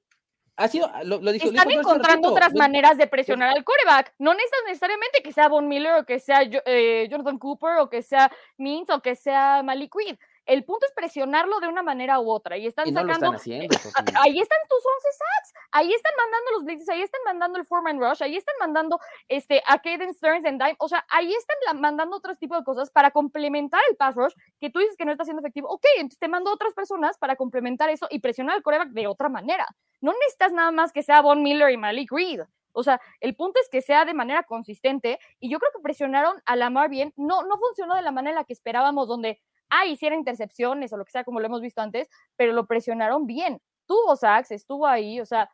ha 0.61 0.69
sido, 0.69 0.91
lo, 1.05 1.21
lo 1.23 1.31
Están 1.31 1.71
encontrando 1.71 2.29
otras 2.29 2.55
maneras 2.55 2.99
de 2.99 3.07
presionar 3.07 3.49
al 3.49 3.65
coreback. 3.65 4.13
No 4.19 4.35
necesariamente 4.35 5.23
que 5.23 5.33
sea 5.33 5.49
Von 5.49 5.69
Miller 5.69 5.95
o 5.95 6.05
que 6.05 6.21
sea 6.21 6.43
eh, 6.43 7.09
Jonathan 7.11 7.39
Cooper 7.39 7.79
o 7.79 7.89
que 7.89 8.03
sea 8.03 8.31
Mintz 8.59 8.91
o 8.91 9.01
que 9.01 9.15
sea 9.15 9.63
Malik 9.63 9.95
Reed. 9.95 10.17
El 10.51 10.65
punto 10.65 10.85
es 10.85 10.93
presionarlo 10.93 11.61
de 11.61 11.69
una 11.69 11.81
manera 11.81 12.19
u 12.19 12.29
otra. 12.29 12.59
Y 12.59 12.67
están 12.67 12.93
sacando. 12.93 13.31
ahí 13.31 14.41
están 14.41 14.59
tus 14.69 14.85
11 14.85 15.09
sacks. 15.13 15.55
Ahí 15.71 15.93
están 15.93 16.13
mandando 16.17 16.51
los 16.51 16.65
blitzes. 16.65 16.89
Ahí 16.89 17.03
están 17.03 17.21
mandando 17.25 17.61
el 17.61 17.65
Foreman 17.65 18.01
Rush. 18.01 18.21
Ahí 18.21 18.37
están 18.37 18.57
mandando 18.59 18.99
este, 19.29 19.63
a 19.65 19.79
Caden 19.79 20.13
Stearns 20.13 20.45
and 20.45 20.61
Dime. 20.61 20.75
O 20.81 20.89
sea, 20.89 21.07
ahí 21.09 21.33
están 21.33 21.81
mandando 21.81 22.17
otros 22.17 22.37
tipos 22.37 22.59
de 22.59 22.65
cosas 22.65 22.91
para 22.91 23.13
complementar 23.13 23.81
el 23.89 23.97
pass 23.97 24.17
rush 24.17 24.35
que 24.59 24.71
tú 24.71 24.81
dices 24.81 24.97
que 24.97 25.05
no 25.05 25.13
está 25.13 25.23
siendo 25.23 25.41
efectivo. 25.41 25.69
Ok, 25.69 25.85
entonces 25.99 26.19
te 26.19 26.27
mando 26.27 26.53
otras 26.53 26.75
personas 26.75 27.17
para 27.17 27.37
complementar 27.37 27.89
eso 27.89 28.09
y 28.11 28.19
presionar 28.19 28.57
al 28.57 28.65
coreback 28.65 28.89
de 28.89 29.07
otra 29.07 29.29
manera. 29.29 29.69
No 30.01 30.13
necesitas 30.15 30.53
nada 30.53 30.73
más 30.73 30.91
que 30.91 31.05
sea 31.05 31.21
Von 31.21 31.45
Miller 31.45 31.71
y 31.71 31.77
Malik 31.77 32.11
Reed. 32.11 32.41
O 32.73 32.83
sea, 32.83 33.01
el 33.21 33.37
punto 33.37 33.61
es 33.61 33.69
que 33.69 33.83
sea 33.83 34.05
de 34.05 34.15
manera 34.15 34.43
consistente 34.43 35.21
y 35.39 35.49
yo 35.49 35.61
creo 35.61 35.71
que 35.77 35.83
presionaron 35.83 36.41
a 36.45 36.57
Lamar 36.57 36.89
bien. 36.89 37.13
No, 37.17 37.43
no 37.43 37.57
funcionó 37.59 37.95
de 37.95 38.03
la 38.03 38.11
manera 38.11 38.31
en 38.31 38.37
la 38.37 38.45
que 38.45 38.53
esperábamos, 38.53 39.09
donde 39.09 39.41
ah, 39.71 39.87
hiciera 39.87 40.17
intercepciones 40.17 40.93
o 40.93 40.97
lo 40.97 41.05
que 41.05 41.13
sea, 41.13 41.25
como 41.25 41.41
lo 41.41 41.47
hemos 41.47 41.61
visto 41.61 41.81
antes, 41.81 42.09
pero 42.37 42.53
lo 42.53 42.67
presionaron 42.67 43.27
bien. 43.27 43.61
Tuvo 43.87 44.17
sacks, 44.17 44.51
estuvo 44.51 44.87
ahí, 44.87 45.21
o 45.21 45.27
sea, 45.27 45.51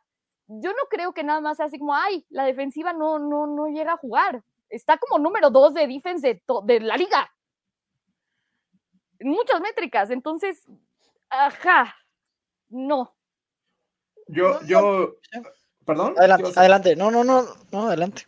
yo 0.47 0.71
no 0.71 0.83
creo 0.89 1.13
que 1.13 1.23
nada 1.23 1.41
más 1.41 1.57
sea 1.57 1.67
así 1.67 1.79
como, 1.79 1.93
ay, 1.93 2.25
la 2.29 2.45
defensiva 2.45 2.93
no, 2.93 3.19
no, 3.19 3.47
no 3.47 3.67
llega 3.67 3.93
a 3.93 3.97
jugar. 3.97 4.43
Está 4.69 4.97
como 4.97 5.19
número 5.21 5.49
dos 5.49 5.73
de 5.73 5.87
defense 5.87 6.27
de, 6.27 6.41
de 6.63 6.79
la 6.81 6.97
liga. 6.97 7.31
muchas 9.19 9.61
métricas, 9.61 10.09
entonces, 10.09 10.65
ajá, 11.29 11.95
no. 12.69 13.13
Yo, 14.27 14.61
yo, 14.63 15.15
perdón. 15.85 16.15
Adelante, 16.17 16.51
adelante. 16.55 16.95
No, 16.95 17.11
no, 17.11 17.23
no, 17.23 17.45
no, 17.71 17.87
adelante. 17.87 18.23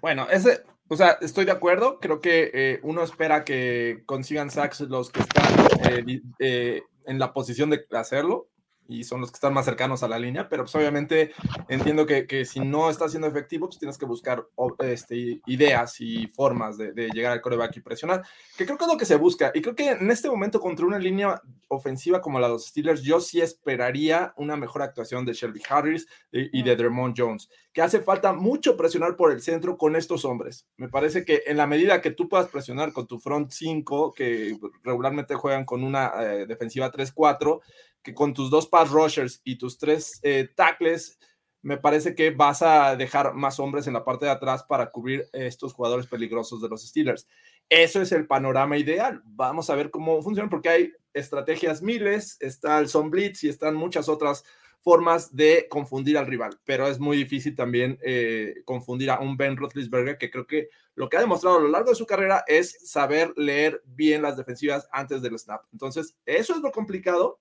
Bueno, 0.00 0.26
ese, 0.30 0.64
o 0.88 0.96
sea, 0.96 1.18
estoy 1.20 1.44
de 1.44 1.52
acuerdo. 1.52 1.98
Creo 2.00 2.20
que 2.20 2.50
eh, 2.52 2.80
uno 2.82 3.02
espera 3.02 3.44
que 3.44 4.02
consigan 4.06 4.50
sacks 4.50 4.80
los 4.80 5.10
que 5.10 5.20
están 5.20 5.54
eh, 5.90 6.20
eh, 6.38 6.82
en 7.06 7.18
la 7.18 7.32
posición 7.32 7.70
de 7.70 7.84
hacerlo 7.92 8.48
y 8.88 9.04
son 9.04 9.20
los 9.20 9.30
que 9.30 9.36
están 9.36 9.52
más 9.52 9.66
cercanos 9.66 10.02
a 10.02 10.08
la 10.08 10.18
línea, 10.18 10.48
pero 10.48 10.64
pues 10.64 10.74
obviamente 10.74 11.32
entiendo 11.68 12.06
que, 12.06 12.26
que 12.26 12.46
si 12.46 12.60
no 12.60 12.88
está 12.88 13.06
siendo 13.08 13.28
efectivo, 13.28 13.66
pues 13.66 13.78
tienes 13.78 13.98
que 13.98 14.06
buscar 14.06 14.46
este, 14.78 15.42
ideas 15.46 16.00
y 16.00 16.26
formas 16.28 16.78
de, 16.78 16.92
de, 16.92 17.10
llegar 17.10 17.32
al 17.32 17.42
coreback 17.42 17.76
y 17.76 17.80
presionar, 17.80 18.24
que 18.56 18.64
creo 18.64 18.78
que 18.78 18.84
es 18.84 18.90
lo 18.90 18.96
que 18.96 19.04
se 19.04 19.16
busca. 19.16 19.52
Y 19.54 19.60
creo 19.60 19.74
que 19.74 19.90
en 19.90 20.10
este 20.10 20.30
momento 20.30 20.58
contra 20.58 20.86
una 20.86 20.98
línea 20.98 21.40
ofensiva 21.68 22.22
como 22.22 22.40
la 22.40 22.46
de 22.46 22.54
los 22.54 22.68
Steelers, 22.68 23.02
yo 23.02 23.20
sí 23.20 23.42
esperaría 23.42 24.32
una 24.36 24.56
mejor 24.56 24.80
actuación 24.80 25.26
de 25.26 25.34
Shelby 25.34 25.60
Harris 25.68 26.06
y, 26.32 26.62
de 26.62 26.74
Dermont 26.74 27.14
Jones, 27.16 27.50
que 27.78 27.82
hace 27.82 28.00
falta 28.00 28.32
mucho 28.32 28.76
presionar 28.76 29.14
por 29.14 29.30
el 29.30 29.40
centro 29.40 29.78
con 29.78 29.94
estos 29.94 30.24
hombres. 30.24 30.66
Me 30.78 30.88
parece 30.88 31.24
que 31.24 31.44
en 31.46 31.56
la 31.56 31.68
medida 31.68 32.00
que 32.00 32.10
tú 32.10 32.28
puedas 32.28 32.48
presionar 32.48 32.92
con 32.92 33.06
tu 33.06 33.20
front 33.20 33.52
5, 33.52 34.14
que 34.14 34.58
regularmente 34.82 35.36
juegan 35.36 35.64
con 35.64 35.84
una 35.84 36.10
eh, 36.18 36.46
defensiva 36.46 36.90
3-4, 36.90 37.60
que 38.02 38.14
con 38.14 38.34
tus 38.34 38.50
dos 38.50 38.66
pass 38.66 38.90
rushers 38.90 39.42
y 39.44 39.58
tus 39.58 39.78
tres 39.78 40.18
eh, 40.24 40.48
tackles, 40.56 41.20
me 41.62 41.76
parece 41.76 42.16
que 42.16 42.32
vas 42.32 42.62
a 42.62 42.96
dejar 42.96 43.34
más 43.34 43.60
hombres 43.60 43.86
en 43.86 43.92
la 43.92 44.04
parte 44.04 44.26
de 44.26 44.32
atrás 44.32 44.64
para 44.64 44.90
cubrir 44.90 45.28
estos 45.32 45.72
jugadores 45.72 46.08
peligrosos 46.08 46.60
de 46.60 46.68
los 46.68 46.84
Steelers. 46.84 47.28
Eso 47.68 48.02
es 48.02 48.10
el 48.10 48.26
panorama 48.26 48.76
ideal. 48.76 49.22
Vamos 49.24 49.70
a 49.70 49.76
ver 49.76 49.92
cómo 49.92 50.20
funciona, 50.20 50.50
porque 50.50 50.68
hay 50.68 50.92
estrategias 51.14 51.80
miles, 51.80 52.38
está 52.40 52.80
el 52.80 52.88
Son 52.88 53.08
Blitz 53.08 53.44
y 53.44 53.48
están 53.48 53.76
muchas 53.76 54.08
otras 54.08 54.42
formas 54.88 55.36
de 55.36 55.66
confundir 55.68 56.16
al 56.16 56.26
rival, 56.26 56.58
pero 56.64 56.86
es 56.86 56.98
muy 56.98 57.18
difícil 57.18 57.54
también 57.54 57.98
eh, 58.02 58.62
confundir 58.64 59.10
a 59.10 59.20
un 59.20 59.36
Ben 59.36 59.54
Roethlisberger 59.54 60.16
que 60.16 60.30
creo 60.30 60.46
que 60.46 60.70
lo 60.94 61.10
que 61.10 61.18
ha 61.18 61.20
demostrado 61.20 61.58
a 61.58 61.60
lo 61.60 61.68
largo 61.68 61.90
de 61.90 61.96
su 61.96 62.06
carrera 62.06 62.42
es 62.46 62.88
saber 62.90 63.34
leer 63.36 63.82
bien 63.84 64.22
las 64.22 64.38
defensivas 64.38 64.88
antes 64.90 65.20
del 65.20 65.38
snap. 65.38 65.62
Entonces, 65.72 66.16
eso 66.24 66.54
es 66.54 66.62
lo 66.62 66.72
complicado 66.72 67.38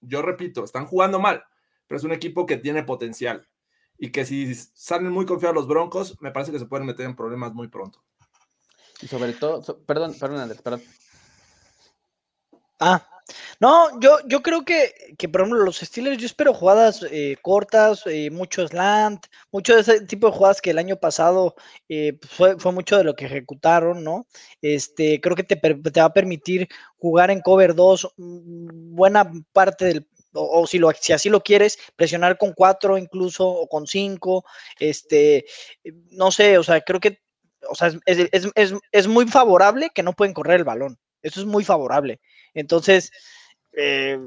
yo 0.00 0.22
repito, 0.22 0.64
están 0.64 0.86
jugando 0.86 1.20
mal, 1.20 1.44
pero 1.86 1.98
es 1.98 2.04
un 2.04 2.12
equipo 2.12 2.46
que 2.46 2.56
tiene 2.56 2.82
potencial 2.82 3.48
y 3.96 4.10
que 4.10 4.24
si 4.24 4.52
salen 4.54 5.12
muy 5.12 5.24
confiados 5.24 5.54
los 5.54 5.68
Broncos, 5.68 6.16
me 6.20 6.32
parece 6.32 6.52
que 6.52 6.58
se 6.58 6.66
pueden 6.66 6.86
meter 6.86 7.06
en 7.06 7.16
problemas 7.16 7.54
muy 7.54 7.68
pronto. 7.68 8.02
Y 9.00 9.06
sobre 9.06 9.32
todo, 9.34 9.62
perdón, 9.86 10.14
perdón, 10.18 10.40
Andrés, 10.40 10.60
perdón. 10.60 10.82
Ah, 12.80 13.04
no, 13.60 14.00
yo, 14.00 14.18
yo 14.26 14.42
creo 14.42 14.64
que, 14.64 15.14
que, 15.18 15.28
por 15.28 15.40
ejemplo, 15.42 15.64
los 15.64 15.78
Steelers, 15.78 16.18
yo 16.18 16.26
espero 16.26 16.54
jugadas 16.54 17.04
eh, 17.10 17.36
cortas, 17.42 18.04
eh, 18.06 18.30
mucho 18.30 18.66
slant, 18.66 19.26
mucho 19.52 19.74
de 19.74 19.80
ese 19.82 20.00
tipo 20.06 20.28
de 20.28 20.32
jugadas 20.32 20.60
que 20.62 20.70
el 20.70 20.78
año 20.78 20.96
pasado 20.96 21.54
eh, 21.88 22.14
pues, 22.20 22.32
fue, 22.32 22.58
fue, 22.58 22.72
mucho 22.72 22.96
de 22.96 23.04
lo 23.04 23.14
que 23.14 23.26
ejecutaron, 23.26 24.04
¿no? 24.04 24.26
Este, 24.62 25.20
creo 25.20 25.36
que 25.36 25.42
te, 25.42 25.56
te 25.56 26.00
va 26.00 26.06
a 26.06 26.12
permitir 26.14 26.68
jugar 26.98 27.30
en 27.30 27.40
cover 27.40 27.74
2 27.74 28.14
mm, 28.16 28.94
buena 28.94 29.30
parte 29.52 29.84
del, 29.86 30.08
o, 30.32 30.66
si, 30.66 30.78
lo, 30.78 30.90
si 30.92 31.12
así 31.12 31.28
lo 31.28 31.42
quieres, 31.42 31.78
presionar 31.96 32.38
con 32.38 32.52
4 32.52 32.96
incluso, 32.96 33.46
o 33.48 33.68
con 33.68 33.86
5, 33.86 34.44
este, 34.78 35.44
no 36.12 36.30
sé, 36.30 36.58
o 36.58 36.62
sea, 36.62 36.80
creo 36.82 37.00
que, 37.00 37.20
o 37.68 37.74
sea, 37.74 37.88
es, 38.06 38.28
es, 38.32 38.48
es, 38.54 38.74
es 38.92 39.08
muy 39.08 39.26
favorable 39.26 39.90
que 39.94 40.02
no 40.02 40.12
pueden 40.12 40.34
correr 40.34 40.60
el 40.60 40.64
balón, 40.64 40.98
eso 41.22 41.40
es 41.40 41.46
muy 41.46 41.64
favorable. 41.64 42.20
Entonces, 42.54 43.10
eh, 43.76 44.18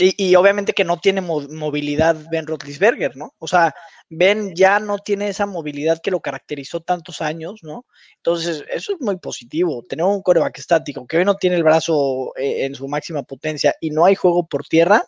y, 0.00 0.34
obviamente 0.36 0.72
que 0.74 0.84
no 0.84 1.00
tiene 1.00 1.20
movilidad 1.20 2.16
Ben 2.30 2.46
Roethlisberger, 2.46 3.16
¿no? 3.16 3.34
O 3.38 3.48
sea, 3.48 3.74
Ben 4.08 4.54
ya 4.54 4.78
no 4.78 4.98
tiene 4.98 5.28
esa 5.28 5.44
movilidad 5.44 6.00
que 6.00 6.12
lo 6.12 6.20
caracterizó 6.20 6.80
tantos 6.80 7.20
años, 7.20 7.60
¿no? 7.62 7.84
Entonces, 8.16 8.64
eso 8.70 8.92
es 8.92 9.00
muy 9.00 9.18
positivo. 9.18 9.82
Tener 9.88 10.04
un 10.06 10.22
coreback 10.22 10.58
estático 10.58 11.06
que 11.06 11.18
hoy 11.18 11.24
no 11.24 11.34
tiene 11.36 11.56
el 11.56 11.64
brazo 11.64 12.32
eh, 12.36 12.64
en 12.64 12.74
su 12.74 12.86
máxima 12.86 13.24
potencia 13.24 13.74
y 13.80 13.90
no 13.90 14.04
hay 14.04 14.14
juego 14.14 14.46
por 14.46 14.64
tierra, 14.66 15.04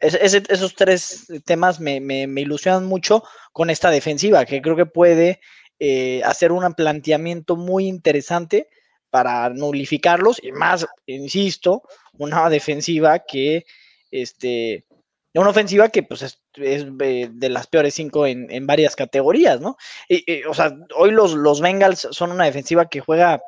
esos 0.00 0.74
tres 0.74 1.26
temas 1.44 1.78
me, 1.78 1.96
ilusionan 2.40 2.86
mucho 2.86 3.22
con 3.52 3.68
esta 3.68 3.90
defensiva, 3.90 4.46
que 4.46 4.62
creo 4.62 4.74
que 4.74 4.86
puede 4.86 5.40
eh, 5.78 6.22
hacer 6.24 6.52
un 6.52 6.72
planteamiento 6.72 7.56
muy 7.56 7.86
interesante 7.86 8.68
para 9.10 9.48
nulificarlos 9.50 10.42
y 10.42 10.52
más, 10.52 10.86
insisto, 11.06 11.82
una 12.14 12.48
defensiva 12.48 13.18
que, 13.20 13.66
este, 14.10 14.86
una 15.34 15.50
ofensiva 15.50 15.88
que 15.88 16.02
pues 16.02 16.22
es, 16.22 16.40
de 16.54 17.48
las 17.48 17.66
peores 17.66 17.94
cinco 17.94 18.26
en, 18.26 18.66
varias 18.66 18.96
categorías, 18.96 19.60
¿no? 19.60 19.76
Y, 20.08 20.44
o 20.44 20.54
sea, 20.54 20.76
hoy 20.96 21.10
los, 21.10 21.34
los 21.34 21.60
Bengals 21.60 22.08
son 22.10 22.32
una 22.32 22.44
defensiva 22.44 22.88
que 22.88 23.00
juega 23.00 23.40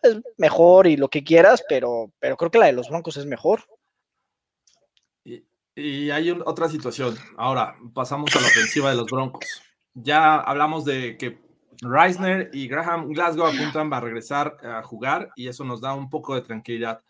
pues, 0.00 0.18
mejor 0.36 0.86
y 0.86 0.96
lo 0.96 1.08
que 1.08 1.22
quieras, 1.22 1.64
pero, 1.68 2.12
pero 2.18 2.36
creo 2.36 2.50
que 2.50 2.58
la 2.58 2.66
de 2.66 2.72
los 2.72 2.88
Broncos 2.88 3.16
es 3.16 3.26
mejor. 3.26 3.64
Y 5.74 6.10
hay 6.10 6.30
otra 6.30 6.68
situación. 6.68 7.16
Ahora 7.36 7.76
pasamos 7.94 8.34
a 8.36 8.40
la 8.40 8.46
ofensiva 8.46 8.90
de 8.90 8.96
los 8.96 9.06
Broncos. 9.06 9.62
Ya 9.94 10.36
hablamos 10.36 10.84
de 10.84 11.16
que 11.16 11.38
Reisner 11.82 12.48
y 12.52 12.68
Graham 12.68 13.08
Glasgow 13.08 13.46
apuntan 13.46 13.92
a 13.92 14.00
regresar 14.00 14.56
a 14.64 14.82
jugar 14.82 15.30
y 15.34 15.48
eso 15.48 15.64
nos 15.64 15.80
da 15.80 15.94
un 15.94 16.08
poco 16.08 16.34
de 16.34 16.42
tranquilidad. 16.42 17.02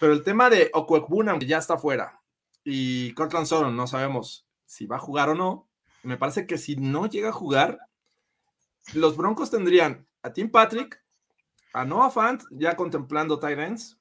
Pero 0.00 0.12
el 0.12 0.24
tema 0.24 0.50
de 0.50 0.70
Okwekbunam, 0.74 1.38
que 1.38 1.46
ya 1.46 1.58
está 1.58 1.78
fuera, 1.78 2.20
y 2.64 3.12
Cortland 3.14 3.46
Sutton, 3.46 3.76
no 3.76 3.86
sabemos 3.86 4.46
si 4.66 4.86
va 4.86 4.96
a 4.96 5.00
jugar 5.00 5.30
o 5.30 5.34
no. 5.34 5.68
Me 6.02 6.16
parece 6.16 6.46
que 6.46 6.58
si 6.58 6.76
no 6.76 7.06
llega 7.06 7.30
a 7.30 7.32
jugar, 7.32 7.78
los 8.92 9.16
Broncos 9.16 9.50
tendrían 9.50 10.06
a 10.22 10.32
Tim 10.32 10.50
Patrick, 10.50 11.02
a 11.72 11.84
Noah 11.84 12.10
Fant, 12.10 12.42
ya 12.50 12.76
contemplando 12.76 13.38
tight 13.38 13.58
ends, 13.58 13.98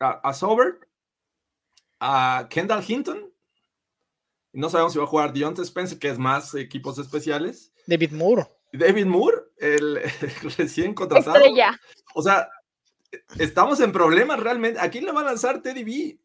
a, 0.00 0.32
Sober, 0.32 0.80
a 2.00 2.46
Kendall 2.50 2.84
Hinton, 2.86 3.32
no 4.52 4.70
sabemos 4.70 4.92
si 4.92 4.98
va 4.98 5.04
a 5.04 5.08
jugar 5.08 5.32
Deontay 5.32 5.64
Spencer, 5.64 5.98
que 5.98 6.08
es 6.08 6.18
más 6.18 6.54
equipos 6.54 6.98
especiales. 6.98 7.72
David 7.86 8.12
Moore. 8.12 8.57
David 8.72 9.06
Moore, 9.06 9.36
el, 9.58 10.00
recién 10.58 10.94
contratado. 10.94 11.36
Estrella. 11.36 11.78
O 12.14 12.22
sea, 12.22 12.48
estamos 13.38 13.80
en 13.80 13.92
problemas 13.92 14.40
realmente. 14.40 14.80
¿A 14.80 14.90
quién 14.90 15.04
le 15.04 15.12
va 15.12 15.20
a 15.20 15.24
lanzar 15.24 15.62
Teddy 15.62 15.84
B? 15.84 16.18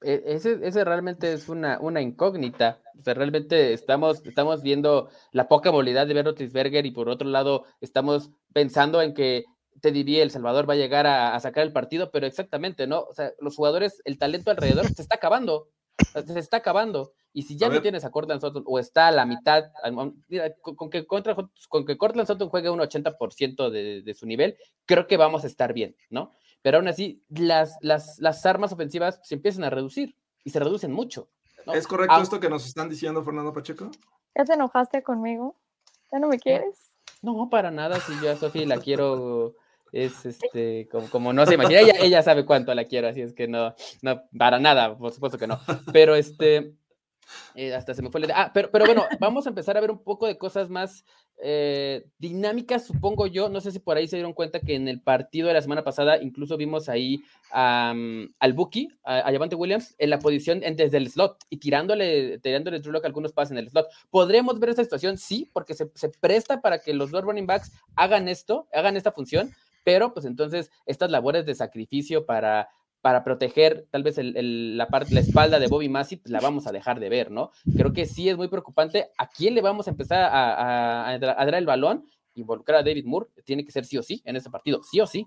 E, 0.00 0.22
ese, 0.26 0.58
ese, 0.62 0.84
realmente 0.84 1.32
es 1.32 1.48
una, 1.48 1.78
una 1.80 2.00
incógnita. 2.00 2.80
O 2.98 3.02
sea, 3.02 3.14
realmente 3.14 3.72
estamos, 3.72 4.24
estamos 4.24 4.62
viendo 4.62 5.08
la 5.32 5.48
poca 5.48 5.72
movilidad 5.72 6.06
de 6.06 6.14
Ben 6.14 6.86
y 6.86 6.90
por 6.90 7.08
otro 7.08 7.28
lado 7.28 7.64
estamos 7.80 8.30
pensando 8.52 9.02
en 9.02 9.14
que 9.14 9.44
Teddy 9.80 10.04
B, 10.04 10.22
El 10.22 10.30
Salvador, 10.30 10.68
va 10.68 10.74
a 10.74 10.76
llegar 10.78 11.06
a, 11.06 11.34
a, 11.34 11.40
sacar 11.40 11.64
el 11.64 11.72
partido, 11.72 12.10
pero 12.10 12.26
exactamente, 12.26 12.86
¿no? 12.86 13.00
O 13.02 13.12
sea, 13.12 13.32
los 13.40 13.56
jugadores, 13.56 14.00
el 14.04 14.18
talento 14.18 14.50
alrededor 14.50 14.86
se 14.86 15.02
está 15.02 15.16
acabando. 15.16 15.68
Se 16.26 16.38
está 16.38 16.58
acabando. 16.58 17.12
Y 17.32 17.42
si 17.42 17.56
ya 17.56 17.68
no 17.68 17.80
tienes 17.80 18.04
a 18.04 18.10
Cortland 18.10 18.40
Sutton 18.40 18.64
o 18.66 18.78
está 18.78 19.08
a 19.08 19.12
la 19.12 19.26
mitad, 19.26 19.70
con, 20.62 20.90
que, 20.90 21.06
contra, 21.06 21.36
con 21.68 21.86
que 21.86 21.96
Cortland 21.98 22.26
Sutton 22.26 22.48
juegue 22.48 22.70
un 22.70 22.80
80% 22.80 23.70
de, 23.70 24.02
de, 24.02 24.14
su 24.14 24.26
nivel, 24.26 24.56
creo 24.86 25.06
que 25.06 25.16
vamos 25.16 25.44
a 25.44 25.46
estar 25.46 25.72
bien, 25.72 25.94
¿no? 26.10 26.32
Pero 26.62 26.78
aún 26.78 26.88
así, 26.88 27.22
las, 27.28 27.76
las, 27.80 28.18
las 28.18 28.44
armas 28.46 28.72
ofensivas 28.72 29.20
se 29.22 29.34
empiezan 29.34 29.64
a 29.64 29.70
reducir 29.70 30.16
y 30.42 30.50
se 30.50 30.58
reducen 30.58 30.92
mucho. 30.92 31.28
¿Es 31.74 31.86
correcto 31.86 32.20
esto 32.20 32.40
que 32.40 32.48
nos 32.48 32.66
están 32.66 32.88
diciendo, 32.88 33.22
Fernando 33.22 33.52
Pacheco? 33.52 33.90
¿Ya 34.34 34.44
te 34.44 34.54
enojaste 34.54 35.02
conmigo? 35.02 35.56
¿Ya 36.10 36.18
no 36.18 36.28
me 36.28 36.38
quieres? 36.38 36.96
No, 37.22 37.48
para 37.50 37.70
nada. 37.70 38.00
Si 38.00 38.12
yo 38.22 38.30
a 38.30 38.36
Sofía 38.36 38.66
la 38.66 38.78
quiero 38.78 39.54
es 39.92 40.24
este, 40.26 40.88
como, 40.90 41.08
como, 41.10 41.32
no 41.32 41.46
se 41.46 41.54
imagina, 41.54 41.80
ella, 41.80 41.94
ella 42.00 42.22
sabe 42.22 42.44
cuánto 42.44 42.74
la 42.74 42.84
quiero, 42.84 43.08
así 43.08 43.22
es 43.22 43.32
que 43.32 43.48
no, 43.48 43.74
no, 44.02 44.22
para 44.36 44.58
nada, 44.58 44.96
por 44.96 45.12
supuesto 45.12 45.38
que 45.38 45.46
no. 45.46 45.60
Pero 45.92 46.14
este, 46.14 46.74
eh, 47.54 47.74
hasta 47.74 47.94
se 47.94 48.02
me 48.02 48.10
fue 48.10 48.20
la 48.20 48.26
idea. 48.26 48.42
Ah, 48.42 48.50
pero, 48.52 48.70
pero 48.70 48.84
bueno, 48.84 49.04
vamos 49.20 49.46
a 49.46 49.50
empezar 49.50 49.76
a 49.76 49.80
ver 49.80 49.90
un 49.90 50.02
poco 50.02 50.26
de 50.26 50.38
cosas 50.38 50.68
más 50.68 51.04
eh, 51.42 52.04
dinámicas, 52.18 52.86
supongo 52.86 53.26
yo. 53.26 53.48
No 53.48 53.60
sé 53.60 53.70
si 53.70 53.78
por 53.78 53.96
ahí 53.96 54.08
se 54.08 54.16
dieron 54.16 54.32
cuenta 54.32 54.60
que 54.60 54.74
en 54.74 54.88
el 54.88 55.00
partido 55.00 55.48
de 55.48 55.54
la 55.54 55.62
semana 55.62 55.84
pasada 55.84 56.20
incluso 56.22 56.56
vimos 56.56 56.88
ahí 56.88 57.22
al 57.50 58.52
Buki, 58.54 58.88
a, 59.04 59.20
a 59.20 59.32
Javante 59.32 59.56
Williams, 59.56 59.94
en 59.98 60.10
la 60.10 60.18
posición 60.18 60.62
en, 60.62 60.76
desde 60.76 60.98
el 60.98 61.10
slot 61.10 61.38
y 61.48 61.58
tirándole, 61.58 62.38
tirándole 62.38 62.80
Drew 62.80 63.00
algunos 63.04 63.32
pases 63.32 63.52
en 63.52 63.58
el 63.58 63.70
slot. 63.70 63.86
¿Podremos 64.10 64.58
ver 64.58 64.70
esta 64.70 64.84
situación? 64.84 65.18
Sí, 65.18 65.50
porque 65.52 65.74
se, 65.74 65.90
se 65.94 66.08
presta 66.08 66.60
para 66.60 66.80
que 66.80 66.94
los 66.94 67.10
dos 67.10 67.22
running 67.22 67.46
backs 67.46 67.72
hagan 67.96 68.28
esto, 68.28 68.68
hagan 68.72 68.96
esta 68.96 69.12
función 69.12 69.50
pero 69.84 70.12
pues 70.12 70.26
entonces 70.26 70.70
estas 70.84 71.10
labores 71.10 71.46
de 71.46 71.54
sacrificio 71.54 72.26
para, 72.26 72.68
para 73.00 73.24
proteger 73.24 73.86
tal 73.90 74.02
vez 74.02 74.16
la, 74.18 74.88
parte, 74.88 75.14
la 75.14 75.20
espalda 75.20 75.58
de 75.58 75.68
Bobby 75.68 75.88
Massey, 75.88 76.18
pues 76.18 76.30
la 76.30 76.40
vamos 76.40 76.66
a 76.66 76.72
dejar 76.72 76.98
de 76.98 77.08
ver, 77.08 77.30
¿no? 77.30 77.50
Creo 77.76 77.92
que 77.92 78.06
sí 78.06 78.28
es 78.28 78.36
muy 78.36 78.48
preocupante. 78.48 79.10
¿A 79.18 79.28
quién 79.28 79.54
le 79.54 79.62
vamos 79.62 79.86
a 79.86 79.90
empezar 79.90 80.24
a, 80.24 81.10
a, 81.10 81.18
dar 81.18 81.54
el 81.54 81.66
balón? 81.66 82.06
Involucrar 82.34 82.80
a 82.80 82.82
David 82.82 83.04
Moore 83.04 83.28
tiene 83.44 83.64
que 83.64 83.72
ser 83.72 83.84
sí 83.84 83.98
o 83.98 84.02
sí 84.02 84.22
en 84.24 84.36
este 84.36 84.50
partido, 84.50 84.82
sí 84.82 85.00
o 85.00 85.06
sí. 85.06 85.26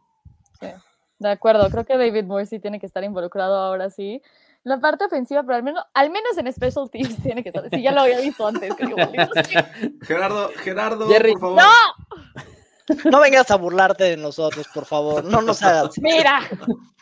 De 1.20 1.30
acuerdo, 1.30 1.70
creo 1.70 1.86
que 1.86 1.98
David 1.98 2.26
Moore 2.26 2.46
sí 2.46 2.60
tiene 2.60 2.80
que 2.80 2.86
estar 2.86 3.04
involucrado 3.04 3.56
ahora 3.56 3.90
sí. 3.90 4.22
La 4.64 4.80
parte 4.80 5.06
ofensiva, 5.06 5.42
pero 5.44 5.56
al 5.56 5.64
menos, 5.64 5.84
al 5.94 6.12
menos 6.12 6.38
en 6.38 6.52
Special 6.52 6.90
Teams 6.92 7.18
tiene 7.24 7.44
que 7.44 7.50
estar. 7.50 7.70
Sí, 7.70 7.82
ya 7.82 7.92
lo 7.92 8.02
había 8.02 8.20
visto 8.20 8.48
antes. 8.48 8.74
Gerardo, 10.02 10.50
Gerardo, 10.58 11.08
por 11.08 11.40
favor. 11.40 11.62
¡No! 11.62 13.10
No 13.10 13.20
vengas 13.22 13.50
a 13.52 13.56
burlarte 13.56 14.04
de 14.04 14.18
nosotros, 14.18 14.68
por 14.74 14.86
favor. 14.86 15.24
No 15.24 15.42
nos 15.42 15.64
hagas. 15.64 15.98
Mira. 16.00 16.42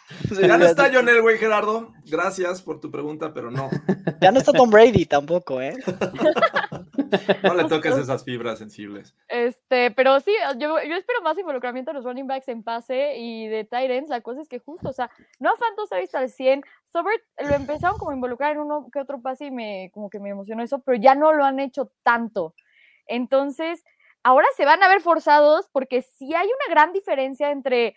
ya 0.42 0.58
no 0.58 0.66
está 0.66 0.90
John 0.92 1.08
Elway, 1.08 1.38
Gerardo. 1.38 1.94
Gracias 2.06 2.62
por 2.62 2.80
tu 2.80 2.90
pregunta, 2.92 3.34
pero 3.34 3.52
no. 3.52 3.70
Ya 4.22 4.32
no 4.32 4.40
está 4.40 4.52
Tom 4.52 4.70
Brady 4.70 5.06
tampoco, 5.06 5.62
¿eh? 5.62 5.76
No 7.44 7.54
le 7.56 7.64
toques 7.66 7.98
esas 7.98 8.24
fibras 8.24 8.60
sensibles. 8.60 9.16
Este, 9.28 9.90
pero 9.92 10.20
sí, 10.20 10.32
yo, 10.58 10.76
yo 10.84 10.96
espero 10.96 11.22
más 11.24 11.38
involucramiento 11.38 11.92
de 11.92 11.96
los 11.96 12.04
running 12.04 12.28
backs 12.28 12.48
en 12.50 12.62
pase 12.62 13.16
y 13.18 13.48
de 13.48 13.64
tight 13.64 13.90
ends. 13.90 14.10
La 14.10 14.22
cosa 14.22 14.42
es 14.42 14.48
que 14.48 14.60
justo, 14.60 14.90
o 14.90 14.94
sea, 14.94 15.10
no 15.40 15.56
Santos 15.56 15.90
se 15.90 15.96
ha 15.96 16.00
visto 16.00 16.18
al 16.18 16.30
100. 16.30 16.64
Sobert 16.84 17.24
lo 17.40 17.56
empezaron 17.56 17.98
como 17.98 18.12
a 18.12 18.14
involucrar 18.14 18.52
en 18.52 18.60
uno 18.60 18.90
que 18.92 19.00
otro 19.00 19.22
pase 19.22 19.46
y 19.46 19.52
me, 19.52 19.90
como 19.94 20.10
que 20.10 20.20
me 20.20 20.30
emocionó 20.30 20.62
eso, 20.62 20.80
pero 20.80 21.02
ya 21.02 21.16
no 21.16 21.34
lo 21.34 21.46
han 21.46 21.60
hecho 21.60 21.92
tanto. 22.04 22.54
Entonces, 23.08 23.84
ahora 24.22 24.48
se 24.56 24.66
van 24.66 24.84
a 24.84 24.88
ver 24.88 25.02
forzados 25.02 25.68
porque 25.72 26.02
sí 26.02 26.36
hay 26.36 26.48
una 26.48 26.74
gran 26.74 26.94
diferencia 26.94 27.52
entre 27.52 27.96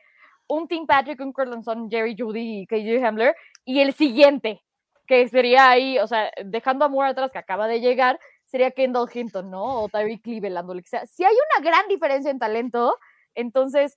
un 0.53 0.69
Tim 0.69 0.87
Patrick, 0.87 1.19
un 1.21 1.33
Cortland 1.33 1.91
Jerry 1.91 2.15
Judy 2.19 2.61
y 2.61 2.67
KJ 2.67 3.03
Hamler 3.07 3.35
y 3.65 3.81
el 3.81 3.95
siguiente, 3.95 4.63
que 5.07 5.27
sería 5.29 5.71
ahí, 5.71 5.99
o 5.99 6.07
sea, 6.07 6.31
dejando 6.45 6.85
a 6.85 6.89
Moore 6.89 7.11
atrás 7.11 7.33
que 7.33 7.39
acaba 7.39 7.67
de 7.67 7.81
llegar, 7.81 8.21
sería 8.45 8.71
Kendall 8.71 9.09
Hinton, 9.13 9.51
¿no? 9.51 9.65
O 9.83 9.89
Tyreek 9.89 10.23
Cleveland, 10.23 10.69
o 10.69 10.75
lo 10.75 10.83
que 10.83 10.89
sea. 10.89 11.07
Si 11.07 11.25
hay 11.25 11.35
una 11.35 11.65
gran 11.65 11.89
diferencia 11.89 12.31
en 12.31 12.39
talento, 12.39 12.99
entonces, 13.35 13.97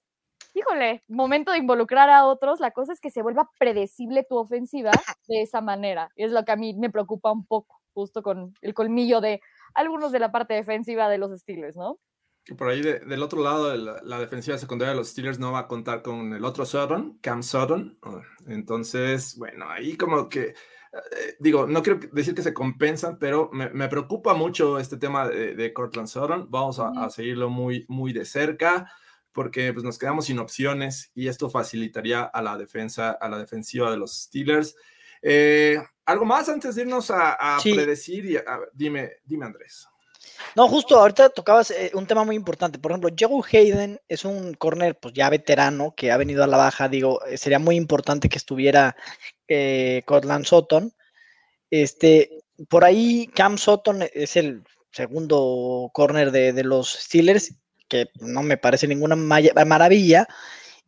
híjole, 0.53 1.03
momento 1.10 1.51
de 1.51 1.58
involucrar 1.58 2.10
a 2.10 2.26
otros, 2.26 2.62
la 2.62 2.72
cosa 2.72 2.93
es 2.93 3.01
que 3.01 3.12
se 3.12 3.22
vuelva 3.22 3.49
predecible 3.60 4.24
tu 4.24 4.38
ofensiva 4.38 4.91
de 5.28 5.41
esa 5.41 5.60
manera. 5.60 6.10
Y 6.16 6.24
es 6.24 6.32
lo 6.32 6.45
que 6.45 6.53
a 6.53 6.56
mí 6.56 6.74
me 6.74 6.89
preocupa 6.89 7.34
un 7.34 7.45
poco, 7.45 7.82
justo 7.93 8.24
con 8.24 8.53
el 8.62 8.74
colmillo 8.74 9.20
de 9.20 9.41
algunos 9.74 10.14
de 10.14 10.20
la 10.20 10.32
parte 10.32 10.53
defensiva 10.53 11.10
de 11.10 11.18
los 11.18 11.38
Steelers, 11.38 11.76
¿no? 11.76 11.99
Por 12.57 12.69
ahí 12.69 12.81
del 12.81 13.23
otro 13.23 13.41
lado, 13.41 13.75
la, 13.75 13.99
la, 14.03 14.19
defensiva 14.19 14.57
secundaria 14.57 14.91
de 14.91 14.97
los 14.97 15.09
Steelers 15.09 15.39
no 15.39 15.51
va 15.51 15.59
a 15.59 15.67
contar 15.67 16.03
con 16.03 16.31
el 16.31 16.45
otro 16.45 16.63
Sutton, 16.63 17.17
Cam 17.19 17.41
Sutton. 17.41 17.97
Entonces, 18.47 19.35
bueno, 19.37 19.67
ahí 19.67 19.97
como 19.97 20.29
que, 20.29 20.49
eh, 20.49 21.35
digo, 21.39 21.65
no 21.65 21.81
quiero 21.81 21.99
decir 22.11 22.35
que 22.35 22.43
se 22.43 22.53
compensan, 22.53 23.17
pero 23.17 23.49
me, 23.51 23.71
me 23.71 23.87
preocupa 23.87 24.35
mucho 24.35 24.77
este 24.77 24.97
tema 24.97 25.27
de, 25.27 25.55
de 25.55 25.73
Cortland 25.73 26.07
Sutton. 26.07 26.47
Vamos 26.51 26.77
a, 26.79 26.89
a, 26.89 27.09
seguirlo 27.09 27.49
muy, 27.49 27.83
muy 27.89 28.13
de 28.13 28.25
cerca 28.25 28.91
porque 29.35 29.73
pues, 29.73 29.83
nos 29.83 29.97
quedamos 29.97 30.25
sin 30.25 30.39
opciones 30.39 31.11
y 31.13 31.27
esto 31.27 31.49
facilitaría 31.49 32.23
a 32.23 32.41
la 32.41 32.57
defensa, 32.57 33.11
a 33.11 33.27
la 33.27 33.37
defensiva 33.37 33.91
de 33.91 33.97
los 33.97 34.23
Steelers. 34.23 34.75
Eh, 35.21 35.77
¿Algo 36.05 36.23
más 36.23 36.47
antes 36.47 36.75
de 36.75 36.83
irnos 36.83 37.09
a, 37.11 37.33
a 37.33 37.59
sí. 37.59 37.73
predecir? 37.73 38.25
Y 38.25 38.37
dime, 38.73 39.13
dime, 39.25 39.45
Andrés. 39.45 39.87
No, 40.55 40.67
justo 40.67 40.99
ahorita 40.99 41.29
tocabas 41.29 41.71
eh, 41.71 41.91
un 41.93 42.07
tema 42.07 42.23
muy 42.23 42.36
importante. 42.36 42.79
Por 42.79 42.91
ejemplo, 42.91 43.09
Joe 43.17 43.41
Hayden 43.51 43.99
es 44.07 44.25
un 44.25 44.53
corner 44.53 44.97
pues 44.97 45.13
ya 45.13 45.29
veterano 45.29 45.93
que 45.95 46.11
ha 46.11 46.17
venido 46.17 46.43
a 46.43 46.47
la 46.47 46.57
baja. 46.57 46.89
Digo, 46.89 47.23
eh, 47.25 47.38
sería 47.38 47.59
muy 47.59 47.75
importante 47.75 48.29
que 48.29 48.38
estuviera 48.38 48.95
eh, 49.47 50.03
Cortland 50.05 50.45
Sutton. 50.45 50.93
Este, 51.69 52.43
por 52.69 52.86
ahí 52.86 53.27
Cam 53.33 53.57
Sutton 53.57 54.03
es 54.13 54.36
el 54.36 54.63
segundo 54.91 55.89
corner 55.93 56.31
de, 56.31 56.53
de 56.53 56.63
los 56.63 56.93
Steelers, 56.93 57.53
que 57.88 58.09
no 58.19 58.43
me 58.43 58.57
parece 58.57 58.88
ninguna 58.88 59.15
maravilla. 59.15 60.27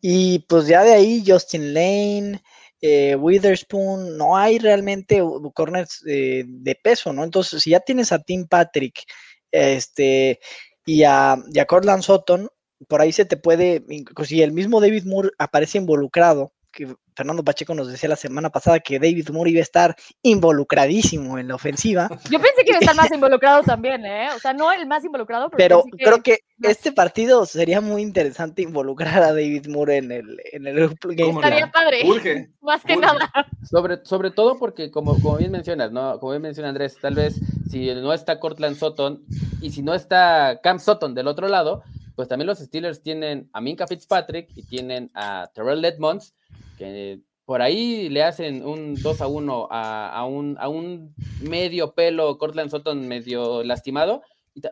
Y 0.02 0.40
pues 0.48 0.68
ya 0.68 0.84
de 0.84 0.94
ahí 0.94 1.24
Justin 1.26 1.74
Lane, 1.74 2.42
eh, 2.82 3.16
Witherspoon, 3.16 4.18
no 4.18 4.38
hay 4.38 4.60
realmente 4.60 5.22
corners 5.54 6.04
eh, 6.08 6.44
de 6.46 6.76
peso, 6.76 7.12
¿no? 7.12 7.24
Entonces, 7.24 7.64
si 7.64 7.72
ya 7.72 7.80
tienes 7.80 8.12
a 8.12 8.20
Tim 8.20 8.48
Patrick 8.48 9.04
este, 9.52 10.40
y, 10.86 11.04
a, 11.04 11.38
y 11.54 11.60
a 11.60 11.66
Cortland 11.66 12.04
Sutton, 12.04 12.50
por 12.88 13.02
ahí 13.02 13.12
se 13.12 13.26
te 13.26 13.38
puede, 13.38 13.84
si 14.26 14.42
el 14.42 14.52
mismo 14.52 14.82
David 14.82 15.06
Moore 15.06 15.32
aparece 15.38 15.78
involucrado, 15.78 16.54
que 16.78 16.96
Fernando 17.16 17.44
Pacheco 17.44 17.74
nos 17.74 17.88
decía 17.88 18.08
la 18.08 18.16
semana 18.16 18.52
pasada 18.52 18.80
que 18.80 19.00
David 19.00 19.30
Moore 19.32 19.50
iba 19.50 19.62
a 19.62 19.64
estar 19.64 19.96
involucradísimo 20.22 21.40
en 21.40 21.48
la 21.48 21.56
ofensiva. 21.56 22.08
Yo 22.30 22.40
pensé 22.40 22.64
que 22.64 22.70
iba 22.70 22.78
a 22.78 22.82
estar 22.82 22.96
más 22.96 23.12
involucrado 23.12 23.64
también, 23.64 24.06
¿eh? 24.06 24.28
O 24.36 24.40
sea, 24.40 24.54
no 24.54 24.72
el 24.72 24.86
más 24.86 25.04
involucrado, 25.04 25.50
pero, 25.50 25.84
pero 25.90 25.98
creo 25.98 26.22
que 26.22 26.44
más... 26.60 26.74
este 26.74 26.92
partido 26.92 27.48
sería 27.48 27.82
muy 27.82 28.04
interesante 28.04 28.62
involucrar 28.62 29.24
a 29.24 29.34
David 29.34 29.66
Moore 29.66 29.98
en 29.98 30.12
el, 30.12 30.38
en 30.52 30.68
el 30.68 30.96
game. 31.02 31.32
Estaría 31.32 31.72
padre. 31.72 32.04
Urge, 32.06 32.52
más 32.62 32.84
que 32.84 32.94
urge. 32.94 33.08
nada. 33.08 33.32
Sobre, 33.68 34.06
sobre 34.06 34.30
todo 34.30 34.60
porque, 34.60 34.92
como, 34.92 35.20
como 35.20 35.38
bien 35.38 35.52
mencionas, 35.52 35.92
¿no? 35.92 36.20
Como 36.20 36.34
bien 36.34 36.44
menciona 36.44 36.70
Andrés, 36.70 36.96
tal 37.02 37.16
vez 37.16 37.42
si 37.72 37.88
no 37.96 38.14
está 38.14 38.40
Cortland 38.40 38.78
Sutton 38.78 39.26
y 39.62 39.72
si 39.72 39.82
no 39.82 39.96
está 39.96 40.60
Cam 40.62 40.78
Sutton 40.78 41.16
del 41.16 41.28
otro 41.28 41.48
lado, 41.48 41.82
pues 42.18 42.28
también 42.28 42.48
los 42.48 42.58
Steelers 42.58 43.04
tienen 43.04 43.48
a 43.54 43.62
Minka 43.62 43.86
Fitzpatrick 43.86 44.50
y 44.56 44.64
tienen 44.64 45.12
a 45.14 45.52
Terrell 45.54 45.86
Edmonds, 45.86 46.34
que 46.76 47.22
por 47.46 47.62
ahí 47.62 48.10
le 48.10 48.24
hacen 48.24 48.66
un 48.66 48.96
2 48.96 49.22
a 49.22 49.28
1 49.28 49.68
a, 49.70 50.26
un, 50.26 50.58
a 50.60 50.68
un 50.68 51.14
medio 51.42 51.94
pelo 51.94 52.40
Cortland 52.40 52.72
Sutton 52.72 53.08
medio 53.08 53.64
lastimado. 53.64 54.24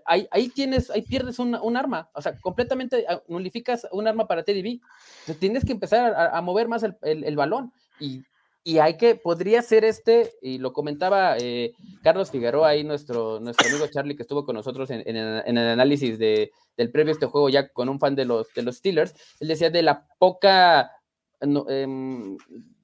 Ahí, 0.05 0.27
ahí 0.31 0.49
tienes, 0.49 0.89
ahí 0.89 1.03
pierdes 1.03 1.37
un, 1.37 1.53
un, 1.53 1.77
arma, 1.77 2.09
o 2.15 2.21
sea, 2.23 2.35
completamente 2.39 3.05
ah, 3.07 3.21
nulificas 3.27 3.87
un 3.91 4.07
arma 4.07 4.27
para 4.27 4.41
Teddy 4.41 4.63
B. 4.63 4.69
Entonces 5.19 5.39
tienes 5.39 5.63
que 5.63 5.73
empezar 5.73 6.15
a, 6.15 6.35
a 6.35 6.41
mover 6.41 6.67
más 6.67 6.81
el, 6.81 6.95
el, 7.03 7.35
balón. 7.35 7.71
Y 7.99 8.23
y 8.67 8.79
hay 8.79 8.97
que, 8.97 9.13
podría 9.13 9.61
ser 9.61 9.85
este, 9.85 10.33
y 10.41 10.57
lo 10.57 10.73
comentaba 10.73 11.37
eh, 11.37 11.73
Carlos 12.01 12.31
Figueroa, 12.31 12.69
ahí 12.69 12.83
nuestro, 12.83 13.39
nuestro 13.39 13.69
amigo 13.69 13.85
Charlie 13.93 14.15
que 14.15 14.23
estuvo 14.23 14.43
con 14.43 14.55
nosotros 14.55 14.89
en 14.89 15.03
el 15.05 15.57
análisis 15.57 16.17
de, 16.17 16.51
del 16.77 16.91
previo 16.91 17.13
este 17.13 17.25
juego 17.25 17.49
ya 17.49 17.69
con 17.69 17.89
un 17.89 17.99
fan 17.99 18.15
de 18.15 18.25
los, 18.25 18.53
de 18.53 18.63
los 18.63 18.77
Steelers, 18.77 19.13
él 19.39 19.47
decía 19.47 19.69
de 19.69 19.81
la 19.81 20.07
poca 20.17 20.91
no, 21.41 21.65
eh, 21.69 21.87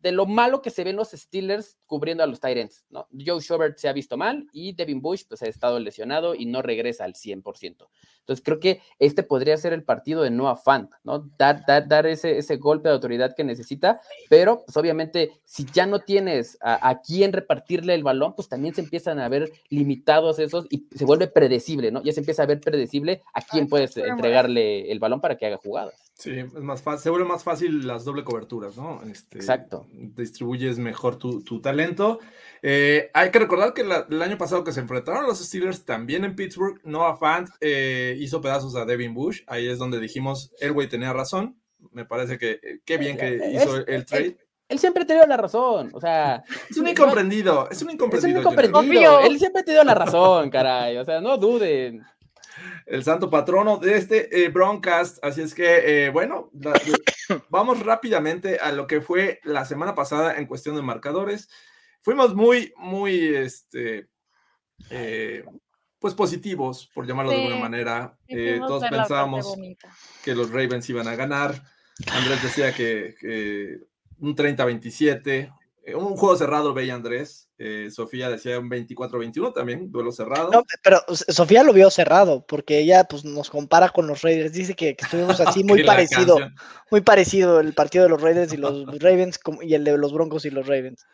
de 0.01 0.11
lo 0.11 0.25
malo 0.25 0.61
que 0.61 0.69
se 0.69 0.83
ven 0.83 0.95
los 0.95 1.11
Steelers 1.11 1.77
cubriendo 1.85 2.23
a 2.23 2.27
los 2.27 2.39
Tyrants, 2.39 2.85
¿no? 2.89 3.07
Joe 3.11 3.41
Schobert 3.41 3.77
se 3.77 3.87
ha 3.87 3.93
visto 3.93 4.17
mal 4.17 4.47
y 4.51 4.73
Devin 4.73 5.01
Bush 5.01 5.23
pues 5.27 5.41
ha 5.43 5.47
estado 5.47 5.79
lesionado 5.79 6.35
y 6.35 6.45
no 6.45 6.61
regresa 6.61 7.03
al 7.03 7.13
100%. 7.13 7.87
Entonces 8.19 8.43
creo 8.43 8.59
que 8.59 8.81
este 8.99 9.23
podría 9.23 9.57
ser 9.57 9.73
el 9.73 9.83
partido 9.83 10.21
de 10.21 10.29
Noah 10.29 10.55
Fant, 10.55 10.91
¿no? 11.03 11.29
Dar, 11.37 11.65
dar, 11.65 11.87
dar 11.87 12.05
ese, 12.05 12.37
ese 12.37 12.57
golpe 12.57 12.89
de 12.89 12.95
autoridad 12.95 13.35
que 13.35 13.43
necesita, 13.43 13.99
pero 14.29 14.63
pues 14.65 14.77
obviamente 14.77 15.41
si 15.45 15.65
ya 15.65 15.85
no 15.85 15.99
tienes 15.99 16.57
a, 16.61 16.89
a 16.89 17.01
quién 17.01 17.33
repartirle 17.33 17.93
el 17.93 18.03
balón, 18.03 18.33
pues 18.35 18.47
también 18.47 18.73
se 18.73 18.81
empiezan 18.81 19.19
a 19.19 19.29
ver 19.29 19.51
limitados 19.69 20.39
esos 20.39 20.67
y 20.69 20.87
se 20.95 21.05
vuelve 21.05 21.27
predecible, 21.27 21.91
¿no? 21.91 22.01
Ya 22.03 22.13
se 22.13 22.19
empieza 22.21 22.43
a 22.43 22.47
ver 22.47 22.61
predecible 22.61 23.21
a 23.33 23.41
quién 23.41 23.67
puedes 23.67 23.95
entregarle 23.97 24.91
el 24.91 24.99
balón 24.99 25.21
para 25.21 25.37
que 25.37 25.45
haga 25.45 25.57
jugadas. 25.57 26.10
Sí, 26.21 26.37
es 26.37 26.53
más 26.53 26.83
fácil, 26.83 27.01
se 27.01 27.09
vuelve 27.09 27.27
más 27.27 27.43
fácil 27.43 27.87
las 27.87 28.05
doble 28.05 28.23
coberturas, 28.23 28.77
¿no? 28.77 29.01
Este, 29.11 29.39
Exacto. 29.39 29.87
Distribuyes 29.91 30.77
mejor 30.77 31.15
tu, 31.15 31.43
tu 31.43 31.59
talento. 31.61 32.19
Eh, 32.61 33.09
hay 33.15 33.31
que 33.31 33.39
recordar 33.39 33.73
que 33.73 33.83
la, 33.83 34.05
el 34.07 34.21
año 34.21 34.37
pasado 34.37 34.63
que 34.63 34.71
se 34.71 34.81
enfrentaron 34.81 35.25
los 35.25 35.39
Steelers 35.39 35.83
también 35.83 36.23
en 36.23 36.35
Pittsburgh, 36.35 36.79
Noah 36.83 37.17
Fant 37.17 37.49
eh, 37.59 38.15
hizo 38.19 38.39
pedazos 38.39 38.75
a 38.75 38.85
Devin 38.85 39.15
Bush. 39.15 39.41
Ahí 39.47 39.67
es 39.67 39.79
donde 39.79 39.99
dijimos, 39.99 40.51
Elway 40.59 40.87
tenía 40.87 41.11
razón. 41.11 41.59
Me 41.91 42.05
parece 42.05 42.37
que 42.37 42.59
eh, 42.61 42.81
qué 42.85 42.99
bien 42.99 43.17
que 43.17 43.37
hizo 43.55 43.79
es, 43.79 43.85
el 43.87 44.05
trade. 44.05 44.25
Él, 44.25 44.37
él, 44.69 44.77
siempre 44.77 45.01
ha 45.01 45.07
tenido 45.07 45.25
la 45.25 45.37
razón, 45.37 45.89
o 45.91 45.99
sea... 45.99 46.43
Es 46.69 46.77
un 46.77 46.87
incomprendido, 46.87 47.67
es 47.71 47.81
un 47.81 47.89
incomprendido. 47.89 48.29
Es 48.29 48.35
un 48.35 48.41
incomprendido. 48.41 49.21
Él 49.21 49.39
siempre 49.39 49.61
ha 49.61 49.65
tenido 49.65 49.83
la 49.83 49.95
razón, 49.95 50.51
caray, 50.51 50.97
o 50.97 51.03
sea, 51.03 51.19
no 51.19 51.35
duden 51.39 52.05
el 52.85 53.03
santo 53.03 53.29
patrono 53.29 53.77
de 53.77 53.97
este 53.97 54.43
eh, 54.43 54.49
broadcast. 54.49 55.23
Así 55.23 55.41
es 55.41 55.53
que, 55.53 56.05
eh, 56.05 56.09
bueno, 56.09 56.49
la, 56.53 56.73
vamos 57.49 57.85
rápidamente 57.85 58.59
a 58.59 58.71
lo 58.71 58.87
que 58.87 59.01
fue 59.01 59.39
la 59.43 59.65
semana 59.65 59.95
pasada 59.95 60.37
en 60.37 60.45
cuestión 60.45 60.75
de 60.75 60.81
marcadores. 60.81 61.49
Fuimos 62.01 62.35
muy, 62.35 62.73
muy, 62.77 63.35
este, 63.35 64.07
eh, 64.89 65.43
pues 65.99 66.15
positivos, 66.15 66.89
por 66.95 67.05
llamarlo 67.05 67.31
sí, 67.31 67.37
de 67.37 67.43
alguna 67.43 67.61
manera. 67.61 68.17
Eh, 68.27 68.59
todos 68.65 68.83
pensábamos 68.89 69.55
que 70.23 70.33
los 70.33 70.49
Ravens 70.49 70.89
iban 70.89 71.07
a 71.07 71.15
ganar. 71.15 71.61
Andrés 72.11 72.41
decía 72.41 72.73
que, 72.73 73.15
que 73.19 73.77
un 74.17 74.35
30-27, 74.35 75.53
un 75.87 76.15
juego 76.15 76.35
cerrado, 76.35 76.73
veía 76.73 76.93
Andrés. 76.93 77.49
Eh, 77.57 77.89
Sofía 77.91 78.29
decía 78.29 78.59
un 78.59 78.69
24-21 78.69 79.53
también, 79.53 79.91
duelo 79.91 80.11
cerrado. 80.11 80.51
No, 80.51 80.63
pero 80.83 81.01
Sofía 81.09 81.63
lo 81.63 81.73
vio 81.73 81.89
cerrado, 81.89 82.45
porque 82.45 82.79
ella 82.79 83.03
pues, 83.05 83.25
nos 83.25 83.49
compara 83.49 83.89
con 83.89 84.07
los 84.07 84.21
Raiders. 84.21 84.53
Dice 84.53 84.75
que, 84.75 84.95
que 84.95 85.05
estuvimos 85.05 85.39
así 85.39 85.63
muy 85.63 85.83
parecido, 85.83 86.37
muy 86.89 87.01
parecido 87.01 87.59
el 87.59 87.73
partido 87.73 88.03
de 88.03 88.09
los 88.09 88.21
Raiders 88.21 88.53
y 88.53 88.57
los 88.57 88.85
Ravens 88.99 89.39
y 89.61 89.73
el 89.73 89.83
de 89.83 89.97
los 89.97 90.13
Broncos 90.13 90.45
y 90.45 90.51
los 90.51 90.67
Ravens. 90.67 91.05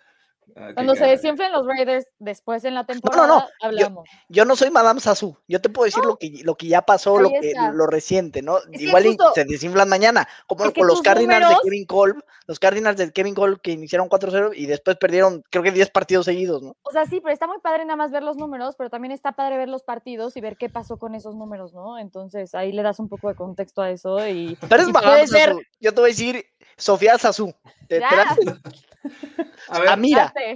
Ah, 0.60 0.72
Cuando 0.74 0.96
se 0.96 1.06
desinflen 1.06 1.52
los 1.52 1.68
Raiders 1.68 2.08
después 2.18 2.64
en 2.64 2.74
la 2.74 2.86
temporada, 2.86 3.28
no, 3.28 3.36
no, 3.36 3.40
no. 3.42 3.48
hablamos. 3.62 4.10
Yo, 4.28 4.38
yo, 4.38 4.46
no 4.46 4.56
soy 4.56 4.72
Madame 4.72 5.00
Sasu. 5.00 5.38
Yo 5.48 5.62
te 5.62 5.70
puedo 5.70 5.86
decir 5.86 6.04
lo, 6.04 6.18
que, 6.18 6.42
lo 6.44 6.56
que 6.56 6.68
ya 6.68 6.82
pasó, 6.82 7.20
lo, 7.20 7.30
que, 7.30 7.54
lo 7.74 7.86
reciente, 7.86 8.42
¿no? 8.42 8.58
Es 8.72 8.82
Igual 8.82 9.04
justo, 9.06 9.32
se 9.36 9.46
desinflan 9.46 9.88
mañana, 9.88 10.28
como 10.48 10.66
es 10.66 10.74
con 10.74 10.88
los 10.88 11.02
Cardinals 11.02 11.42
números, 11.42 11.62
de 11.64 11.70
Kevin 11.70 11.86
Kolb, 11.86 12.24
los 12.48 12.60
Cardinals 12.60 12.98
de 12.98 13.12
Kevin 13.12 13.36
Kolb 13.36 13.62
que 13.62 13.72
iniciaron 13.72 14.10
4-0 14.10 14.54
y 14.56 14.66
después 14.66 14.98
perdieron, 14.98 15.44
creo 15.52 15.64
que 15.64 15.72
10 15.72 15.92
partidos 15.92 16.26
seguidos, 16.26 16.64
¿no? 16.64 16.76
O 16.82 16.92
sea, 16.92 17.06
sí, 17.06 17.20
pero 17.22 17.34
está 17.34 17.46
muy 17.46 17.60
padre 17.60 17.86
nada 17.86 17.98
más 17.98 18.12
ver 18.12 18.24
los 18.24 18.38
números, 18.38 18.76
pero 18.78 18.90
también 18.90 19.12
está 19.12 19.34
padre 19.34 19.58
ver 19.58 19.70
los 19.70 19.84
partidos 19.84 20.38
y 20.38 20.42
ver 20.42 20.58
qué 20.58 20.70
pasó 20.70 20.98
con 20.98 21.14
esos 21.14 21.36
números, 21.36 21.74
¿no? 21.74 22.00
Entonces 22.00 22.56
ahí 22.56 22.72
le 22.72 22.82
das 22.82 23.00
un 23.00 23.10
poco 23.10 23.30
de 23.30 23.36
contexto 23.36 23.84
a 23.84 23.92
eso 23.92 24.28
y. 24.28 24.58
Pero 24.70 24.82
es 24.82 24.90
y 24.90 24.94
puede 24.94 25.28
ser... 25.28 25.56
Yo 25.80 25.94
te 25.94 26.02
voy 26.02 26.10
a 26.10 26.14
decir 26.14 26.46
Sofía 26.78 27.18
Sasu. 27.18 27.54
A 29.70 29.80
ver, 29.80 29.90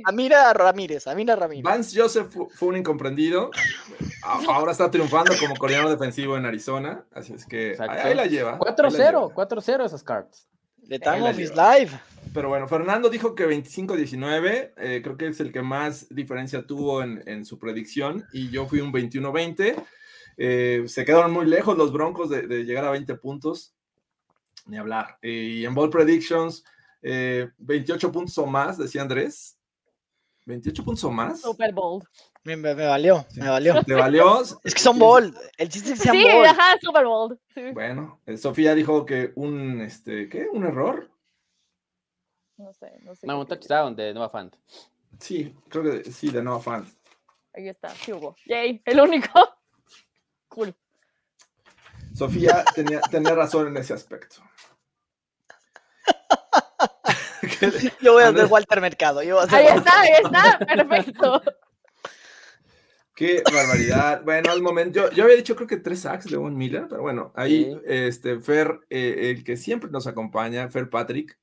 Amira, 0.06 0.50
Amira 0.50 0.54
Ramírez, 0.54 1.08
Amira 1.08 1.36
Ramírez. 1.36 1.64
Vance 1.64 2.00
Joseph 2.00 2.34
fue 2.54 2.70
un 2.70 2.78
incomprendido. 2.78 3.52
Ahora 4.48 4.72
está 4.72 4.90
triunfando 4.90 5.34
como 5.40 5.56
coreano 5.56 5.90
defensivo 5.90 6.38
en 6.38 6.46
Arizona. 6.46 7.04
Así 7.12 7.34
es 7.34 7.46
que 7.46 7.76
ahí, 7.80 7.90
ahí, 7.90 8.16
la 8.16 8.26
lleva. 8.26 8.60
4-0, 8.60 9.34
4-0 9.34 9.86
esas 9.86 10.04
cards. 10.04 10.48
The 10.88 11.00
time 11.00 11.30
of 11.30 11.40
his 11.40 11.52
life. 11.56 11.98
Pero 12.34 12.50
bueno, 12.50 12.68
Fernando 12.68 13.10
dijo 13.10 13.36
que 13.36 13.48
25-19. 13.48 14.74
Eh, 14.78 15.02
creo 15.04 15.18
que 15.18 15.28
es 15.28 15.40
el 15.40 15.52
que 15.52 15.62
más 15.62 16.08
diferencia 16.10 16.66
tuvo 16.66 17.04
en, 17.04 17.24
en 17.28 17.46
su 17.46 17.60
predicción. 17.60 18.26
Y 18.34 18.50
yo 18.50 18.68
fui 18.68 18.80
un 18.82 18.92
21-20. 18.92 19.76
Eh, 20.38 20.84
se 20.88 21.06
quedaron 21.06 21.32
muy 21.32 21.46
lejos 21.46 21.78
los 21.78 21.92
Broncos 21.92 22.30
de, 22.30 22.48
de, 22.48 22.64
llegar 22.64 22.86
a 22.86 22.92
20 22.92 23.16
puntos. 23.16 23.76
Ni 24.66 24.78
hablar. 24.78 25.18
Eh, 25.22 25.60
y 25.60 25.66
en 25.66 25.74
Ball 25.74 25.90
Predictions. 25.90 26.64
Eh, 27.02 27.50
28 27.58 28.12
puntos 28.12 28.38
o 28.38 28.46
más, 28.46 28.78
decía 28.78 29.02
Andrés. 29.02 29.58
28 30.46 30.84
puntos 30.84 31.04
o 31.04 31.12
más. 31.12 31.42
Super 31.42 31.74
Bowl. 31.74 32.04
Me, 32.44 32.58
me, 32.58 32.74
me, 32.74 32.86
valió, 32.86 33.26
me 33.36 33.48
valió. 33.48 33.84
¿Te 33.84 33.94
valió? 33.94 34.42
Es 34.64 34.74
que 34.74 34.82
son 34.82 34.98
bold. 34.98 35.38
El 35.58 35.70
chiste 35.70 35.94
es 35.94 36.00
que 36.00 36.04
sean 36.06 36.16
sí, 36.16 36.24
bold. 36.24 36.46
ajá, 36.48 36.78
Super 36.82 37.06
Bowl. 37.06 37.40
Sí. 37.54 37.72
Bueno, 37.74 38.20
eh, 38.26 38.38
Sofía 38.38 38.74
dijo 38.74 39.06
que 39.06 39.32
un, 39.36 39.82
este, 39.82 40.28
¿qué? 40.30 40.48
¿Un 40.52 40.66
error? 40.66 41.10
No 42.58 42.74
sé, 42.74 43.00
no 43.04 43.16
sé. 43.16 43.28
No, 43.28 43.40
un 43.40 43.48
touchdown 43.48 43.96
de 43.96 44.14
Noah 44.14 44.30
Fant. 44.30 44.56
Sí, 45.20 45.56
creo 45.70 45.84
que 45.84 46.12
sí, 46.12 46.30
de 46.30 46.42
Noah 46.42 46.60
Fant. 46.60 46.88
Ahí 47.54 47.68
está, 47.68 47.90
sí 47.90 48.14
hubo. 48.14 48.36
Yay, 48.46 48.82
el 48.86 49.00
único. 49.00 49.30
Cool. 50.48 50.76
Sofía 52.14 52.66
tenía, 52.76 53.00
tenía 53.10 53.34
razón 53.34 53.70
en 53.70 53.78
ese 53.78 53.94
aspecto. 53.94 54.44
Yo 58.02 58.14
voy 58.14 58.24
a 58.24 58.30
hacer 58.30 58.46
Walter 58.46 58.82
Mercado. 58.82 59.24
Yo 59.24 59.36
voy 59.36 59.44
a 59.44 59.48
hacer 59.48 59.60
ahí 59.60 59.78
está, 59.78 60.02
ahí 60.02 60.12
está, 60.24 60.60
perfecto. 60.60 61.42
Qué 63.16 63.44
barbaridad. 63.54 64.24
Bueno, 64.24 64.52
al 64.52 64.62
momento, 64.62 65.00
yo, 65.00 65.12
yo, 65.12 65.24
había 65.26 65.36
dicho 65.36 65.56
creo 65.56 65.68
que 65.68 65.78
tres 65.78 66.00
sacks 66.02 66.26
de 66.26 66.38
Von 66.38 66.58
Miller, 66.58 66.88
pero 66.90 67.02
bueno, 67.04 67.32
ahí 67.36 67.66
sí. 67.66 67.80
este, 67.86 68.40
Fer, 68.40 68.80
eh, 68.90 69.30
el 69.30 69.44
que 69.44 69.58
siempre 69.58 69.92
nos 69.92 70.08
acompaña, 70.08 70.68
Fer 70.70 70.90
Patrick, 70.90 71.38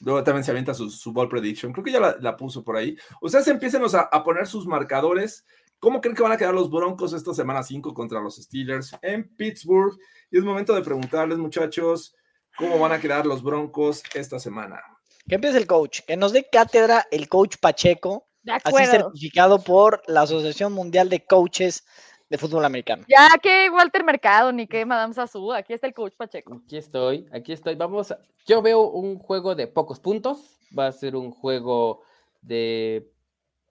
luego 0.00 0.22
también 0.22 0.44
se 0.44 0.50
avienta 0.50 0.74
su, 0.74 0.90
su 0.90 1.12
ball 1.12 1.28
prediction, 1.28 1.72
creo 1.72 1.84
que 1.84 1.92
ya 1.92 2.00
la, 2.00 2.16
la 2.20 2.36
puso 2.36 2.62
por 2.62 2.76
ahí. 2.76 2.96
Ustedes 3.20 3.48
empiecen 3.48 3.82
a, 3.82 3.98
a, 3.98 4.22
poner 4.22 4.46
sus 4.46 4.66
marcadores. 4.66 5.44
¿Cómo 5.80 6.00
creen 6.00 6.16
que 6.16 6.22
van 6.22 6.32
a 6.32 6.36
quedar 6.36 6.54
los 6.54 6.70
Broncos 6.70 7.12
esta 7.12 7.32
semana 7.34 7.62
5 7.62 7.94
contra 7.94 8.20
los 8.20 8.36
Steelers 8.36 8.96
en 9.02 9.28
Pittsburgh? 9.36 9.98
Y 10.30 10.38
es 10.38 10.44
momento 10.44 10.74
de 10.74 10.82
preguntarles, 10.82 11.38
muchachos, 11.38 12.14
¿cómo 12.56 12.78
van 12.78 12.92
a 12.92 13.00
quedar 13.00 13.26
los 13.26 13.42
Broncos 13.42 14.02
esta 14.14 14.38
semana? 14.38 14.80
Que 15.28 15.34
empiece 15.34 15.58
el 15.58 15.66
coach, 15.66 16.00
que 16.06 16.16
nos 16.16 16.32
dé 16.32 16.48
cátedra 16.50 17.06
el 17.10 17.28
coach 17.28 17.56
Pacheco, 17.60 18.26
así 18.64 18.86
certificado 18.86 19.62
por 19.62 20.02
la 20.06 20.22
Asociación 20.22 20.72
Mundial 20.72 21.10
de 21.10 21.24
Coaches 21.24 21.84
de 22.30 22.38
Fútbol 22.38 22.64
Americano. 22.64 23.04
Ya 23.08 23.28
que 23.42 23.68
Walter 23.70 24.04
Mercado, 24.04 24.52
ni 24.52 24.66
que 24.66 24.84
Madame 24.86 25.14
Sassou, 25.14 25.52
aquí 25.52 25.72
está 25.72 25.86
el 25.86 25.94
coach 25.94 26.14
Pacheco. 26.16 26.62
Aquí 26.64 26.76
estoy, 26.76 27.28
aquí 27.32 27.52
estoy. 27.52 27.74
Vamos, 27.74 28.10
a... 28.10 28.20
yo 28.46 28.62
veo 28.62 28.88
un 28.88 29.18
juego 29.18 29.54
de 29.54 29.66
pocos 29.66 30.00
puntos, 30.00 30.58
va 30.76 30.86
a 30.86 30.92
ser 30.92 31.16
un 31.16 31.30
juego 31.30 32.02
de... 32.40 33.10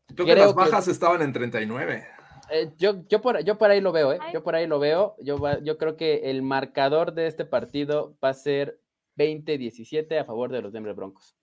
Creo, 0.07 0.25
Creo 0.25 0.27
que 0.27 0.35
las 0.35 0.53
bajas 0.53 0.85
que... 0.85 0.91
estaban 0.91 1.21
en 1.21 1.33
39. 1.33 2.07
Eh, 2.49 2.71
yo, 2.77 3.07
yo, 3.07 3.21
por, 3.21 3.43
yo 3.43 3.57
por 3.57 3.69
ahí 3.69 3.81
lo 3.81 3.91
veo, 3.91 4.13
¿eh? 4.13 4.19
Yo 4.33 4.43
por 4.43 4.55
ahí 4.55 4.67
lo 4.67 4.79
veo. 4.79 5.15
Yo, 5.19 5.37
va, 5.37 5.59
yo 5.59 5.77
creo 5.77 5.97
que 5.97 6.29
el 6.29 6.41
marcador 6.41 7.13
de 7.13 7.27
este 7.27 7.45
partido 7.45 8.15
va 8.23 8.29
a 8.29 8.33
ser 8.33 8.79
20-17 9.17 10.19
a 10.19 10.23
favor 10.23 10.51
de 10.51 10.61
los 10.61 10.71
Denver 10.71 10.93
Broncos. 10.93 11.36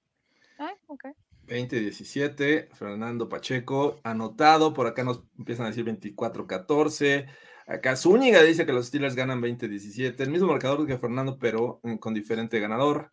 Ah, 0.59 0.75
ok. 0.87 1.07
20-17, 1.47 2.69
Fernando 2.73 3.29
Pacheco, 3.29 4.01
anotado, 4.03 4.73
por 4.73 4.87
acá 4.87 5.05
nos 5.05 5.23
empiezan 5.39 5.67
a 5.67 5.69
decir 5.71 5.85
24-14, 5.85 7.27
acá 7.67 7.97
Zúñiga 7.97 8.43
dice 8.43 8.65
que 8.65 8.73
los 8.73 8.87
Steelers 8.87 9.15
ganan 9.15 9.43
20-17, 9.43 10.19
el 10.21 10.31
mismo 10.31 10.49
marcador 10.49 10.87
que 10.87 10.97
Fernando, 10.99 11.39
pero 11.39 11.81
con 12.01 12.15
diferente 12.15 12.61
ganador, 12.61 13.11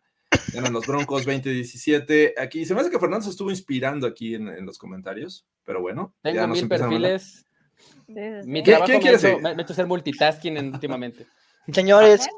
ganan 0.54 0.72
los 0.72 0.86
Broncos 0.86 1.26
20-17, 1.26 2.34
aquí 2.38 2.64
se 2.64 2.74
me 2.74 2.80
hace 2.80 2.90
que 2.90 2.98
Fernando 2.98 3.24
se 3.24 3.30
estuvo 3.30 3.50
inspirando 3.50 4.06
aquí 4.06 4.34
en, 4.34 4.48
en 4.48 4.64
los 4.64 4.78
comentarios, 4.78 5.46
pero 5.64 5.82
bueno. 5.82 6.14
Tengo 6.22 6.36
ya 6.36 6.46
mil 6.46 6.68
perfiles, 6.68 7.46
mi 8.46 8.62
¿Qué, 8.62 8.72
trabajo 8.72 8.86
¿quién 8.86 8.98
me, 8.98 9.18
quiere 9.18 9.40
me 9.40 9.48
ha 9.48 9.62
hecho 9.62 9.72
hacer 9.72 9.86
multitasking 9.86 10.72
últimamente. 10.72 11.26
Señores, 11.72 12.28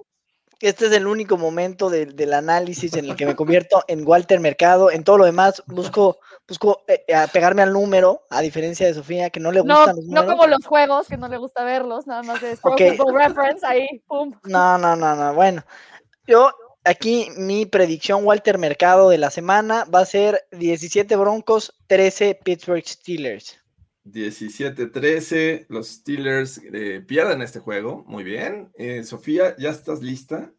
este 0.68 0.86
es 0.86 0.92
el 0.92 1.06
único 1.06 1.36
momento 1.36 1.90
del 1.90 2.32
análisis 2.32 2.94
en 2.94 3.06
el 3.06 3.16
que 3.16 3.26
me 3.26 3.36
convierto 3.36 3.84
en 3.86 4.06
Walter 4.06 4.40
Mercado. 4.40 4.90
En 4.90 5.04
todo 5.04 5.18
lo 5.18 5.24
demás, 5.24 5.62
busco, 5.66 6.18
busco 6.48 6.82
eh, 6.88 7.04
pegarme 7.32 7.62
al 7.62 7.72
número, 7.72 8.22
a 8.30 8.40
diferencia 8.40 8.86
de 8.86 8.94
Sofía, 8.94 9.30
que 9.30 9.40
no 9.40 9.52
le 9.52 9.60
gustan 9.60 9.96
los 9.96 10.04
números. 10.04 10.24
No 10.26 10.30
como 10.30 10.46
los 10.46 10.64
juegos, 10.66 11.08
que 11.08 11.16
no 11.16 11.28
le 11.28 11.36
gusta 11.36 11.64
verlos, 11.64 12.06
nada 12.06 12.22
más 12.22 12.42
es 12.42 12.58
okay. 12.62 12.96
reference 12.96 13.64
ahí, 13.66 13.86
pum. 14.06 14.32
No, 14.44 14.78
no, 14.78 14.96
no, 14.96 15.14
no. 15.14 15.34
Bueno, 15.34 15.64
yo 16.26 16.50
aquí 16.84 17.28
mi 17.36 17.66
predicción, 17.66 18.24
Walter 18.24 18.58
Mercado, 18.58 19.10
de 19.10 19.18
la 19.18 19.30
semana 19.30 19.84
va 19.84 20.00
a 20.00 20.06
ser 20.06 20.46
17 20.52 21.16
Broncos, 21.16 21.74
13 21.88 22.40
Pittsburgh 22.42 22.86
Steelers. 22.86 23.63
17-13, 24.05 25.66
los 25.68 25.88
Steelers 25.88 26.61
eh, 26.72 27.02
pierden 27.07 27.42
este 27.42 27.61
juego. 27.61 28.05
Muy 28.07 28.22
bien. 28.22 28.70
Eh, 28.74 29.05
Sofía, 29.05 29.57
¿ya 29.57 29.70
estás 29.70 30.02
lista? 30.02 30.52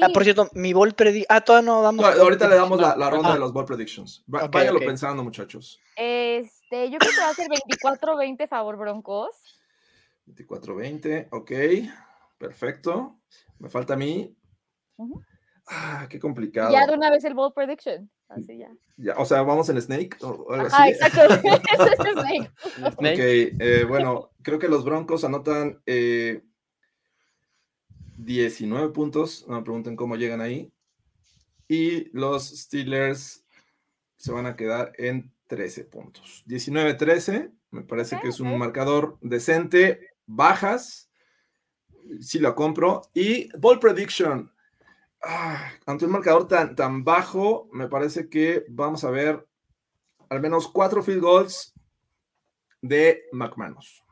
Ah, 0.00 0.08
por 0.12 0.24
cierto, 0.24 0.48
mi 0.54 0.72
ball 0.72 0.94
prediction. 0.94 1.26
Ah, 1.28 1.40
todavía 1.40 1.70
no 1.70 1.82
damos. 1.82 2.04
ahorita 2.04 2.48
le 2.48 2.56
damos 2.56 2.80
la, 2.80 3.10
ronda 3.10 3.32
de 3.32 3.38
los 3.38 3.52
ball 3.52 3.64
predictions. 3.64 4.24
Váyanlo 4.26 4.80
pensando, 4.80 5.22
muchachos. 5.22 5.80
Este, 5.96 6.90
yo 6.90 6.98
creo 6.98 7.12
que 7.12 7.20
va 7.20 7.30
a 7.30 7.34
ser 7.34 7.48
24-20 7.48 8.48
favor 8.48 8.76
Broncos. 8.76 9.30
24-20, 10.26 11.28
ok. 11.30 11.52
Perfecto. 12.38 13.20
Me 13.58 13.68
falta 13.68 13.94
a 13.94 13.96
mí. 13.96 14.36
Ah, 15.74 16.06
qué 16.08 16.18
complicado. 16.18 16.70
Ya 16.70 16.86
de 16.86 16.94
una 16.94 17.10
vez 17.10 17.24
el 17.24 17.32
ball 17.32 17.54
prediction. 17.54 18.10
Así 18.28 18.58
ya. 18.58 18.70
ya 18.96 19.14
o 19.16 19.24
sea, 19.24 19.40
vamos 19.42 19.70
en 19.70 19.80
Snake. 19.80 20.18
Ah, 20.70 20.86
exacto. 20.88 21.22
es 21.32 21.32
Snake. 22.12 22.50
ok, 22.82 23.18
eh, 23.18 23.86
bueno, 23.88 24.32
creo 24.42 24.58
que 24.58 24.68
los 24.68 24.84
Broncos 24.84 25.24
anotan 25.24 25.80
19 25.86 26.46
eh, 28.86 28.90
puntos. 28.90 29.46
No 29.48 29.56
me 29.56 29.62
pregunten 29.62 29.96
cómo 29.96 30.16
llegan 30.16 30.42
ahí. 30.42 30.70
Y 31.68 32.10
los 32.16 32.50
Steelers 32.50 33.46
se 34.16 34.32
van 34.32 34.44
a 34.44 34.56
quedar 34.56 34.92
en 34.98 35.32
13 35.46 35.84
puntos. 35.84 36.44
19-13, 36.46 37.50
me 37.70 37.82
parece 37.82 38.20
que 38.20 38.28
es 38.28 38.40
un 38.40 38.58
marcador 38.58 39.16
decente. 39.22 40.10
Bajas, 40.26 41.10
si 42.20 42.40
lo 42.40 42.54
compro. 42.54 43.00
Y 43.14 43.48
Ball 43.58 43.80
Prediction 43.80 44.51
ah, 45.22 45.72
ante 45.86 46.04
un 46.04 46.12
marcador 46.12 46.48
tan, 46.48 46.74
tan 46.74 47.04
bajo, 47.04 47.68
me 47.72 47.88
parece 47.88 48.28
que 48.28 48.64
vamos 48.68 49.04
a 49.04 49.10
ver 49.10 49.46
al 50.28 50.40
menos 50.40 50.68
cuatro 50.68 51.02
field 51.02 51.20
goals 51.20 51.74
de 52.80 53.24
McManus. 53.32 54.02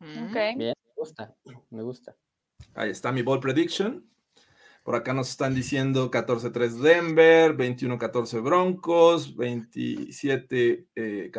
Mm, 0.00 0.32
Bien, 0.32 0.58
me 0.58 0.94
gusta, 0.96 1.34
me 1.70 1.82
gusta. 1.82 2.16
Ahí 2.74 2.90
está 2.90 3.12
mi 3.12 3.22
ball 3.22 3.40
prediction. 3.40 4.06
Por 4.82 4.94
acá 4.96 5.12
nos 5.12 5.28
están 5.28 5.54
diciendo 5.54 6.10
14-3 6.10 6.80
Denver, 6.80 7.56
21-14 7.56 8.42
Broncos, 8.42 9.36
27-14 9.36 10.86
eh, 10.96 11.30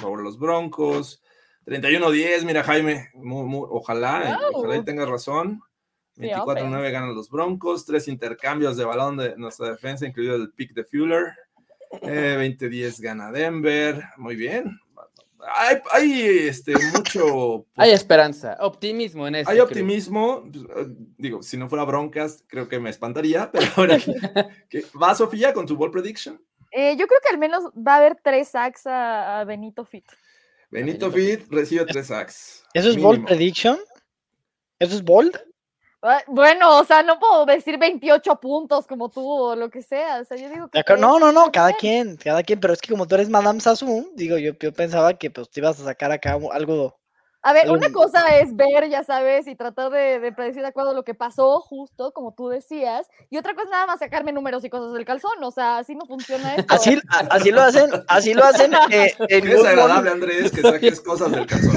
favor 0.00 0.18
de 0.18 0.24
los 0.24 0.38
Broncos, 0.38 1.22
31-10, 1.66 2.44
mira 2.44 2.62
Jaime, 2.62 3.10
ojalá, 3.14 4.38
ojalá 4.54 4.76
y 4.76 4.84
tengas 4.84 5.08
razón. 5.08 5.60
24-9 6.16 6.92
ganan 6.92 7.14
los 7.14 7.28
Broncos, 7.28 7.84
tres 7.84 8.08
intercambios 8.08 8.76
de 8.76 8.84
balón 8.84 9.16
de 9.16 9.36
nuestra 9.36 9.70
defensa, 9.70 10.06
incluido 10.06 10.36
el 10.36 10.52
pick 10.52 10.72
de 10.72 10.84
Fuller. 10.84 11.34
20-10 12.02 12.62
eh, 12.72 12.92
gana 13.00 13.30
Denver, 13.30 14.02
muy 14.16 14.36
bien. 14.36 14.80
Hay, 15.92 16.22
este, 16.48 16.72
mucho. 16.96 17.66
hay 17.76 17.90
esperanza, 17.90 18.56
optimismo 18.60 19.26
en 19.28 19.36
eso. 19.36 19.50
Hay 19.50 19.60
optimismo. 19.60 20.42
Pues, 20.50 20.64
eh, 20.64 20.94
digo, 21.18 21.42
si 21.42 21.58
no 21.58 21.68
fuera 21.68 21.84
Broncas, 21.84 22.42
creo 22.46 22.66
que 22.66 22.80
me 22.80 22.88
espantaría. 22.88 23.50
Pero 23.52 23.66
ahora, 23.76 23.98
¿va 25.00 25.14
Sofía 25.14 25.52
con 25.52 25.66
tu 25.66 25.76
ball 25.76 25.90
prediction? 25.90 26.40
Eh, 26.70 26.96
yo 26.96 27.06
creo 27.06 27.20
que 27.22 27.28
al 27.28 27.38
menos 27.38 27.64
va 27.76 27.94
a 27.94 27.96
haber 27.98 28.16
tres 28.22 28.48
sacks 28.48 28.86
a, 28.86 29.44
Benito 29.46 29.84
Fit. 29.84 30.06
Benito, 30.70 31.12
Fit 31.12 31.42
recibe 31.50 31.84
tres 31.84 32.06
sacks. 32.06 32.64
¿Eso 32.72 32.90
es 32.90 33.00
ball 33.00 33.22
prediction? 33.24 33.78
¿Eso 34.80 34.96
es 34.96 35.04
bold? 35.04 35.38
Bueno, 36.26 36.78
o 36.78 36.84
sea, 36.84 37.02
no 37.02 37.18
puedo 37.18 37.46
decir 37.46 37.78
28 37.78 38.36
puntos 38.36 38.86
como 38.86 39.08
tú 39.08 39.26
o 39.26 39.56
lo 39.56 39.70
que 39.70 39.82
sea. 39.82 40.20
O 40.20 40.24
sea, 40.24 40.36
yo 40.36 40.50
digo 40.50 40.68
que. 40.68 40.82
No, 40.98 41.18
no, 41.18 41.32
no, 41.32 41.50
cada 41.50 41.72
quien, 41.72 42.16
cada 42.16 42.42
quien, 42.42 42.60
pero 42.60 42.74
es 42.74 42.80
que 42.80 42.90
como 42.90 43.06
tú 43.06 43.14
eres 43.14 43.30
Madame 43.30 43.60
Sassou, 43.60 44.10
digo, 44.14 44.36
yo, 44.36 44.52
yo 44.60 44.72
pensaba 44.72 45.14
que 45.14 45.30
pues 45.30 45.48
te 45.50 45.60
ibas 45.60 45.80
a 45.80 45.84
sacar 45.84 46.12
acá 46.12 46.38
algo. 46.52 46.98
A 47.46 47.52
ver, 47.52 47.70
una 47.70 47.92
cosa 47.92 48.38
es 48.38 48.56
ver, 48.56 48.88
ya 48.88 49.04
sabes, 49.04 49.46
y 49.46 49.54
tratar 49.54 49.90
de, 49.90 50.18
de, 50.18 50.32
predecir 50.32 50.62
de 50.62 50.68
acuerdo 50.68 50.92
a 50.92 50.94
lo 50.94 51.04
que 51.04 51.12
pasó, 51.12 51.60
justo 51.60 52.10
como 52.12 52.32
tú 52.32 52.48
decías, 52.48 53.06
y 53.28 53.36
otra 53.36 53.52
cosa 53.52 53.64
es 53.64 53.70
nada 53.70 53.86
más 53.86 53.98
sacarme 53.98 54.32
números 54.32 54.64
y 54.64 54.70
cosas 54.70 54.94
del 54.94 55.04
calzón, 55.04 55.42
o 55.42 55.50
sea, 55.50 55.76
así 55.76 55.94
no 55.94 56.06
funciona 56.06 56.54
esto. 56.54 56.74
Así, 56.74 56.98
así 57.28 57.50
lo 57.50 57.60
hacen, 57.60 57.90
así 58.08 58.32
lo 58.32 58.44
hacen. 58.44 58.72
Eh, 58.90 59.14
es 59.28 59.62
agradable, 59.62 60.10
Andrés, 60.10 60.52
que 60.52 60.62
saques 60.62 61.02
cosas 61.02 61.32
del 61.32 61.46
calzón. 61.46 61.76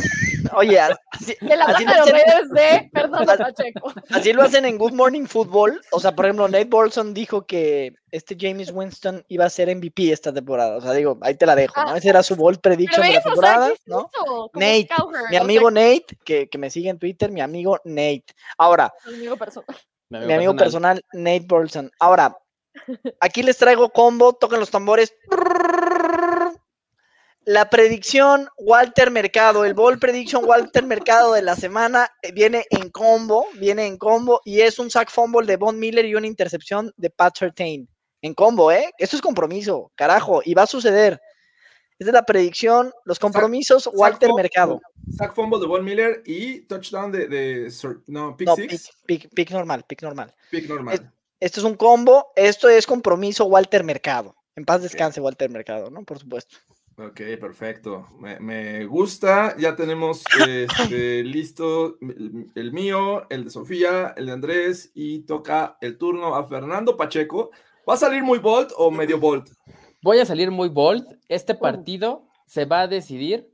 Oye, 0.56 0.80
así, 1.12 1.36
de 1.40 1.58
la 1.58 1.66
así 1.66 1.86
lo 1.86 1.92
hacen, 1.92 2.50
de, 2.50 2.90
perdón, 2.94 3.26
Pacheco. 3.38 3.94
Así 4.10 4.34
lo 4.34 4.44
hacen 4.44 4.66
en 4.66 4.78
Good 4.78 4.94
Morning 4.94 5.26
Football. 5.26 5.82
O 5.92 6.00
sea, 6.00 6.16
por 6.16 6.26
ejemplo, 6.26 6.48
Nate 6.48 6.66
Bolson 6.66 7.14
dijo 7.14 7.46
que 7.46 7.94
este 8.12 8.38
James 8.40 8.72
Winston 8.72 9.24
iba 9.28 9.46
a 9.46 9.50
ser 9.50 9.74
MVP 9.76 10.12
esta 10.12 10.34
temporada. 10.34 10.78
O 10.78 10.82
sea, 10.82 10.94
digo, 10.94 11.18
ahí 11.22 11.36
te 11.36 11.46
la 11.46 11.56
dejo, 11.56 11.82
¿no? 11.84 11.96
Ese 11.96 12.10
era 12.10 12.24
su 12.24 12.36
bold 12.36 12.60
prediction 12.60 13.06
de 13.06 13.14
la 13.14 13.22
temporada, 13.22 13.72
¿no? 13.86 14.10
Nate, 14.54 14.90
mi 15.30 15.38
amigo 15.38 15.72
Nate, 15.72 16.06
que, 16.24 16.48
que, 16.50 16.58
me 16.58 16.70
sigue 16.70 16.90
en 16.90 17.00
Twitter, 17.00 17.32
mi 17.32 17.42
amigo 17.42 17.80
Nate. 17.84 18.26
Ahora, 18.58 18.94
mi 19.06 19.16
amigo 19.16 19.38
personal, 19.38 19.78
mi 20.10 20.34
amigo 20.34 20.56
personal, 20.56 21.02
Nate 21.14 21.46
Bolson. 21.48 21.92
Ahora, 22.00 22.38
aquí 23.20 23.44
les 23.44 23.58
traigo 23.58 23.90
combo, 23.90 24.34
toquen 24.34 24.60
los 24.60 24.72
tambores. 24.72 25.14
La 27.48 27.70
predicción 27.70 28.50
Walter 28.58 29.10
Mercado, 29.10 29.64
el 29.64 29.74
ball 29.74 30.00
prediction 30.00 30.44
Walter 30.44 30.86
Mercado 30.86 31.32
de 31.32 31.42
la 31.42 31.56
semana 31.56 32.10
eh, 32.22 32.34
viene 32.34 32.66
en 32.72 32.90
combo, 32.90 33.46
viene 33.54 33.86
en 33.86 33.98
combo 33.98 34.42
y 34.44 34.60
es 34.60 34.80
un 34.80 34.92
sack 34.92 35.10
fumble 35.10 35.48
de 35.48 35.56
Von 35.56 35.80
Miller 35.80 36.04
y 36.04 36.16
una 36.16 36.28
intercepción 36.28 36.92
de 36.98 37.10
Pat 37.10 37.38
Sertain. 37.38 37.88
En 38.22 38.34
combo, 38.34 38.70
¿eh? 38.70 38.92
Esto 38.98 39.16
es 39.16 39.22
compromiso, 39.22 39.94
carajo, 39.96 40.42
y 40.44 40.56
va 40.56 40.64
a 40.64 40.68
suceder. 40.68 41.22
Esta 41.98 42.10
es 42.10 42.14
la 42.14 42.26
predicción, 42.26 42.92
los 43.06 43.18
compromisos 43.18 43.90
Walter 43.94 44.34
Mercado. 44.36 44.82
Sack 45.16 45.34
fumble 45.34 45.62
de 45.62 45.68
Von 45.68 45.86
Miller 45.86 46.24
y 46.26 46.64
touchdown 46.64 47.14
de, 47.14 47.72
no, 48.08 48.36
pick, 48.36 48.50
six. 48.58 48.92
Pick, 49.06 49.52
normal, 49.52 49.86
pick 49.88 50.04
normal. 50.04 50.36
Pick 50.52 50.68
normal. 50.68 51.14
esto 51.40 51.62
es 51.62 51.64
un 51.66 51.76
combo, 51.76 52.28
esto 52.36 52.68
es 52.68 52.86
compromiso 52.86 53.46
Walter 53.46 53.86
Mercado. 53.86 54.36
En 54.58 54.66
paz 54.66 54.82
descanse 54.82 55.22
Walter 55.22 55.50
Mercado, 55.50 55.90
¿no? 55.90 56.04
Por 56.04 56.20
supuesto. 56.20 56.58
Ok, 57.00 57.22
perfecto. 57.40 58.08
Me, 58.40 58.84
gusta. 58.86 59.56
Ya 59.60 59.76
tenemos 59.76 60.24
este, 60.48 61.24
listo 61.24 62.00
el, 62.02 62.72
mío, 62.72 63.28
el 63.30 63.44
de 63.44 63.50
Sofía, 63.52 64.16
el 64.18 64.26
de 64.26 64.32
Andrés 64.32 64.92
y 64.96 65.20
toca 65.20 65.78
el 65.82 66.00
turno 66.00 66.34
a 66.34 66.48
Fernando 66.48 66.98
Pacheco. 66.98 67.52
¿Va 67.88 67.94
a 67.94 67.98
salir 67.98 68.24
muy 68.24 68.40
bold 68.40 68.72
o 68.78 68.90
medio 68.90 69.20
bold? 69.20 69.48
Voy 70.02 70.18
a 70.18 70.26
salir 70.26 70.50
muy 70.50 70.70
bold. 70.70 71.20
Este 71.30 71.54
partido 71.54 72.28
se 72.48 72.66
va 72.66 72.82
a 72.82 72.88
decidir 72.88 73.48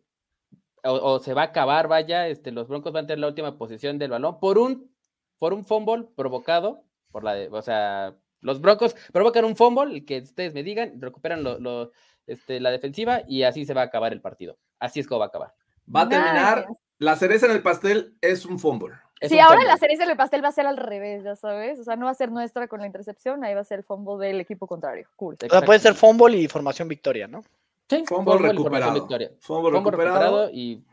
o, 0.86 1.20
se 1.20 1.34
va 1.34 1.42
a 1.42 1.46
acabar, 1.46 1.90
vaya, 1.90 2.30
este, 2.30 2.52
los 2.52 2.70
Broncos 2.70 2.94
van 2.94 3.06
a 3.06 3.08
tener 3.08 3.20
la 3.20 3.28
última 3.28 3.58
posición 3.58 3.98
del 3.98 4.12
balón 4.12 4.40
por 4.40 4.58
un, 4.58 4.90
por 5.38 5.54
un 5.54 5.66
fumble 5.66 6.08
provocado 6.16 6.84
por 7.12 7.24
la 7.24 7.36
de, 7.36 7.48
o 7.48 7.62
sea, 7.62 8.18
los 8.42 8.60
Broncos 8.60 8.96
provocan 9.14 9.46
un 9.46 9.56
fumble, 9.56 9.96
el 9.96 10.06
que 10.06 10.20
ustedes 10.20 10.54
me 10.54 10.64
digan, 10.64 11.00
recuperan 11.02 11.44
los 11.44 11.90
este, 12.28 12.60
la 12.60 12.72
defensiva 12.72 13.22
y 13.28 13.44
así 13.44 13.66
se 13.66 13.74
va 13.74 13.82
a 13.82 13.86
acabar 13.86 14.14
el 14.14 14.22
partido. 14.22 14.58
Así 14.80 15.00
es 15.00 15.08
como 15.08 15.20
va 15.20 15.26
a 15.26 15.28
acabar. 15.30 15.54
Va 15.94 16.02
a 16.02 16.10
terminar, 16.10 16.68
la 16.98 17.16
cereza 17.16 17.46
en 17.46 17.52
el 17.52 17.62
pastel 17.62 18.16
es 18.22 18.46
un 18.46 18.60
fumble. 18.60 18.96
sí, 19.22 19.40
ahora 19.40 19.64
la 19.66 19.78
cereza 19.78 20.04
en 20.04 20.12
el 20.12 20.18
pastel 20.18 20.44
va 20.44 20.50
a 20.50 20.54
ser 20.54 20.66
al 20.66 20.78
revés, 20.78 21.24
ya 21.24 21.36
sabes. 21.36 21.80
O 21.80 21.84
sea, 21.84 21.96
no 21.96 22.06
va 22.06 22.12
a 22.12 22.16
ser 22.16 22.32
nuestra 22.32 22.68
con 22.68 22.80
la 22.80 22.86
intercepción, 22.86 23.44
ahí 23.44 23.54
va 23.54 23.62
a 23.62 23.66
ser 23.66 23.80
el 23.80 23.84
fumble 23.84 24.28
del 24.28 24.40
equipo 24.40 24.68
contrario. 24.68 25.08
Cool. 25.16 25.36
O 25.44 25.50
sea, 25.50 25.62
puede 25.62 25.80
ser 25.80 25.96
fumble 25.96 26.38
y 26.38 26.48
formación 26.48 26.88
victoria, 26.88 27.28
¿no? 27.28 27.44
Sí, 27.90 28.04
fumble, 28.08 28.38
recuperado. 28.38 29.08
Fumble, 29.40 29.78
recuperado 29.78 30.50
y 30.50 30.84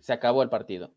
se 0.00 0.12
acabó 0.12 0.42
el 0.42 0.50
partido. 0.50 0.90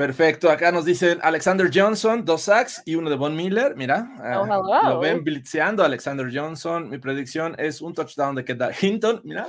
Perfecto, 0.00 0.48
acá 0.48 0.72
nos 0.72 0.86
dicen 0.86 1.18
Alexander 1.20 1.70
Johnson, 1.70 2.24
dos 2.24 2.40
sacks 2.40 2.82
y 2.86 2.94
uno 2.94 3.10
de 3.10 3.16
Von 3.16 3.36
Miller. 3.36 3.76
Mira, 3.76 4.08
oh, 4.40 4.46
lo 4.88 4.98
ven 4.98 5.22
blitzeando 5.22 5.84
Alexander 5.84 6.26
Johnson. 6.32 6.88
Mi 6.88 6.96
predicción 6.96 7.54
es 7.58 7.82
un 7.82 7.92
touchdown 7.92 8.34
de 8.34 8.42
Kendall 8.42 8.74
Hinton. 8.80 9.20
Mira. 9.24 9.46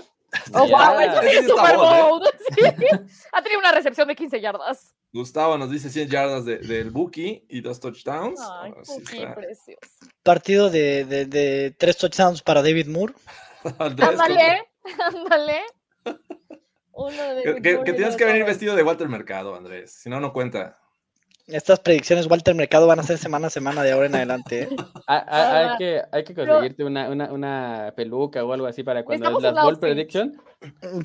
Oh, 0.54 0.68
wow, 0.68 0.99
es 1.24 1.47
super 1.47 1.78
bold. 1.78 2.24
Ha 3.32 3.41
tenido 3.41 3.62
una 3.62 3.72
recepción 3.72 4.10
de 4.10 4.16
15 4.18 4.41
yardas. 4.41 4.93
Gustavo 5.14 5.58
nos 5.58 5.72
dice 5.72 5.89
100 5.89 6.10
yardas 6.10 6.43
del 6.43 6.68
de, 6.68 6.84
Buki 6.84 7.45
y 7.47 7.62
dos 7.62 7.80
touchdowns. 7.80 8.38
Ay, 8.62 8.74
oh, 8.76 9.34
precioso. 9.34 9.80
Partido 10.22 10.70
de, 10.70 11.06
de, 11.06 11.74
tres 11.78 11.97
touchdowns 11.97 12.41
para 12.41 12.62
David 12.62 12.88
Moore. 12.88 13.14
ándale, 13.80 14.68
ándale 14.99 15.62
que, 16.94 17.94
tienes 17.94 18.16
que 18.16 18.26
venir 18.26 18.46
vestido 18.46 18.76
de 18.76 18.84
Walter 18.84 19.08
Mercado, 19.08 19.56
Andrés. 19.56 19.92
Si 19.92 20.10
no, 20.10 20.20
no 20.20 20.34
cuenta. 20.34 20.78
estas 21.48 21.80
predicciones, 21.80 22.28
Walter 22.28 22.56
Mercado, 22.56 22.88
van 22.88 23.00
a 23.00 23.04
ser 23.04 23.18
semana 23.18 23.48
a 23.48 23.50
semana 23.50 23.84
de 23.84 23.92
ahora 23.92 24.08
en 24.08 24.16
adelante. 24.16 24.64
¿eh? 24.64 24.70
hay, 25.08 25.78
que, 25.78 26.02
hay 26.12 26.24
que 26.24 26.36
conseguirte 26.36 26.84
una, 26.84 27.10
una, 27.10 27.32
una, 27.32 27.94
peluca 27.96 28.44
o 28.44 28.54
algo 28.54 28.68
así 28.68 28.84
para 28.84 29.04
cuando 29.04 29.38
es 29.38 29.44
las 29.44 29.54
Ball 29.54 29.80
Prediction. 29.80 30.42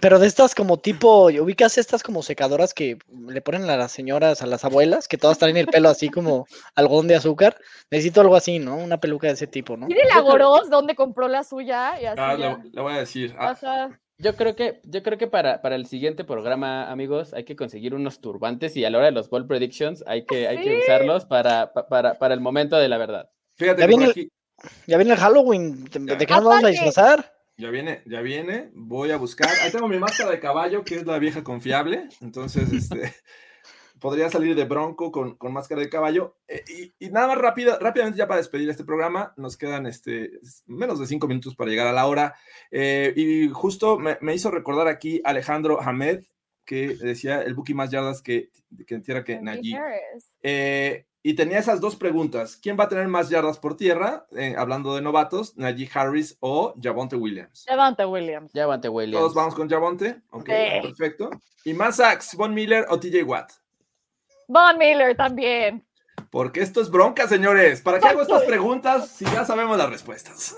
Pero 0.03 0.19
de 0.19 0.27
estas 0.27 0.55
como 0.55 0.77
tipo, 0.77 1.27
ubicas 1.27 1.79
estas 1.79 2.03
como 2.03 2.23
secadoras 2.23 2.75
que 2.75 2.99
le 3.11 3.41
ponen 3.41 3.69
a 3.71 3.77
las 3.79 3.91
señoras, 3.91 4.43
a 4.43 4.47
las 4.47 4.67
abuelas, 4.67 5.09
que 5.09 5.17
todas 5.17 5.39
traen 5.39 5.57
el 5.57 5.67
pelo 5.67 5.89
así 5.89 6.11
como 6.11 6.47
algodón 6.75 7.09
de 7.09 7.17
azúcar. 7.17 7.57
Necesito 7.91 8.21
algo 8.21 8.37
así, 8.37 8.59
¿no? 8.59 8.77
Una 8.77 8.99
peluca 8.99 9.29
de 9.29 9.33
ese 9.33 9.47
tipo, 9.47 9.77
¿no? 9.79 9.87
Dile 9.87 10.03
a 10.13 10.21
Goros 10.21 10.69
dónde 10.69 10.95
compró 10.95 11.27
la 11.27 11.43
suya. 11.43 11.99
Y 12.01 12.05
así 12.05 12.21
ah, 12.21 12.37
le, 12.37 12.83
voy 12.83 12.93
a 12.93 12.99
decir. 12.99 13.35
Ah. 13.39 13.89
Yo 14.19 14.35
creo 14.35 14.57
que, 14.57 14.81
yo 14.85 15.03
creo 15.03 15.19
que 15.19 15.27
para, 15.27 15.61
para, 15.61 15.77
el 15.77 15.87
siguiente 15.87 16.25
programa, 16.25 16.91
amigos, 16.91 17.35
hay 17.35 17.45
que 17.45 17.55
conseguir 17.55 17.95
unos 17.95 18.21
turbantes 18.21 18.75
y 18.77 18.85
a 18.85 18.91
la 18.91 18.99
hora 18.99 19.07
de 19.07 19.13
los 19.13 19.29
ball 19.29 19.47
predictions 19.47 20.03
hay 20.07 20.25
que, 20.25 20.49
hay 20.49 20.63
que 20.63 20.79
usarlos 20.79 21.27
para, 21.27 21.73
para, 21.73 22.15
para, 22.15 22.35
el 22.35 22.41
momento 22.41 22.77
de 22.77 22.89
la 22.89 22.97
verdad. 22.97 23.31
Fíjate, 23.57 23.83
ya, 23.83 23.87
viene 23.87 24.07
el, 24.07 24.31
ya 24.87 24.97
viene 24.97 25.13
el 25.13 25.19
Halloween. 25.19 25.85
¿De, 25.85 26.17
qué 26.27 26.35
nos 26.35 26.45
vamos 26.45 26.65
a 26.65 26.69
disfrazar? 26.69 27.35
Ya 27.59 27.69
viene, 27.69 28.03
ya 28.07 28.23
viene. 28.23 28.71
Voy 28.73 29.11
a 29.11 29.19
buscar. 29.19 29.51
Ahí 29.63 29.71
tengo 29.71 29.89
mi 29.89 29.99
máscara 29.99 30.31
de 30.31 30.41
caballo, 30.41 30.83
que 30.83 30.97
es 30.97 31.07
la 31.07 31.19
vieja 31.19 31.45
confiable. 31.45 32.09
Entonces, 32.23 32.73
este 32.73 33.15
podría 34.01 34.31
salir 34.31 34.55
de 34.55 34.65
Bronco 34.65 35.11
con, 35.11 35.37
con 35.37 35.53
máscara 35.53 35.81
de 35.81 35.89
caballo. 35.89 36.37
Eh, 36.49 36.93
y, 36.99 37.09
nada 37.09 37.29
más 37.29 37.39
rápido, 37.39 37.79
rápidamente 37.79 38.19
ya 38.19 38.29
para 38.29 38.39
despedir 38.39 38.69
este 38.69 38.85
programa, 38.85 39.33
nos 39.37 39.57
quedan 39.57 39.87
este, 39.87 40.33
menos 40.67 40.99
de 40.99 41.07
cinco 41.07 41.27
minutos 41.27 41.55
para 41.55 41.71
llegar 41.71 41.87
a 41.87 41.93
la 41.93 42.07
hora. 42.07 42.35
Eh, 42.71 43.13
y 43.17 43.49
justo 43.49 43.99
me, 43.99 44.19
me, 44.21 44.35
hizo 44.35 44.51
recordar 44.51 44.89
aquí 44.89 45.21
Alejandro 45.25 45.81
Hamed, 45.81 46.25
que 46.65 46.97
decía 46.97 47.43
el 47.43 47.55
Buki 47.55 47.75
más 47.75 47.91
yardas 47.91 48.23
que, 48.23 48.51
que 48.87 48.99
tierra 48.99 49.25
que 49.25 49.41
Najee. 49.41 49.79
Eh, 50.43 51.07
y 51.23 51.35
tenía 51.35 51.59
esas 51.59 51.81
dos 51.81 51.97
preguntas. 51.97 52.57
¿Quién 52.57 52.79
va 52.79 52.85
a 52.85 52.89
tener 52.89 53.09
más 53.09 53.29
yardas 53.29 53.59
por 53.59 53.77
tierra? 53.77 54.27
hablando 54.57 54.95
de 54.95 55.03
novatos, 55.03 55.57
Najee 55.57 55.91
Harris 55.93 56.37
o 56.41 56.75
Javonte 56.81 57.17
Williams. 57.17 57.65
Javonte 57.67 58.05
Williams. 58.05 58.53
Javonte 58.55 58.89
Williams. 58.89 59.21
Todos 59.21 59.35
vamos 59.35 59.55
con 59.55 59.69
Javonte. 59.69 60.23
Ok, 60.31 60.47
perfecto. 60.83 61.31
¿Y 61.65 61.75
más 61.75 61.97
sacks, 61.97 62.37
Von 62.37 62.55
Miller 62.55 62.87
o 62.91 63.01
TJ 63.01 63.25
Watt? 63.25 63.51
Von 64.49 64.79
Miller 64.79 65.17
también. 65.17 65.85
Porque 66.31 66.61
esto 66.61 66.81
es 66.81 66.91
bronca, 66.91 67.29
señores. 67.29 67.81
¿Para 67.81 67.99
qué 67.99 68.09
hago 68.09 68.23
estas 68.23 68.43
preguntas 68.43 69.09
si 69.09 69.25
ya 69.25 69.45
sabemos 69.45 69.79
las 69.79 69.91
respuestas? 69.91 70.57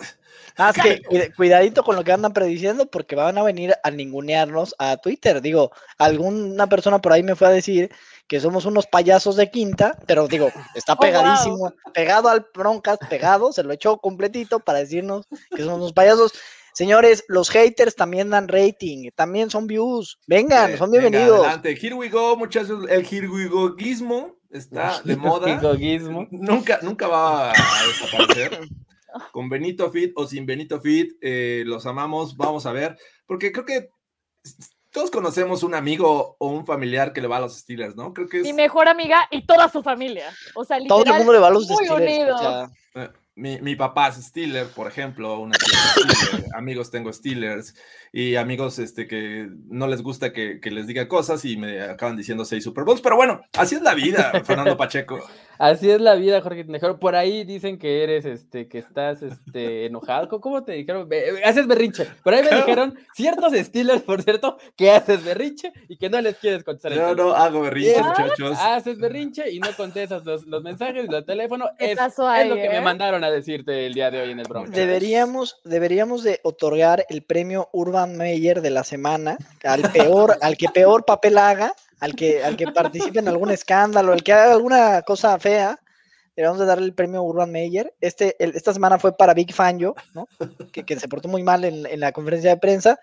Ah, 0.60 0.72
que 0.72 1.00
cuidadito 1.36 1.84
con 1.84 1.94
lo 1.94 2.02
que 2.02 2.10
andan 2.10 2.32
prediciendo 2.32 2.86
porque 2.86 3.14
van 3.14 3.38
a 3.38 3.44
venir 3.44 3.74
a 3.84 3.92
ningunearnos 3.92 4.74
a 4.80 4.96
Twitter. 4.96 5.40
Digo, 5.40 5.70
alguna 5.98 6.66
persona 6.66 6.98
por 6.98 7.12
ahí 7.12 7.22
me 7.22 7.36
fue 7.36 7.46
a 7.46 7.50
decir 7.50 7.92
que 8.26 8.40
somos 8.40 8.66
unos 8.66 8.88
payasos 8.88 9.36
de 9.36 9.52
quinta, 9.52 9.96
pero 10.06 10.26
digo, 10.26 10.50
está 10.74 10.94
oh, 10.94 10.98
pegadísimo, 10.98 11.72
pegado 11.94 12.28
al 12.28 12.44
broncas, 12.52 12.98
pegado, 13.08 13.52
se 13.52 13.62
lo 13.62 13.72
echó 13.72 13.98
completito 13.98 14.58
para 14.58 14.80
decirnos 14.80 15.26
que 15.54 15.62
somos 15.62 15.78
unos 15.78 15.92
payasos. 15.92 16.32
Señores, 16.78 17.24
los 17.26 17.50
haters 17.50 17.96
también 17.96 18.30
dan 18.30 18.46
rating, 18.46 19.10
también 19.16 19.50
son 19.50 19.66
views. 19.66 20.16
Vengan, 20.28 20.78
son 20.78 20.92
bienvenidos. 20.92 21.40
adelante, 21.40 21.76
here 21.76 21.96
we 21.96 22.08
go, 22.08 22.36
muchachos. 22.36 22.88
El 22.88 23.04
here 23.04 23.26
we 23.26 23.48
está 24.48 25.02
de 25.02 25.16
moda. 25.16 25.60
Nunca, 26.30 26.78
nunca 26.82 27.08
va 27.08 27.50
a 27.50 27.54
desaparecer. 27.84 28.60
Con 29.32 29.48
Benito 29.48 29.90
Fit 29.90 30.12
o 30.14 30.24
sin 30.24 30.46
Benito 30.46 30.80
Fit, 30.80 31.16
eh, 31.20 31.64
los 31.66 31.84
amamos. 31.84 32.36
Vamos 32.36 32.64
a 32.64 32.70
ver, 32.70 32.96
porque 33.26 33.50
creo 33.50 33.64
que 33.64 33.90
todos 34.92 35.10
conocemos 35.10 35.64
un 35.64 35.74
amigo 35.74 36.36
o 36.38 36.46
un 36.46 36.64
familiar 36.64 37.12
que 37.12 37.20
le 37.20 37.26
va 37.26 37.38
a 37.38 37.40
los 37.40 37.56
Steelers, 37.56 37.96
¿no? 37.96 38.14
Creo 38.14 38.28
que 38.28 38.36
es... 38.36 38.42
Mi 38.44 38.52
mejor 38.52 38.86
amiga 38.86 39.26
y 39.32 39.44
toda 39.44 39.68
su 39.68 39.82
familia. 39.82 40.32
O 40.54 40.62
sea, 40.62 40.78
literal, 40.78 41.02
todo 41.02 41.12
el 41.12 41.18
mundo 41.18 41.32
le 41.32 41.38
va 41.40 41.48
a 41.48 41.50
los 41.50 41.66
Steelers. 41.66 42.70
Eh, 42.94 43.08
mi, 43.38 43.60
mi, 43.60 43.76
papá 43.76 44.08
es 44.08 44.16
Steeler, 44.16 44.66
por 44.66 44.88
ejemplo, 44.88 45.38
una 45.38 45.56
amigos 46.54 46.90
tengo 46.90 47.12
Steelers 47.12 47.74
y 48.12 48.34
amigos 48.34 48.78
este, 48.78 49.06
que 49.06 49.48
no 49.68 49.86
les 49.86 50.02
gusta 50.02 50.32
que, 50.32 50.60
que, 50.60 50.70
les 50.70 50.86
diga 50.86 51.08
cosas 51.08 51.44
y 51.44 51.56
me 51.56 51.80
acaban 51.80 52.16
diciendo 52.16 52.44
seis 52.44 52.64
Super 52.64 52.84
Bowls, 52.84 53.00
pero 53.00 53.16
bueno, 53.16 53.40
así 53.56 53.76
es 53.76 53.82
la 53.82 53.94
vida, 53.94 54.42
Fernando 54.44 54.76
Pacheco. 54.76 55.20
Así 55.58 55.90
es 55.90 56.00
la 56.00 56.14
vida, 56.14 56.40
Jorge 56.40 56.64
Tinejero. 56.64 57.00
Por 57.00 57.16
ahí 57.16 57.44
dicen 57.44 57.78
que 57.78 58.04
eres, 58.04 58.24
este, 58.24 58.68
que 58.68 58.78
estás, 58.78 59.22
este, 59.22 59.86
enojado. 59.86 60.28
¿Cómo 60.40 60.62
te 60.62 60.72
dijeron? 60.72 61.08
Haces 61.44 61.66
berrinche. 61.66 62.06
Por 62.22 62.34
ahí 62.34 62.42
me 62.44 62.56
dijeron 62.56 62.98
ciertos 63.14 63.52
Steelers, 63.52 64.02
por 64.02 64.22
cierto, 64.22 64.58
que 64.76 64.90
haces 64.90 65.24
berrinche 65.24 65.72
y 65.88 65.96
que 65.96 66.08
no 66.08 66.20
les 66.20 66.36
quieres 66.36 66.62
contestar. 66.62 66.92
Yo 66.92 67.14
no 67.14 67.32
hago 67.32 67.62
berrinche, 67.62 68.02
muchachos. 68.02 68.56
Haces 68.60 68.98
berrinche 68.98 69.50
y 69.50 69.58
no 69.58 69.68
contestas 69.76 70.24
los, 70.24 70.46
los 70.46 70.62
mensajes 70.62 71.04
y 71.04 71.08
los 71.08 71.24
teléfonos. 71.24 71.70
Es, 71.78 71.98
es, 71.98 72.18
lo 72.18 72.54
que 72.54 72.68
me 72.68 72.76
¿eh? 72.76 72.80
mandaron 72.80 73.24
a 73.24 73.30
decirte 73.30 73.86
el 73.86 73.94
día 73.94 74.10
de 74.10 74.20
hoy 74.20 74.30
en 74.30 74.40
el 74.40 74.46
Bronx. 74.46 74.70
Deberíamos, 74.70 75.60
deberíamos 75.64 76.22
de 76.22 76.40
otorgar 76.44 77.04
el 77.08 77.22
premio 77.22 77.68
Urban 77.72 78.16
Meyer 78.16 78.60
de 78.60 78.70
la 78.70 78.84
semana 78.84 79.38
al 79.64 79.82
peor, 79.92 80.36
al 80.40 80.56
que 80.56 80.68
peor 80.68 81.04
papel 81.04 81.38
haga 81.38 81.74
al 82.00 82.14
que, 82.14 82.42
al 82.42 82.56
que 82.56 82.66
participe 82.68 83.18
en 83.18 83.28
algún 83.28 83.50
escándalo, 83.50 84.12
al 84.12 84.22
que 84.22 84.32
haga 84.32 84.52
alguna 84.52 85.02
cosa 85.02 85.38
fea, 85.38 85.78
le 86.36 86.44
vamos 86.44 86.60
a 86.60 86.64
darle 86.66 86.86
el 86.86 86.94
premio 86.94 87.22
Urban 87.22 87.50
Meyer. 87.50 87.94
Este, 88.00 88.36
esta 88.38 88.72
semana 88.72 88.98
fue 88.98 89.16
para 89.16 89.34
Big 89.34 89.52
Fangio, 89.52 89.94
¿no? 90.14 90.28
que, 90.72 90.84
que, 90.84 90.98
se 90.98 91.08
portó 91.08 91.28
muy 91.28 91.42
mal 91.42 91.64
en, 91.64 91.84
en, 91.86 92.00
la 92.00 92.12
conferencia 92.12 92.50
de 92.50 92.58
prensa. 92.58 92.98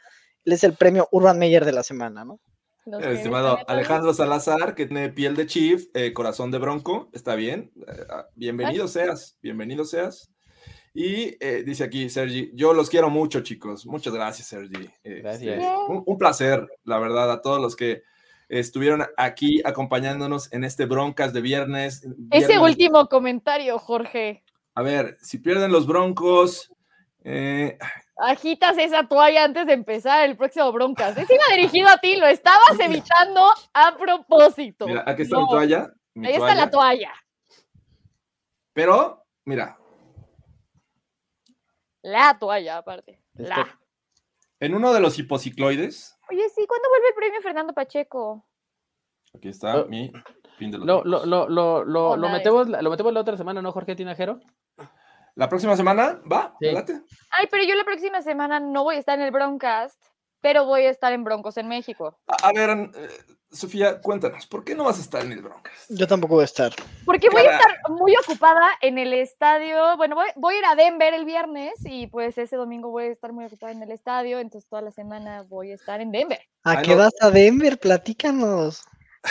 Él 0.45 0.53
es 0.53 0.63
el 0.63 0.75
premio 0.75 1.07
Urban 1.11 1.37
Meyer 1.37 1.65
de 1.65 1.73
la 1.73 1.83
semana, 1.83 2.23
¿no? 2.23 2.39
El 2.85 3.17
estimado 3.17 3.57
Alejandro 3.67 4.13
Salazar, 4.13 4.75
que 4.75 4.85
tiene 4.85 5.09
piel 5.09 5.35
de 5.35 5.47
chief, 5.47 5.87
eh, 5.95 6.13
corazón 6.13 6.51
de 6.51 6.59
bronco, 6.59 7.09
está 7.13 7.33
bien. 7.33 7.71
Eh, 7.87 8.03
ah, 8.11 8.27
bienvenido 8.35 8.87
seas, 8.87 9.39
bienvenido 9.41 9.85
seas. 9.85 10.31
Y 10.93 11.35
eh, 11.43 11.63
dice 11.65 11.83
aquí 11.83 12.09
Sergi, 12.09 12.51
yo 12.53 12.73
los 12.73 12.91
quiero 12.91 13.09
mucho, 13.09 13.41
chicos. 13.41 13.87
Muchas 13.87 14.13
gracias, 14.13 14.49
Sergi. 14.49 14.87
Gracias. 15.03 15.57
Este, 15.57 15.75
un, 15.89 16.03
un, 16.05 16.17
placer, 16.19 16.67
la 16.83 16.99
verdad, 16.99 17.31
a 17.31 17.41
todos 17.41 17.59
los 17.59 17.75
que 17.75 18.03
estuvieron 18.49 19.05
aquí 19.17 19.61
acompañándonos 19.65 20.51
en 20.53 20.63
este 20.63 20.85
Broncas 20.85 21.33
de 21.33 21.41
viernes. 21.41 22.07
Ese 22.31 22.59
último 22.59 23.07
comentario, 23.07 23.77
Jorge. 23.79 24.43
A 24.75 24.81
ver, 24.81 25.17
si 25.21 25.37
pierden 25.37 25.71
los 25.71 25.87
Broncos. 25.87 26.71
Eh, 27.23 27.77
Agitas 28.17 28.77
esa 28.77 29.07
toalla 29.07 29.43
antes 29.43 29.67
de 29.67 29.73
empezar 29.73 30.25
el 30.25 30.37
próximo 30.37 30.71
Broncas. 30.71 31.17
Es 31.17 31.29
iba 31.29 31.43
dirigido 31.55 31.89
a 31.89 31.97
ti, 31.97 32.15
lo 32.15 32.27
estabas 32.27 32.79
evitando 32.79 33.41
a 33.73 33.97
propósito. 33.97 34.87
Mira, 34.87 35.03
aquí 35.05 35.23
está 35.23 35.39
mi 35.39 35.49
toalla. 35.49 35.93
Ahí 36.23 36.33
está 36.33 36.55
la 36.55 36.69
toalla. 36.69 37.13
Pero, 38.73 39.25
mira. 39.43 39.77
La 42.01 42.37
toalla, 42.37 42.77
aparte. 42.77 43.21
La. 43.33 43.79
En 44.59 44.75
uno 44.75 44.93
de 44.93 44.99
los 45.01 45.19
hipocicloides 45.19 46.14
Oye, 46.29 46.49
sí, 46.49 46.65
¿cuándo 46.67 46.89
vuelve 46.89 47.07
el 47.09 47.15
premio 47.15 47.41
Fernando 47.41 47.73
Pacheco? 47.73 48.45
Aquí 49.35 49.49
está 49.49 49.81
oh. 49.81 49.85
mi 49.85 50.11
fin 50.57 50.71
de 50.71 50.77
los 50.77 50.87
lo, 50.87 51.03
lo, 51.03 51.25
lo, 51.25 51.49
lo, 51.49 51.85
lo, 51.85 52.27
oh, 52.27 52.31
metemos, 52.31 52.67
lo 52.67 52.89
metemos 52.89 53.13
la 53.13 53.21
otra 53.21 53.37
semana, 53.37 53.61
¿no, 53.61 53.71
Jorge 53.71 53.95
Tinajero? 53.95 54.39
¿La 55.35 55.49
próxima 55.49 55.75
semana? 55.75 56.21
¿Va? 56.31 56.55
Sí. 56.61 56.67
Ay, 57.31 57.47
pero 57.51 57.63
yo 57.65 57.75
la 57.75 57.83
próxima 57.83 58.21
semana 58.21 58.59
no 58.59 58.83
voy 58.83 58.95
a 58.95 58.99
estar 58.99 59.19
en 59.19 59.25
el 59.25 59.31
Broncast, 59.31 60.01
pero 60.39 60.65
voy 60.65 60.83
a 60.85 60.89
estar 60.89 61.11
en 61.11 61.25
Broncos 61.25 61.57
en 61.57 61.67
México. 61.67 62.17
A, 62.27 62.53
ver, 62.53 62.69
eh, 62.69 63.09
Sofía, 63.55 64.01
cuéntanos, 64.01 64.45
¿por 64.45 64.63
qué 64.63 64.75
no 64.75 64.83
vas 64.83 64.99
a 64.99 65.01
estar 65.01 65.23
en 65.23 65.31
el 65.31 65.41
Broncos? 65.41 65.71
Yo 65.89 66.07
tampoco 66.07 66.35
voy 66.35 66.43
a 66.43 66.45
estar. 66.45 66.73
Porque 67.05 67.29
voy 67.29 67.41
a 67.41 67.51
estar 67.51 67.77
muy 67.89 68.13
ocupada 68.17 68.67
en 68.81 68.97
el 68.97 69.13
estadio. 69.13 69.95
Bueno, 69.97 70.15
voy, 70.35 70.55
a 70.55 70.57
ir 70.59 70.65
a 70.65 70.75
Denver 70.75 71.13
el 71.13 71.25
viernes 71.25 71.73
y 71.83 72.07
pues 72.07 72.37
ese 72.37 72.57
domingo 72.57 72.89
voy 72.89 73.05
a 73.05 73.11
estar 73.11 73.31
muy 73.31 73.45
ocupada 73.45 73.71
en 73.71 73.81
el 73.81 73.91
estadio, 73.91 74.39
entonces 74.39 74.69
toda 74.69 74.81
la 74.81 74.91
semana 74.91 75.43
voy 75.43 75.71
a 75.71 75.75
estar 75.75 76.01
en 76.01 76.11
Denver. 76.11 76.41
¿A 76.63 76.81
qué 76.81 76.95
vas 76.95 77.13
a 77.21 77.31
Denver? 77.31 77.79
Platícanos. 77.79 78.83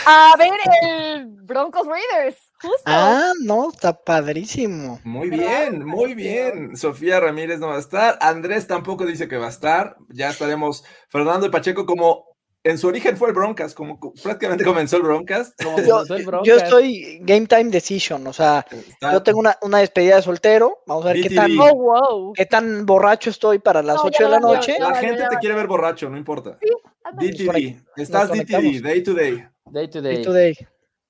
A 0.05 0.33
ver 0.37 0.51
el 0.81 1.25
Broncos 1.27 1.87
Raiders, 1.87 2.37
justo. 2.61 2.83
Ah, 2.85 3.31
no, 3.41 3.69
está 3.69 3.93
padrísimo. 3.93 4.99
Muy 5.03 5.29
bien, 5.29 5.85
muy 5.85 6.13
bien. 6.13 6.75
Sofía 6.75 7.19
Ramírez 7.19 7.59
no 7.59 7.67
va 7.67 7.77
a 7.77 7.79
estar. 7.79 8.17
Andrés 8.19 8.67
tampoco 8.67 9.05
dice 9.05 9.27
que 9.27 9.37
va 9.37 9.45
a 9.45 9.49
estar. 9.49 9.95
Ya 10.09 10.29
estaremos 10.29 10.83
Fernando 11.07 11.45
y 11.45 11.49
Pacheco 11.49 11.85
como 11.85 12.34
en 12.65 12.79
su 12.79 12.87
origen 12.87 13.15
fue 13.15 13.29
el 13.29 13.35
Broncas, 13.35 13.75
como 13.75 13.99
prácticamente 14.23 14.65
comenzó 14.65 14.97
el 14.97 15.03
Broncas. 15.03 15.53
Yo, 16.43 16.55
estoy 16.55 17.19
game 17.21 17.45
time 17.45 17.65
decision, 17.65 18.25
o 18.25 18.33
sea, 18.33 18.65
yo 19.01 19.21
tengo 19.21 19.39
una, 19.39 19.77
despedida 19.77 20.15
de 20.15 20.21
soltero, 20.23 20.79
vamos 20.87 21.05
a 21.05 21.13
ver 21.13 21.21
qué 21.21 21.29
tan, 21.29 21.51
oh, 21.59 22.33
qué 22.35 22.45
tan 22.45 22.85
borracho 22.85 23.29
estoy 23.29 23.59
para 23.59 23.83
las 23.83 23.99
8 24.01 24.23
de 24.23 24.29
la 24.29 24.39
noche. 24.39 24.75
la 24.79 24.95
gente 24.95 25.23
te 25.29 25.37
quiere 25.37 25.55
ver 25.55 25.67
borracho, 25.67 26.09
no 26.09 26.17
importa. 26.17 26.57
DTD, 27.13 27.83
estás 27.97 28.29
DTD, 28.29 28.81
day 28.81 29.03
to 29.03 29.13
day. 29.13 29.45
Day 29.65 29.87
to 29.87 30.01
day. 30.01 30.15
Day 30.15 30.23
to 30.23 30.33
day. 30.33 30.55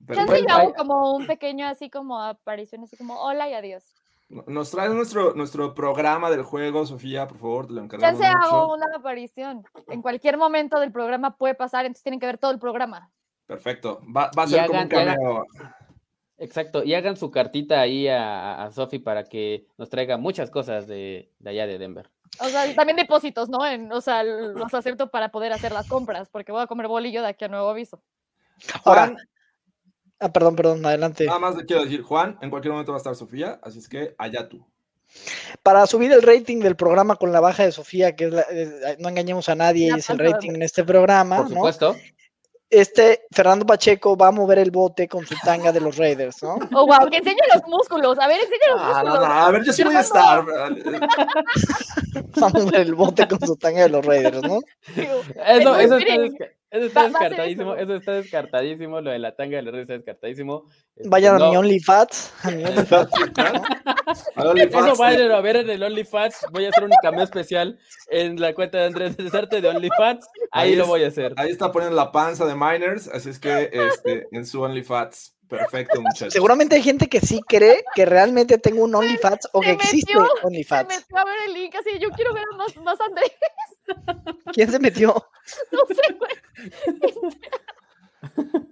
Yo 0.07 0.73
como 0.75 1.15
un 1.15 1.25
pequeño 1.25 1.67
así 1.67 1.89
como 1.89 2.21
aparición, 2.21 2.83
así 2.83 2.97
como 2.97 3.19
hola 3.21 3.49
y 3.49 3.53
adiós. 3.53 3.94
Nos 4.27 4.71
traes 4.71 4.91
nuestro, 4.91 5.35
nuestro 5.35 5.75
programa 5.75 6.31
del 6.31 6.41
juego, 6.41 6.85
Sofía, 6.85 7.27
por 7.27 7.37
favor, 7.37 7.67
te 7.67 7.73
lo 7.73 7.81
encargamos. 7.81 8.19
Ya 8.19 8.25
se 8.25 8.31
hago 8.31 8.73
una 8.73 8.87
aparición. 8.95 9.63
En 9.87 10.01
cualquier 10.01 10.37
momento 10.37 10.79
del 10.79 10.91
programa 10.91 11.37
puede 11.37 11.53
pasar, 11.53 11.85
entonces 11.85 12.03
tienen 12.03 12.19
que 12.19 12.25
ver 12.25 12.39
todo 12.39 12.51
el 12.51 12.59
programa. 12.59 13.11
Perfecto. 13.45 14.01
Va, 14.05 14.31
a 14.35 14.47
ser 14.47 14.65
como 14.65 14.81
un 14.81 14.87
cameo. 14.87 15.45
Exacto, 16.37 16.83
y 16.83 16.93
hagan 16.95 17.15
su 17.15 17.31
cartita 17.31 17.79
ahí 17.79 18.07
a, 18.09 18.63
a 18.63 18.71
Sofi 18.71 18.99
para 18.99 19.23
que 19.23 19.67
nos 19.77 19.89
traiga 19.89 20.17
muchas 20.17 20.49
cosas 20.49 20.85
de, 20.85 21.31
de, 21.39 21.49
allá 21.49 21.65
de 21.65 21.77
Denver. 21.77 22.09
O 22.39 22.45
sea, 22.45 22.67
y 22.67 22.75
también 22.75 22.97
depósitos, 22.97 23.47
¿no? 23.47 23.65
En, 23.65 23.89
o 23.93 24.01
sea, 24.01 24.23
los 24.23 24.73
acepto 24.73 25.09
para 25.09 25.29
poder 25.29 25.53
hacer 25.53 25.71
las 25.71 25.87
compras, 25.87 26.27
porque 26.29 26.51
voy 26.51 26.61
a 26.61 26.67
comer 26.67 26.87
bolillo 26.87 27.21
de 27.21 27.29
aquí 27.29 27.45
a 27.45 27.47
nuevo 27.47 27.69
aviso. 27.69 28.01
Juan. 28.83 29.15
Ah, 30.25 30.33
perdón, 30.33 30.55
perdón, 30.55 30.85
adelante. 30.85 31.25
Nada 31.25 31.39
más 31.39 31.55
le 31.55 31.65
quiero 31.65 31.83
decir, 31.83 32.01
Juan, 32.01 32.37
en 32.41 32.49
cualquier 32.49 32.71
momento 32.71 32.91
va 32.91 32.97
a 32.97 32.99
estar 32.99 33.15
Sofía, 33.15 33.59
así 33.61 33.79
es 33.79 33.87
que 33.87 34.15
allá 34.17 34.49
tú. 34.49 34.65
Para 35.61 35.85
subir 35.85 36.11
el 36.11 36.23
rating 36.23 36.59
del 36.59 36.75
programa 36.75 37.15
con 37.15 37.31
la 37.31 37.39
baja 37.39 37.63
de 37.63 37.71
Sofía, 37.71 38.15
que 38.15 38.25
es 38.25 38.33
la, 38.33 38.45
eh, 38.51 38.97
no 38.99 39.09
engañemos 39.09 39.47
a 39.49 39.55
nadie, 39.55 39.91
es 39.95 40.09
el 40.09 40.17
rating 40.17 40.51
en 40.55 40.63
este 40.63 40.83
programa. 40.83 41.37
Por 41.37 41.49
supuesto. 41.49 41.93
¿no? 41.93 41.99
este 42.67 43.21
Fernando 43.31 43.63
Pacheco 43.65 44.17
va 44.17 44.29
a 44.29 44.31
mover 44.31 44.57
el 44.57 44.71
bote 44.71 45.07
con 45.07 45.25
su 45.25 45.35
tanga 45.45 45.71
de 45.71 45.79
los 45.79 45.95
Raiders, 45.97 46.41
¿no? 46.41 46.55
Oh, 46.73 46.87
wow, 46.87 47.07
que 47.09 47.17
enseñe 47.17 47.37
los 47.53 47.63
músculos. 47.67 48.17
A 48.19 48.27
ver, 48.27 48.39
enseña 48.41 48.71
los 48.71 48.81
Ah, 48.81 48.87
músculos. 49.03 49.19
no, 49.19 49.27
no, 49.27 49.33
a 49.33 49.51
ver, 49.51 49.63
yo 49.63 49.71
sí 49.71 49.83
voy 49.83 49.95
a 49.95 49.99
estar. 49.99 50.43
Va 50.47 52.47
a 52.47 52.49
mover 52.49 52.81
el 52.81 52.95
bote 52.95 53.27
con 53.27 53.39
su 53.45 53.55
tanga 53.55 53.83
de 53.83 53.89
los 53.89 54.03
Raiders, 54.05 54.41
¿no? 54.41 54.59
Eso, 54.95 55.79
eso, 55.79 55.97
desca- 55.99 56.51
eso 56.71 56.85
está 56.87 57.03
va- 57.03 57.09
va 57.09 57.19
descartadísimo, 57.19 57.73
eso. 57.75 57.83
eso 57.83 57.95
está 57.95 58.11
descartadísimo, 58.13 59.01
lo 59.01 59.11
de 59.11 59.19
la 59.19 59.35
tanga 59.35 59.57
de 59.57 59.63
los 59.63 59.71
reyes 59.73 59.83
está 59.89 59.93
descartadísimo. 59.93 60.67
Este, 60.95 61.09
Vayan 61.09 61.35
a 61.35 61.39
no, 61.39 61.49
mi 61.51 61.57
OnlyFats. 61.57 62.33
A 62.43 62.51
mi 62.51 62.63
OnlyFats. 62.63 63.11
Eso 64.35 64.49
OnlyFans, 64.49 64.97
vayan 64.97 65.31
a 65.31 65.41
ver 65.41 65.55
en 65.57 65.69
el 65.69 65.83
OnlyFans, 65.83 66.45
voy 66.51 66.65
a 66.65 66.69
hacer 66.69 66.83
un 66.83 66.91
cameo 67.01 67.23
especial 67.23 67.77
en 68.09 68.39
la 68.39 68.53
cuenta 68.53 68.77
de 68.79 68.85
Andrés 68.85 69.17
Desarte 69.17 69.61
de 69.61 69.67
OnlyFans, 69.69 70.27
ahí, 70.51 70.71
Ahí 70.71 70.75
lo 70.75 70.85
voy 70.85 71.03
a 71.03 71.07
hacer. 71.07 71.33
Ahí 71.37 71.51
está 71.51 71.71
poniendo 71.71 71.95
la 71.95 72.11
panza 72.11 72.45
de 72.45 72.55
Miners, 72.55 73.07
así 73.07 73.29
es 73.29 73.39
que 73.39 73.69
este, 73.71 74.27
en 74.31 74.45
su 74.45 74.61
OnlyFans. 74.61 75.34
Perfecto, 75.47 76.01
muchachos. 76.01 76.33
Seguramente 76.33 76.75
hay 76.75 76.81
gente 76.81 77.07
que 77.07 77.19
sí 77.21 77.41
cree 77.47 77.83
que 77.93 78.05
realmente 78.05 78.57
tengo 78.57 78.83
un 78.83 78.95
OnlyFans 78.95 79.47
o 79.53 79.61
que 79.61 79.71
existe 79.71 80.13
metió, 80.13 80.27
Se 80.41 80.47
OnlyFans. 80.47 80.87
metió 80.89 81.17
a 81.17 81.25
ver 81.25 81.35
el 81.47 81.53
link 81.53 81.75
así. 81.75 81.99
Yo 81.99 82.09
quiero 82.09 82.33
ver 82.33 82.45
más, 82.57 82.75
más 82.77 82.99
Andrés. 83.01 83.31
¿Quién 84.53 84.71
se 84.71 84.79
metió? 84.79 85.13
No 85.71 85.81
sé, 85.87 86.15
güey. 86.17 86.31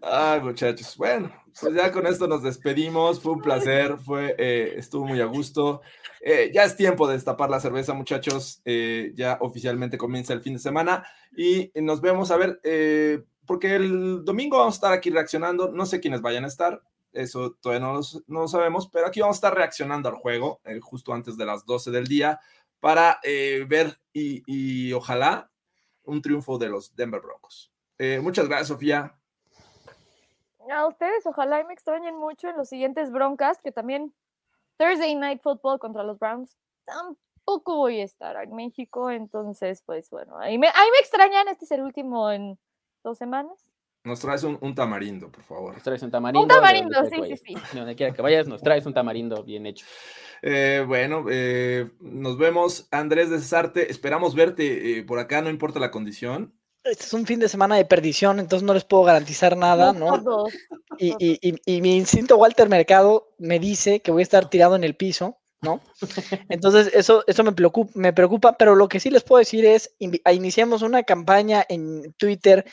Ay, 0.01 0.41
muchachos. 0.41 0.97
Bueno, 0.97 1.31
pues 1.59 1.75
ya 1.75 1.91
con 1.91 2.07
esto 2.07 2.27
nos 2.27 2.41
despedimos. 2.41 3.21
Fue 3.21 3.33
un 3.33 3.41
placer, 3.41 3.97
fue, 3.97 4.35
eh, 4.39 4.73
estuvo 4.77 5.05
muy 5.05 5.21
a 5.21 5.25
gusto. 5.25 5.81
Eh, 6.21 6.51
ya 6.53 6.63
es 6.63 6.75
tiempo 6.75 7.07
de 7.07 7.13
destapar 7.15 7.49
la 7.49 7.59
cerveza, 7.59 7.93
muchachos. 7.93 8.61
Eh, 8.65 9.11
ya 9.15 9.37
oficialmente 9.41 9.97
comienza 9.97 10.33
el 10.33 10.41
fin 10.41 10.53
de 10.53 10.59
semana 10.59 11.05
y 11.35 11.71
nos 11.75 12.01
vemos 12.01 12.31
a 12.31 12.37
ver, 12.37 12.59
eh, 12.63 13.23
porque 13.45 13.75
el 13.75 14.23
domingo 14.25 14.57
vamos 14.57 14.75
a 14.75 14.77
estar 14.77 14.93
aquí 14.93 15.09
reaccionando. 15.09 15.69
No 15.71 15.85
sé 15.85 15.99
quiénes 15.99 16.21
vayan 16.21 16.45
a 16.45 16.47
estar, 16.47 16.81
eso 17.11 17.53
todavía 17.61 17.85
no, 17.85 17.99
no 18.27 18.41
lo 18.41 18.47
sabemos, 18.47 18.89
pero 18.89 19.07
aquí 19.07 19.21
vamos 19.21 19.35
a 19.35 19.39
estar 19.39 19.55
reaccionando 19.55 20.09
al 20.09 20.15
juego 20.15 20.61
eh, 20.65 20.79
justo 20.81 21.13
antes 21.13 21.37
de 21.37 21.45
las 21.45 21.65
12 21.65 21.91
del 21.91 22.07
día 22.07 22.39
para 22.79 23.19
eh, 23.23 23.65
ver 23.67 23.99
y, 24.11 24.43
y 24.45 24.93
ojalá 24.93 25.49
un 26.03 26.21
triunfo 26.21 26.57
de 26.57 26.69
los 26.69 26.95
Denver 26.95 27.21
Broncos. 27.21 27.71
Eh, 27.97 28.19
muchas 28.21 28.47
gracias, 28.47 28.69
Sofía. 28.69 29.15
A 30.71 30.87
ustedes, 30.87 31.25
ojalá 31.25 31.61
y 31.61 31.65
me 31.65 31.73
extrañen 31.73 32.17
mucho 32.17 32.49
en 32.49 32.57
los 32.57 32.69
siguientes 32.69 33.11
broncas, 33.11 33.61
que 33.61 33.71
también 33.71 34.13
Thursday 34.77 35.15
Night 35.15 35.41
Football 35.41 35.79
contra 35.79 36.03
los 36.03 36.19
Browns. 36.19 36.57
Tampoco 36.85 37.77
voy 37.77 37.99
a 37.99 38.05
estar 38.05 38.35
en 38.41 38.55
México, 38.55 39.11
entonces, 39.11 39.83
pues 39.85 40.09
bueno, 40.09 40.37
ahí 40.39 40.57
me, 40.57 40.67
ahí 40.67 40.89
me 40.91 40.99
extrañan. 40.99 41.47
Este 41.49 41.65
es 41.65 41.71
el 41.71 41.81
último 41.81 42.31
en 42.31 42.57
dos 43.03 43.17
semanas. 43.17 43.53
Nos 44.05 44.19
traes 44.19 44.43
un, 44.43 44.57
un 44.59 44.75
tamarindo, 44.75 45.31
por 45.31 45.43
favor. 45.43 45.73
Nos 45.75 45.83
traes 45.83 46.01
un 46.03 46.11
tamarindo. 46.11 46.41
Un 46.41 46.47
tamarindo, 46.47 47.05
sí, 47.09 47.37
sí. 47.37 47.55
De 47.73 47.79
donde 47.79 47.95
quiera 47.95 48.13
que 48.13 48.21
vayas, 48.21 48.47
nos 48.47 48.61
traes 48.61 48.85
un 48.85 48.93
tamarindo 48.93 49.43
bien 49.43 49.65
hecho. 49.65 49.85
Eh, 50.41 50.83
bueno, 50.85 51.25
eh, 51.29 51.89
nos 52.01 52.37
vemos, 52.37 52.87
Andrés 52.91 53.29
de 53.29 53.39
Cesarte. 53.39 53.89
Esperamos 53.89 54.35
verte 54.35 54.97
eh, 54.99 55.03
por 55.03 55.19
acá, 55.19 55.41
no 55.41 55.49
importa 55.49 55.79
la 55.79 55.89
condición. 55.91 56.53
Este 56.83 57.05
es 57.05 57.13
un 57.13 57.25
fin 57.25 57.39
de 57.39 57.47
semana 57.47 57.77
de 57.77 57.85
perdición, 57.85 58.41
entonces 58.41 58.65
no 58.65 58.73
les 58.73 58.83
puedo 58.83 59.03
garantizar 59.03 59.55
nada, 59.55 59.93
¿no? 59.93 60.21
todos. 60.21 60.53
Y, 60.97 61.11
y- 61.17 61.39
y- 61.41 61.77
y 61.77 61.81
mi 61.81 61.95
instinto 61.95 62.35
Walter 62.35 62.67
Mercado 62.67 63.33
me 63.37 63.57
dice 63.57 64.01
que 64.01 64.11
voy 64.11 64.21
a 64.21 64.23
estar 64.23 64.49
tirado 64.49 64.75
en 64.75 64.83
el 64.83 64.97
piso, 64.97 65.37
¿no? 65.63 65.81
Entonces 66.49 66.91
eso, 66.93 67.23
eso 67.27 67.43
me, 67.43 67.51
preocupa, 67.53 67.91
me 67.95 68.13
preocupa, 68.13 68.53
pero 68.53 68.75
lo 68.75 68.87
que 68.87 68.99
sí 68.99 69.09
les 69.09 69.23
puedo 69.23 69.39
decir 69.39 69.65
es, 69.65 69.95
iniciamos 69.99 70.81
una 70.81 71.03
campaña 71.03 71.65
en 71.67 72.13
Twitter 72.17 72.65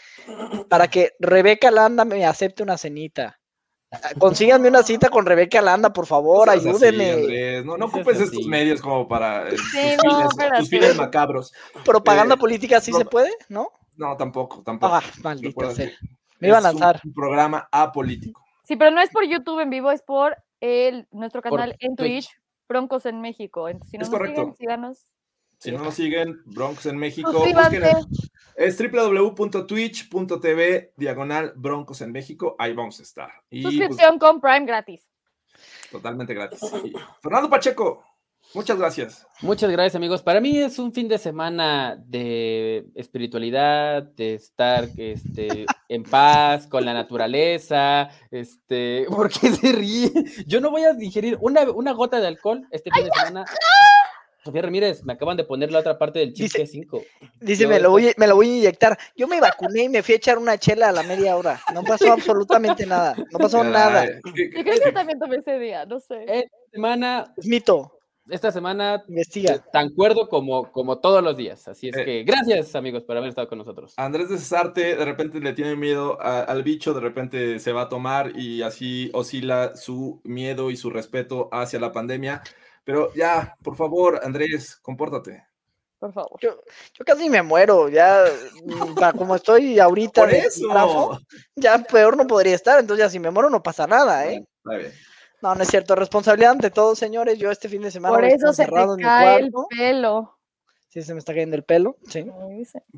para 0.68 0.88
que 0.88 1.12
Rebeca 1.20 1.70
Landa 1.70 2.04
me 2.04 2.24
acepte 2.26 2.62
una 2.62 2.76
cenita. 2.76 3.36
Consíganme 4.18 4.68
una 4.68 4.84
cita 4.84 5.08
con 5.08 5.26
Rebeca 5.26 5.60
Landa, 5.60 5.92
por 5.92 6.06
favor, 6.06 6.46
No 6.46 6.52
así, 6.52 6.68
ayúdenme. 6.68 7.62
No, 7.64 7.72
no 7.72 7.78
No 7.78 7.86
ocupes 7.86 8.16
así. 8.16 8.24
estos 8.24 8.46
medios 8.46 8.80
como 8.80 9.08
para 9.08 9.48
eh, 9.48 9.50
tus, 9.56 9.70
Sí, 9.72 9.96
no, 10.04 10.30
fines, 10.30 10.58
tus 10.58 10.68
fines 10.68 10.96
macabros. 10.96 11.52
Propaganda 11.84 12.36
Eh, 12.36 12.38
política 12.38 12.80
sí 12.80 12.92
no- 12.92 12.98
se 12.98 13.04
puede, 13.04 13.30
¿no? 13.48 13.72
No, 13.96 14.16
tampoco, 14.16 14.62
tampoco. 14.62 14.94
Ah, 14.94 15.02
maldita 15.22 15.74
sea. 15.74 15.90
Me 16.38 16.48
iba 16.48 16.58
a 16.58 16.60
lanzar. 16.60 17.00
Un, 17.04 17.12
programa 17.12 17.68
apolítico. 17.70 18.40
Sí, 18.62 18.76
pero 18.76 18.92
no 18.92 19.00
es 19.00 19.10
por 19.10 19.24
YouTube 19.26 19.60
en 19.60 19.70
vivo, 19.70 19.90
es 19.90 20.02
por 20.02 20.36
el, 20.60 21.08
nuestro 21.10 21.42
Por 21.42 21.58
canal 21.58 21.76
en 21.80 21.96
Twitch. 21.96 22.28
Twitch, 22.28 22.39
Broncos 22.70 23.04
en 23.04 23.20
México. 23.20 23.68
Entonces, 23.68 23.90
si 23.90 23.98
no 23.98 24.04
Es 24.04 24.10
nos 24.10 24.18
correcto. 24.18 24.40
siguen, 24.42 24.56
síganos. 24.56 25.10
Si 25.58 25.72
no 25.72 25.84
nos 25.84 25.94
siguen, 25.94 26.40
Broncos 26.46 26.86
en 26.86 26.96
México, 26.96 27.44
es 28.56 28.78
www.twitch.tv 28.78 30.92
diagonal 30.96 31.52
Broncos 31.56 32.00
en 32.00 32.12
México, 32.12 32.54
ahí 32.58 32.72
vamos 32.72 32.98
a 33.00 33.02
estar. 33.02 33.30
Y 33.50 33.60
pues, 33.62 33.74
Suscripción 33.74 34.18
con 34.20 34.40
Prime 34.40 34.64
gratis. 34.64 35.02
totalmente 35.90 36.32
gratis. 36.32 36.60
Y 36.84 36.92
Fernando 37.20 37.50
Pacheco, 37.50 38.04
muchas 38.54 38.78
gracias. 38.78 39.26
Muchas 39.42 39.70
gracias, 39.70 39.94
amigos. 39.96 40.22
Para 40.22 40.40
mí 40.40 40.58
es 40.58 40.78
un 40.78 40.92
fin 40.92 41.08
de 41.08 41.18
semana 41.18 41.96
de 42.06 42.84
espiritualidad, 42.94 44.02
de 44.02 44.34
estar 44.34 44.88
este, 44.96 45.66
en 45.88 46.02
paz 46.04 46.66
con 46.66 46.84
la 46.84 46.92
naturaleza. 46.94 48.08
Este, 48.30 49.06
¿por 49.10 49.30
qué 49.30 49.50
se 49.52 49.72
ríe? 49.72 50.10
Yo 50.46 50.60
no 50.60 50.70
voy 50.70 50.82
a 50.84 50.92
digerir 50.92 51.38
una, 51.40 51.62
una 51.70 51.92
gota 51.92 52.20
de 52.20 52.26
alcohol 52.26 52.66
este 52.70 52.90
fin 52.90 53.04
de 53.04 53.10
semana. 53.10 53.44
Sofía 54.42 54.62
Ramírez, 54.62 55.04
me 55.04 55.12
acaban 55.12 55.36
de 55.36 55.44
poner 55.44 55.70
la 55.70 55.80
otra 55.80 55.98
parte 55.98 56.18
del 56.20 56.32
chip 56.32 56.50
Dice- 56.50 56.64
G5. 56.64 57.04
Dice, 57.40 57.66
me 57.66 57.78
lo, 57.78 57.90
voy, 57.90 58.08
a- 58.08 58.12
me 58.16 58.26
lo 58.26 58.36
voy 58.36 58.48
a 58.48 58.56
inyectar. 58.56 58.98
Yo 59.14 59.28
me 59.28 59.38
vacuné 59.38 59.82
y 59.82 59.88
me 59.90 60.02
fui 60.02 60.14
a 60.14 60.16
echar 60.16 60.38
una 60.38 60.56
chela 60.56 60.88
a 60.88 60.92
la 60.92 61.02
media 61.02 61.36
hora. 61.36 61.60
No 61.74 61.82
pasó 61.82 62.10
absolutamente 62.10 62.86
nada. 62.86 63.14
No 63.30 63.38
pasó 63.38 63.62
nada. 63.62 64.06
Yo 64.06 64.32
creo 64.32 64.80
que 64.82 64.92
también 64.92 65.18
tomé 65.18 65.36
ese 65.36 65.58
día, 65.58 65.84
no 65.84 66.00
sé. 66.00 66.24
Esta 66.26 66.56
semana, 66.72 67.34
Es 67.36 67.44
mito. 67.46 67.98
Esta 68.28 68.52
semana 68.52 69.02
Investiga. 69.08 69.58
tan 69.72 69.90
cuerdo 69.90 70.28
como, 70.28 70.70
como 70.70 70.98
todos 70.98 71.22
los 71.22 71.36
días. 71.36 71.66
Así 71.68 71.88
es 71.88 71.96
Eh. 71.96 72.04
que 72.04 72.22
gracias, 72.24 72.74
amigos, 72.74 73.02
por 73.04 73.16
haber 73.16 73.30
estado 73.30 73.48
con 73.48 73.58
nosotros. 73.58 73.94
Andrés 73.96 74.28
de 74.28 74.38
Cesarte 74.38 74.94
de 74.96 75.04
repente 75.04 75.40
le 75.40 75.52
tiene 75.52 75.74
miedo 75.76 76.20
a- 76.20 76.42
al 76.42 76.62
bicho, 76.62 76.94
de 76.94 77.00
repente 77.00 77.58
se 77.58 77.72
va 77.72 77.82
a 77.82 77.88
tomar 77.88 78.36
y 78.38 78.62
así 78.62 79.10
oscila 79.14 79.74
su 79.76 80.20
miedo 80.24 80.70
y 80.70 80.76
su 80.76 80.90
respeto 80.90 81.48
hacia 81.52 81.80
la 81.80 81.92
pandemia. 81.92 82.42
Pero 82.84 83.12
ya, 83.14 83.56
por 83.62 83.76
favor, 83.76 84.20
Andrés, 84.22 84.76
compórtate. 84.76 85.44
Por 85.98 86.14
favor. 86.14 86.40
Yo, 86.40 86.62
yo 86.98 87.04
casi 87.04 87.28
me 87.28 87.42
muero. 87.42 87.90
Ya, 87.90 88.24
mm, 88.64 88.94
para 88.94 89.12
como 89.12 89.34
estoy 89.36 89.78
ahorita 89.78 90.22
Por 90.22 90.30
de 90.30 90.48
ya 91.56 91.78
peor 91.82 92.16
no 92.16 92.26
podría 92.26 92.54
estar. 92.54 92.80
Entonces, 92.80 93.04
ya 93.04 93.10
si 93.10 93.18
me 93.18 93.30
muero, 93.30 93.50
no 93.50 93.62
pasa 93.62 93.86
nada, 93.86 94.26
¿eh? 94.26 94.42
Está 94.64 94.76
bien. 94.78 94.92
No, 95.42 95.54
no 95.54 95.62
es 95.62 95.68
cierto. 95.68 95.94
Responsabilidad 95.94 96.52
ante 96.52 96.70
todos, 96.70 96.98
señores. 96.98 97.38
Yo 97.38 97.50
este 97.50 97.68
fin 97.68 97.82
de 97.82 97.90
semana 97.90 98.14
Por 98.14 98.24
eso 98.24 98.52
se 98.52 98.66
te 98.66 98.72
cae 99.02 99.40
el 99.40 99.52
pelo. 99.68 100.36
Sí, 100.88 101.02
se 101.02 101.14
me 101.14 101.20
está 101.20 101.32
cayendo 101.32 101.56
el 101.56 101.62
pelo. 101.62 101.96
Sí. 102.08 102.26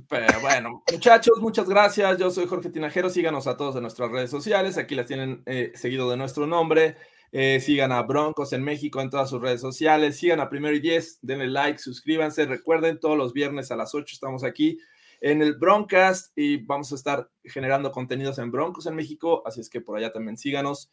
Pero 0.09 0.40
bueno, 0.40 0.82
muchachos, 0.90 1.38
muchas 1.40 1.68
gracias. 1.68 2.18
Yo 2.18 2.30
soy 2.30 2.47
Jorge 2.47 2.70
Tinajero. 2.70 3.11
Síganos 3.11 3.47
a 3.47 3.57
todos 3.57 3.76
en 3.76 3.82
nuestras 3.82 4.11
redes 4.11 4.30
sociales. 4.30 4.78
Aquí 4.78 4.95
las 4.95 5.07
tienen 5.07 5.43
eh, 5.45 5.72
seguido 5.74 6.11
de 6.11 6.16
nuestro 6.16 6.47
nombre. 6.47 6.97
Eh, 7.32 7.61
sigan 7.61 7.93
a 7.93 8.03
Broncos 8.03 8.53
en 8.53 8.62
México 8.62 9.01
en 9.01 9.11
todas 9.11 9.28
sus 9.28 9.40
redes 9.40 9.61
sociales. 9.61 10.16
Sigan 10.16 10.40
a 10.40 10.49
Primero 10.49 10.74
y 10.74 10.80
Diez. 10.80 11.18
Denle 11.20 11.49
like, 11.49 11.78
suscríbanse. 11.78 12.47
Recuerden, 12.47 12.99
todos 12.99 13.16
los 13.16 13.32
viernes 13.34 13.70
a 13.70 13.76
las 13.76 13.95
8 13.95 14.07
estamos 14.14 14.43
aquí 14.43 14.78
en 15.20 15.40
el 15.40 15.55
Broncast 15.55 16.32
y 16.36 16.59
vamos 16.64 16.93
a 16.93 16.95
estar 16.95 17.30
generando 17.45 17.93
contenidos 17.93 18.38
en 18.38 18.51
Broncos 18.51 18.86
en 18.86 18.97
México. 18.97 19.43
Así 19.47 19.61
es 19.61 19.70
que 19.70 19.80
por 19.80 19.97
allá 19.97 20.12
también 20.12 20.36
síganos. 20.36 20.90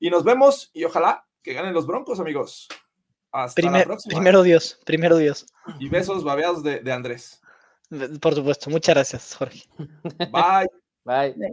Y 0.00 0.10
nos 0.10 0.24
vemos 0.24 0.70
y 0.72 0.84
ojalá 0.84 1.26
que 1.42 1.52
ganen 1.54 1.74
los 1.74 1.86
Broncos, 1.86 2.20
amigos. 2.20 2.68
Hasta 3.32 3.60
la 3.62 3.68
Primer- 3.68 3.86
próxima. 3.86 4.14
primero 4.14 4.42
Dios. 4.42 4.80
Primero 4.86 5.16
Dios. 5.16 5.46
Y 5.78 5.88
besos 5.88 6.24
babeados 6.24 6.62
de, 6.62 6.80
de 6.80 6.92
Andrés. 6.92 7.40
Por 8.20 8.34
supuesto. 8.34 8.70
Muchas 8.70 8.94
gracias, 8.94 9.34
Jorge. 9.36 9.62
Bye. 10.30 10.68
Bye. 11.04 11.52